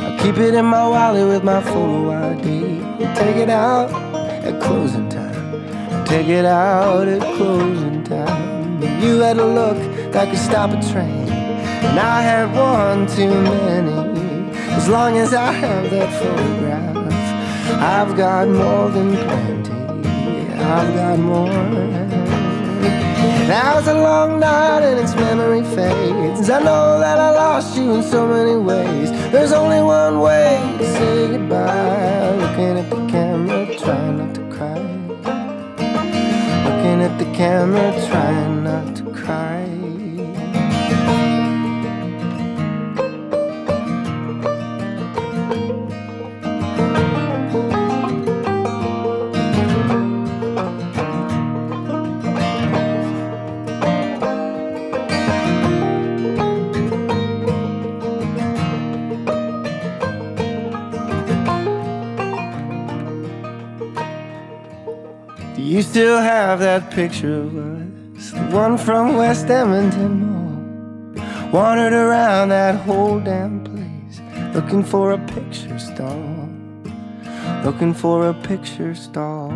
I 0.00 0.18
keep 0.22 0.36
it 0.36 0.54
in 0.54 0.66
my 0.66 0.86
wallet 0.86 1.26
with 1.26 1.42
my 1.42 1.62
photo 1.62 2.10
ID. 2.10 2.80
Take 3.14 3.36
it 3.36 3.48
out 3.48 3.90
at 4.44 4.60
closing 4.60 5.08
time. 5.08 5.23
It 6.16 6.44
out 6.44 7.08
at 7.08 7.20
closing 7.36 8.04
time. 8.04 8.80
You 9.02 9.18
had 9.18 9.36
a 9.36 9.44
look 9.44 9.76
that 10.12 10.30
could 10.30 10.38
stop 10.38 10.70
a 10.70 10.80
train, 10.92 11.28
and 11.28 11.98
I 11.98 12.22
had 12.22 12.54
one 12.54 13.08
too 13.08 13.34
many. 13.42 14.48
As 14.70 14.88
long 14.88 15.18
as 15.18 15.34
I 15.34 15.50
have 15.50 15.90
that 15.90 16.10
photograph, 16.22 16.96
I've 17.82 18.16
got 18.16 18.46
more 18.46 18.88
than 18.90 19.16
plenty. 19.16 19.72
I've 20.62 20.94
got 20.94 21.18
more. 21.18 21.48
Now 23.48 23.78
it's 23.78 23.88
a 23.88 23.94
long 23.94 24.38
night 24.38 24.82
and 24.84 25.00
its 25.00 25.16
memory 25.16 25.64
fades. 25.74 26.48
I 26.48 26.60
know 26.60 27.00
that 27.00 27.18
I 27.18 27.30
lost 27.30 27.76
you 27.76 27.92
in 27.92 28.02
so 28.04 28.26
many 28.28 28.54
ways. 28.54 29.10
There's 29.32 29.52
only 29.52 29.82
one 29.82 30.20
way 30.20 30.76
to 30.78 30.86
say 30.86 31.28
goodbye. 31.32 32.36
Looking 32.36 32.78
at 32.78 32.88
the 32.88 33.03
the 37.18 37.24
camera, 37.32 37.92
trying 38.08 38.64
not 38.64 38.96
to 38.96 39.04
cry. 39.12 39.73
You 65.74 65.82
still 65.82 66.18
have 66.18 66.60
that 66.60 66.88
picture 66.92 67.40
of 67.40 67.56
us? 67.56 68.30
The 68.30 68.56
one 68.56 68.78
from 68.78 69.16
West 69.16 69.46
Edmonton 69.46 70.24
Mall. 70.24 71.50
Wandered 71.50 71.92
around 71.92 72.50
that 72.50 72.76
whole 72.76 73.18
damn 73.18 73.64
place 73.64 74.20
looking 74.54 74.84
for 74.84 75.10
a 75.10 75.18
picture 75.18 75.76
stall. 75.80 76.48
Looking 77.64 77.92
for 77.92 78.28
a 78.28 78.34
picture 78.34 78.94
stall. 78.94 79.50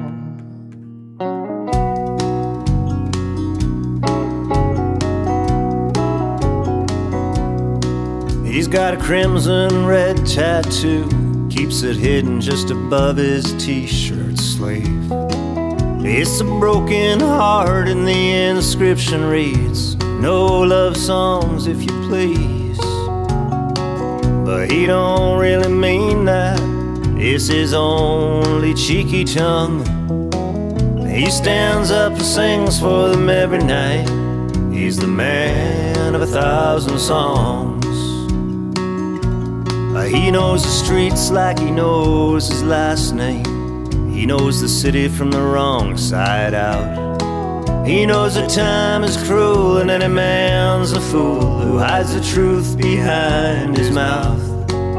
He's 8.45 8.67
got 8.67 8.95
a 8.95 8.97
crimson 8.97 9.87
red 9.87 10.27
tattoo, 10.27 11.09
keeps 11.49 11.85
it 11.85 11.95
hidden 11.95 12.41
just 12.41 12.71
above 12.71 13.19
his 13.19 13.55
t 13.65 13.87
shirt 13.87 14.37
sleeve. 14.37 15.18
It's 16.11 16.41
a 16.41 16.45
broken 16.45 17.21
heart, 17.21 17.87
and 17.87 18.09
the 18.09 18.33
inscription 18.33 19.25
reads 19.25 19.95
No 19.97 20.47
love 20.47 20.97
songs, 20.97 21.67
if 21.67 21.83
you 21.83 21.93
please. 22.09 22.79
But 24.47 24.73
he 24.73 24.87
don't 24.87 25.39
really 25.39 25.71
mean 25.71 26.25
that, 26.25 26.59
it's 27.19 27.49
his 27.49 27.75
only 27.75 28.73
cheeky 28.73 29.23
tongue. 29.23 29.85
He 31.07 31.31
stands 31.31 31.91
up 31.91 32.13
and 32.13 32.23
sings 32.23 32.81
for 32.81 33.11
them 33.11 33.29
every 33.29 33.59
night. 33.59 34.09
He's 34.73 34.97
the 34.97 35.07
man 35.07 36.15
of 36.15 36.23
a 36.23 36.27
thousand 36.27 36.99
songs. 36.99 37.85
He 40.11 40.31
knows 40.31 40.63
the 40.63 40.71
streets 40.71 41.31
like 41.31 41.59
he 41.59 41.71
knows 41.71 42.49
his 42.49 42.63
last 42.63 43.13
name. 43.13 43.58
He 44.19 44.27
knows 44.27 44.61
the 44.61 44.69
city 44.69 45.07
from 45.07 45.31
the 45.31 45.41
wrong 45.41 45.97
side 45.97 46.53
out. 46.53 47.87
He 47.87 48.05
knows 48.05 48.35
that 48.35 48.51
time 48.51 49.05
is 49.05 49.17
cruel 49.17 49.79
and 49.79 49.93
any 49.93 50.09
man's 50.09 50.91
a 50.91 51.01
fool 51.01 51.61
who 51.61 51.79
hides 51.79 52.13
the 52.13 52.21
truth 52.21 52.77
behind 52.77 53.77
his 53.77 53.93
mouth. 53.93 54.43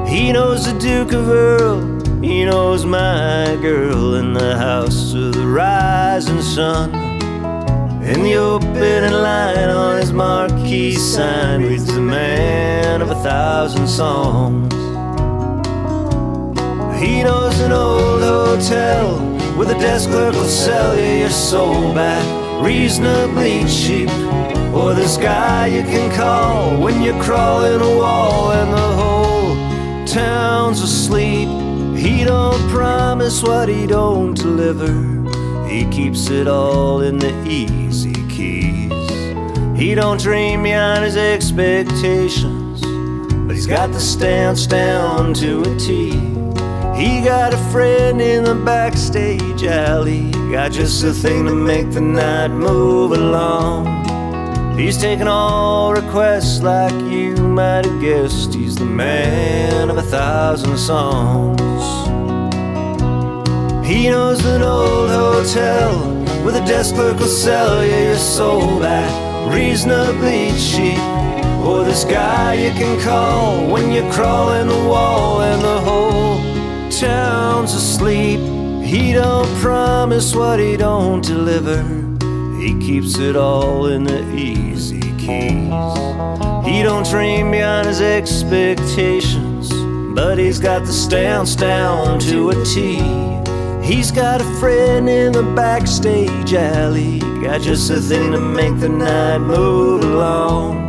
He 0.08 0.32
knows 0.32 0.64
the 0.64 0.80
Duke 0.80 1.12
of 1.12 1.28
Earl, 1.28 1.82
he 2.22 2.46
knows 2.46 2.86
my 2.86 3.58
girl 3.62 4.16
in 4.16 4.32
the 4.32 4.58
house 4.58 5.14
of 5.14 5.34
the 5.34 5.46
rising 5.46 6.42
sun. 6.42 6.96
In 8.02 8.24
the 8.24 8.36
opening 8.36 9.12
line 9.12 9.70
on 9.70 9.98
his 10.00 10.14
marquee 10.14 10.96
sign 10.96 11.64
reads 11.64 11.88
the 11.88 12.00
man 12.00 13.02
of 13.02 13.12
a 13.12 13.16
thousand 13.16 13.86
songs. 13.90 14.79
He 17.00 17.24
knows 17.24 17.58
an 17.62 17.72
old 17.72 18.22
hotel 18.22 19.18
where 19.56 19.68
the 19.68 19.76
desk 19.76 20.10
clerk 20.10 20.34
will 20.34 20.44
sell 20.44 20.98
you 21.00 21.20
your 21.20 21.30
soul 21.30 21.94
back 21.94 22.62
reasonably 22.62 23.64
cheap. 23.66 24.10
Or 24.74 24.94
this 24.94 25.16
guy 25.16 25.68
you 25.68 25.84
can 25.84 26.14
call 26.14 26.78
when 26.82 27.02
you're 27.02 27.22
crawling 27.24 27.80
a 27.80 27.98
wall 27.98 28.52
and 28.52 28.74
the 28.74 28.92
whole 29.00 30.06
town's 30.06 30.82
asleep. 30.82 31.48
He 31.98 32.26
don't 32.26 32.70
promise 32.70 33.42
what 33.44 33.70
he 33.70 33.88
don't 33.88 34.34
deliver. 34.34 34.92
He 35.70 35.86
keeps 35.86 36.30
it 36.30 36.50
all 36.50 37.02
in 37.02 37.18
the 37.18 37.34
easy 37.48 38.14
keys. 38.28 38.92
He 39.80 39.96
don't 39.96 40.20
dream 40.20 40.64
beyond 40.64 41.06
his 41.06 41.16
expectations, 41.16 42.82
but 43.48 43.56
he's 43.56 43.68
got 43.68 43.94
the 43.94 44.02
stance 44.02 44.68
down 44.68 45.34
to 45.36 45.62
a 45.62 45.80
T. 45.80 46.39
He 47.00 47.22
got 47.22 47.54
a 47.54 47.58
friend 47.72 48.22
in 48.22 48.44
the 48.44 48.56
backstage 48.56 49.64
alley. 49.64 50.32
Got 50.52 50.74
just 50.74 51.02
the 51.02 51.14
thing 51.14 51.46
to 51.46 51.56
make 51.56 51.92
the 51.92 52.02
night 52.02 52.50
move 52.50 53.14
along. 53.14 53.88
He's 54.78 54.98
taking 54.98 55.30
all 55.30 55.94
requests 55.94 56.62
like 56.62 56.92
you 57.10 57.36
might 57.38 57.86
have 57.86 58.02
guessed. 58.02 58.54
He's 58.54 58.76
the 58.76 58.84
man 58.84 59.90
of 59.90 59.98
a 59.98 60.02
thousand 60.02 60.78
songs. 60.78 61.62
He 63.88 64.10
knows 64.10 64.44
an 64.44 64.62
old 64.62 65.10
hotel 65.10 65.98
where 66.44 66.52
the 66.52 66.66
desk 66.66 66.96
clerk 66.96 67.18
will 67.18 67.28
sell 67.28 67.82
you 67.82 67.96
your 68.10 68.18
soul 68.18 68.84
at 68.84 69.54
reasonably 69.54 70.52
cheap. 70.60 71.00
Or 71.66 71.86
this 71.86 72.04
guy 72.04 72.56
you 72.56 72.72
can 72.72 73.00
call 73.00 73.72
when 73.72 73.90
you're 73.90 74.12
crawling 74.12 74.68
the 74.68 74.84
wall 74.90 75.42
and 75.42 75.62
the 75.62 75.80
whole 75.80 76.09
town's 77.00 77.74
asleep. 77.74 78.42
He 78.84 79.14
don't 79.14 79.48
promise 79.60 80.36
what 80.36 80.60
he 80.60 80.76
don't 80.76 81.24
deliver. 81.24 81.82
He 82.60 82.78
keeps 82.86 83.18
it 83.18 83.38
all 83.38 83.86
in 83.86 84.04
the 84.04 84.22
easy 84.36 85.00
keys. 85.18 85.72
He 86.66 86.84
don't 86.84 87.08
dream 87.10 87.52
beyond 87.52 87.88
his 87.88 88.02
expectations, 88.02 89.70
but 90.14 90.38
he's 90.38 90.60
got 90.60 90.82
the 90.86 90.92
stance 90.92 91.56
down 91.56 92.20
to 92.20 92.50
a 92.50 92.66
T. 92.66 92.96
He's 93.82 94.12
got 94.12 94.42
a 94.42 94.60
friend 94.60 95.08
in 95.08 95.32
the 95.32 95.44
backstage 95.56 96.54
alley. 96.54 97.20
Got 97.42 97.62
just 97.62 97.88
the 97.88 98.02
thing 98.02 98.34
to 98.34 98.42
make 98.42 98.78
the 98.80 98.90
night 98.90 99.38
move 99.38 100.04
along. 100.04 100.89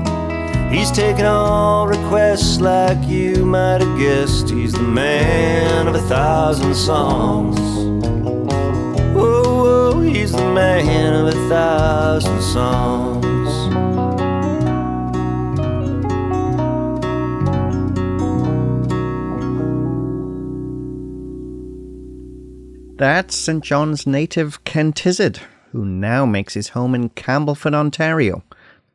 He's 0.71 0.93
taking 0.93 1.25
all 1.25 1.89
requests 1.89 2.61
like 2.61 2.99
you 3.09 3.45
might 3.45 3.81
have 3.81 3.99
guessed. 3.99 4.51
He's 4.51 4.73
the 4.73 4.83
man 4.83 5.89
of 5.89 5.97
a 5.97 6.03
thousand 6.03 6.77
songs. 6.77 7.59
Whoa, 9.12 9.43
whoa, 9.43 10.01
he's 10.01 10.31
the 10.31 10.49
man 10.55 11.12
of 11.12 11.27
a 11.35 11.49
thousand 11.49 12.41
songs. 12.41 13.31
That's 22.97 23.35
St. 23.35 23.64
John's 23.64 24.07
native 24.07 24.62
Ken 24.64 24.93
Tizzard, 24.93 25.41
who 25.73 25.85
now 25.85 26.25
makes 26.27 26.55
his 26.55 26.68
home 26.68 26.95
in 26.95 27.09
Campbellford, 27.09 27.75
Ontario. 27.75 28.45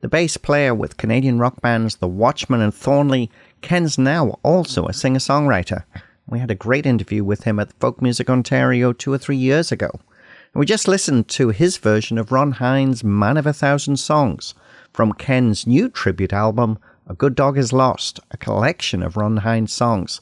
The 0.05 0.09
bass 0.09 0.37
player 0.37 0.75
with 0.75 0.97
Canadian 0.97 1.39
rock 1.39 1.61
bands 1.61 1.95
The 1.95 2.07
Watchmen 2.07 2.61
and 2.61 2.71
Thornley, 2.71 3.31
Ken's 3.61 3.97
now 3.97 4.37
also 4.43 4.85
a 4.85 4.93
singer 4.93 5.17
songwriter. 5.17 5.83
We 6.27 6.37
had 6.37 6.51
a 6.51 6.53
great 6.53 6.85
interview 6.85 7.23
with 7.23 7.45
him 7.45 7.59
at 7.59 7.73
Folk 7.79 8.03
Music 8.03 8.29
Ontario 8.29 8.93
two 8.93 9.11
or 9.11 9.17
three 9.17 9.35
years 9.35 9.71
ago. 9.71 9.89
And 9.91 10.59
we 10.59 10.67
just 10.67 10.87
listened 10.87 11.27
to 11.29 11.49
his 11.49 11.77
version 11.77 12.19
of 12.19 12.31
Ron 12.31 12.51
Hynes' 12.51 13.03
Man 13.03 13.35
of 13.35 13.47
a 13.47 13.51
Thousand 13.51 13.97
Songs 13.97 14.53
from 14.93 15.11
Ken's 15.13 15.65
new 15.65 15.89
tribute 15.89 16.33
album, 16.33 16.77
A 17.07 17.15
Good 17.15 17.33
Dog 17.33 17.57
Is 17.57 17.73
Lost, 17.73 18.19
a 18.29 18.37
collection 18.37 19.01
of 19.01 19.17
Ron 19.17 19.37
Hynes 19.37 19.71
songs. 19.71 20.21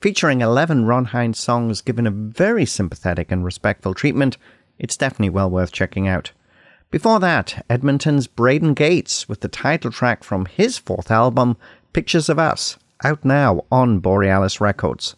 Featuring 0.00 0.40
11 0.40 0.86
Ron 0.86 1.06
Hynes 1.06 1.38
songs 1.38 1.82
given 1.82 2.08
a 2.08 2.10
very 2.10 2.66
sympathetic 2.66 3.30
and 3.30 3.44
respectful 3.44 3.94
treatment, 3.94 4.38
it's 4.80 4.96
definitely 4.96 5.30
well 5.30 5.48
worth 5.48 5.70
checking 5.70 6.08
out. 6.08 6.32
Before 6.90 7.20
that, 7.20 7.64
Edmonton's 7.70 8.26
Braden 8.26 8.74
Gates 8.74 9.28
with 9.28 9.42
the 9.42 9.48
title 9.48 9.92
track 9.92 10.24
from 10.24 10.46
his 10.46 10.76
fourth 10.76 11.08
album, 11.08 11.56
Pictures 11.92 12.28
of 12.28 12.36
Us, 12.36 12.78
out 13.04 13.24
now 13.24 13.64
on 13.70 14.00
Borealis 14.00 14.60
Records. 14.60 15.14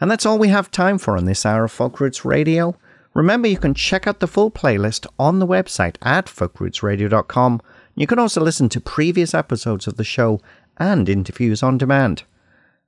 And 0.00 0.10
that's 0.10 0.24
all 0.24 0.38
we 0.38 0.48
have 0.48 0.70
time 0.70 0.96
for 0.96 1.18
on 1.18 1.26
this 1.26 1.44
hour 1.44 1.64
of 1.64 1.72
Folk 1.72 2.00
Roots 2.00 2.24
Radio. 2.24 2.76
Remember, 3.12 3.46
you 3.46 3.58
can 3.58 3.74
check 3.74 4.06
out 4.06 4.20
the 4.20 4.26
full 4.26 4.50
playlist 4.50 5.06
on 5.18 5.40
the 5.40 5.46
website 5.46 5.96
at 6.00 6.24
folkrootsradio.com. 6.24 7.60
You 7.94 8.06
can 8.06 8.18
also 8.18 8.40
listen 8.40 8.70
to 8.70 8.80
previous 8.80 9.34
episodes 9.34 9.86
of 9.86 9.98
the 9.98 10.04
show 10.04 10.40
and 10.78 11.06
interviews 11.06 11.62
on 11.62 11.76
demand. 11.76 12.22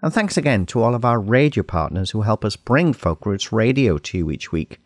And 0.00 0.10
thanks 0.10 0.38
again 0.38 0.64
to 0.66 0.82
all 0.82 0.94
of 0.94 1.04
our 1.04 1.20
radio 1.20 1.62
partners 1.62 2.12
who 2.12 2.22
help 2.22 2.46
us 2.46 2.56
bring 2.56 2.94
Folk 2.94 3.26
Roots 3.26 3.52
Radio 3.52 3.98
to 3.98 4.18
you 4.18 4.30
each 4.30 4.52
week. 4.52 4.80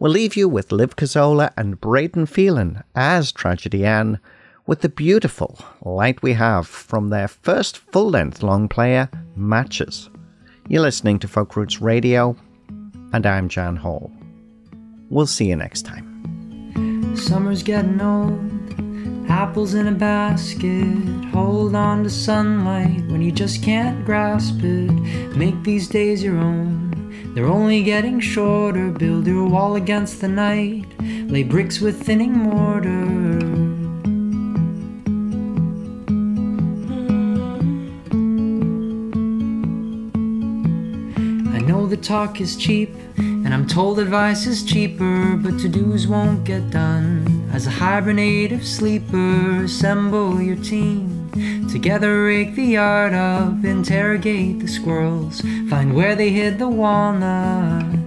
We'll 0.00 0.12
leave 0.12 0.34
you 0.34 0.48
with 0.48 0.72
Liv 0.72 0.96
Cazola 0.96 1.52
and 1.58 1.78
Braden 1.78 2.24
Phelan 2.24 2.82
as 2.94 3.30
Tragedy 3.32 3.84
Anne, 3.84 4.18
with 4.66 4.80
the 4.80 4.88
beautiful 4.88 5.58
Light 5.82 6.22
We 6.22 6.32
Have 6.32 6.66
from 6.66 7.10
their 7.10 7.28
first 7.28 7.76
full 7.76 8.08
length 8.08 8.42
long 8.42 8.66
player, 8.66 9.10
Matches. 9.36 10.08
You're 10.68 10.80
listening 10.80 11.18
to 11.18 11.28
Folk 11.28 11.54
Roots 11.54 11.82
Radio, 11.82 12.34
and 13.12 13.26
I'm 13.26 13.50
Jan 13.50 13.76
Hall. 13.76 14.10
We'll 15.10 15.26
see 15.26 15.50
you 15.50 15.56
next 15.56 15.82
time. 15.82 17.14
Summer's 17.14 17.62
getting 17.62 18.00
old, 18.00 18.40
apples 19.30 19.74
in 19.74 19.86
a 19.86 19.92
basket. 19.92 20.96
Hold 21.26 21.74
on 21.74 22.04
to 22.04 22.10
sunlight 22.10 23.06
when 23.08 23.20
you 23.20 23.32
just 23.32 23.62
can't 23.62 24.02
grasp 24.06 24.60
it. 24.62 25.36
Make 25.36 25.62
these 25.62 25.88
days 25.88 26.24
your 26.24 26.38
own, 26.38 26.89
they're 27.34 27.46
only 27.46 27.82
getting 27.82 28.20
shorter. 28.20 28.90
Build 28.90 29.26
your 29.26 29.48
wall 29.48 29.76
against 29.76 30.20
the 30.20 30.28
night, 30.28 30.86
lay 31.00 31.42
bricks 31.42 31.80
with 31.80 32.02
thinning 32.02 32.32
mortar. 32.32 33.08
I 41.56 41.58
know 41.60 41.86
the 41.86 41.96
talk 41.96 42.40
is 42.40 42.56
cheap, 42.56 42.90
and 43.16 43.54
I'm 43.54 43.66
told 43.66 43.98
advice 43.98 44.46
is 44.46 44.64
cheaper, 44.64 45.36
but 45.36 45.58
to 45.60 45.68
dos 45.68 46.06
won't 46.06 46.44
get 46.44 46.70
done. 46.70 47.48
As 47.52 47.66
a 47.66 47.70
hibernative 47.70 48.64
sleeper, 48.64 49.64
assemble 49.64 50.40
your 50.40 50.56
team. 50.56 51.19
Together, 51.70 52.24
rake 52.24 52.54
the 52.54 52.64
yard 52.64 53.14
up, 53.14 53.64
interrogate 53.64 54.58
the 54.60 54.68
squirrels, 54.68 55.40
find 55.68 55.94
where 55.94 56.14
they 56.16 56.30
hid 56.30 56.58
the 56.58 56.68
walnuts. 56.68 57.99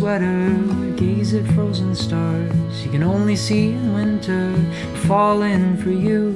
Sweater, 0.00 0.56
gaze 0.96 1.34
at 1.34 1.44
frozen 1.52 1.94
stars 1.94 2.82
you 2.82 2.90
can 2.90 3.02
only 3.02 3.36
see 3.36 3.72
in 3.72 3.92
winter, 3.92 4.54
falling 5.06 5.76
for 5.76 5.90
you. 5.90 6.34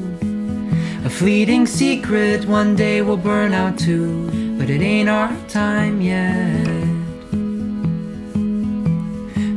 A 1.07 1.09
fleeting 1.09 1.65
secret 1.65 2.45
one 2.45 2.77
day 2.77 3.01
will 3.01 3.17
burn 3.17 3.55
out 3.55 3.79
too, 3.79 4.27
but 4.59 4.69
it 4.69 4.83
ain't 4.83 5.09
our 5.09 5.35
time 5.49 6.03
yet. 6.03 6.67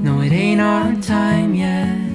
No, 0.06 0.22
it 0.22 0.32
ain't 0.32 0.62
our 0.62 0.96
time 1.02 1.54
yet. 1.54 2.07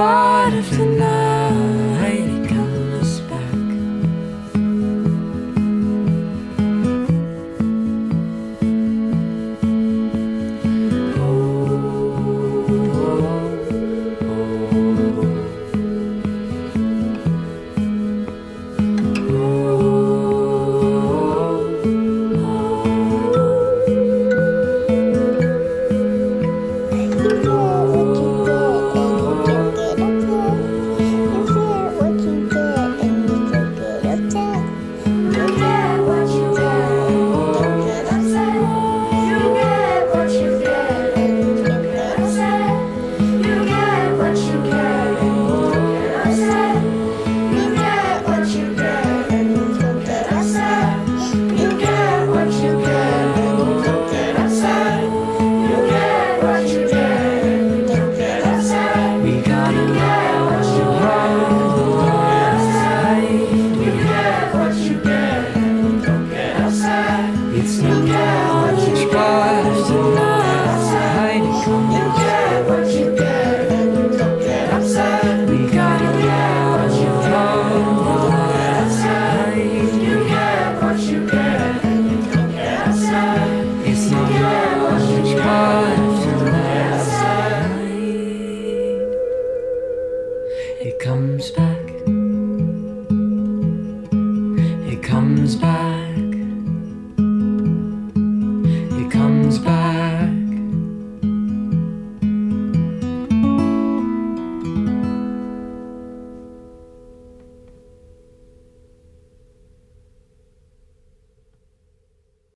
It's 0.00 0.06
of 0.06 0.54
if 0.54 0.78
tonight 0.78 1.29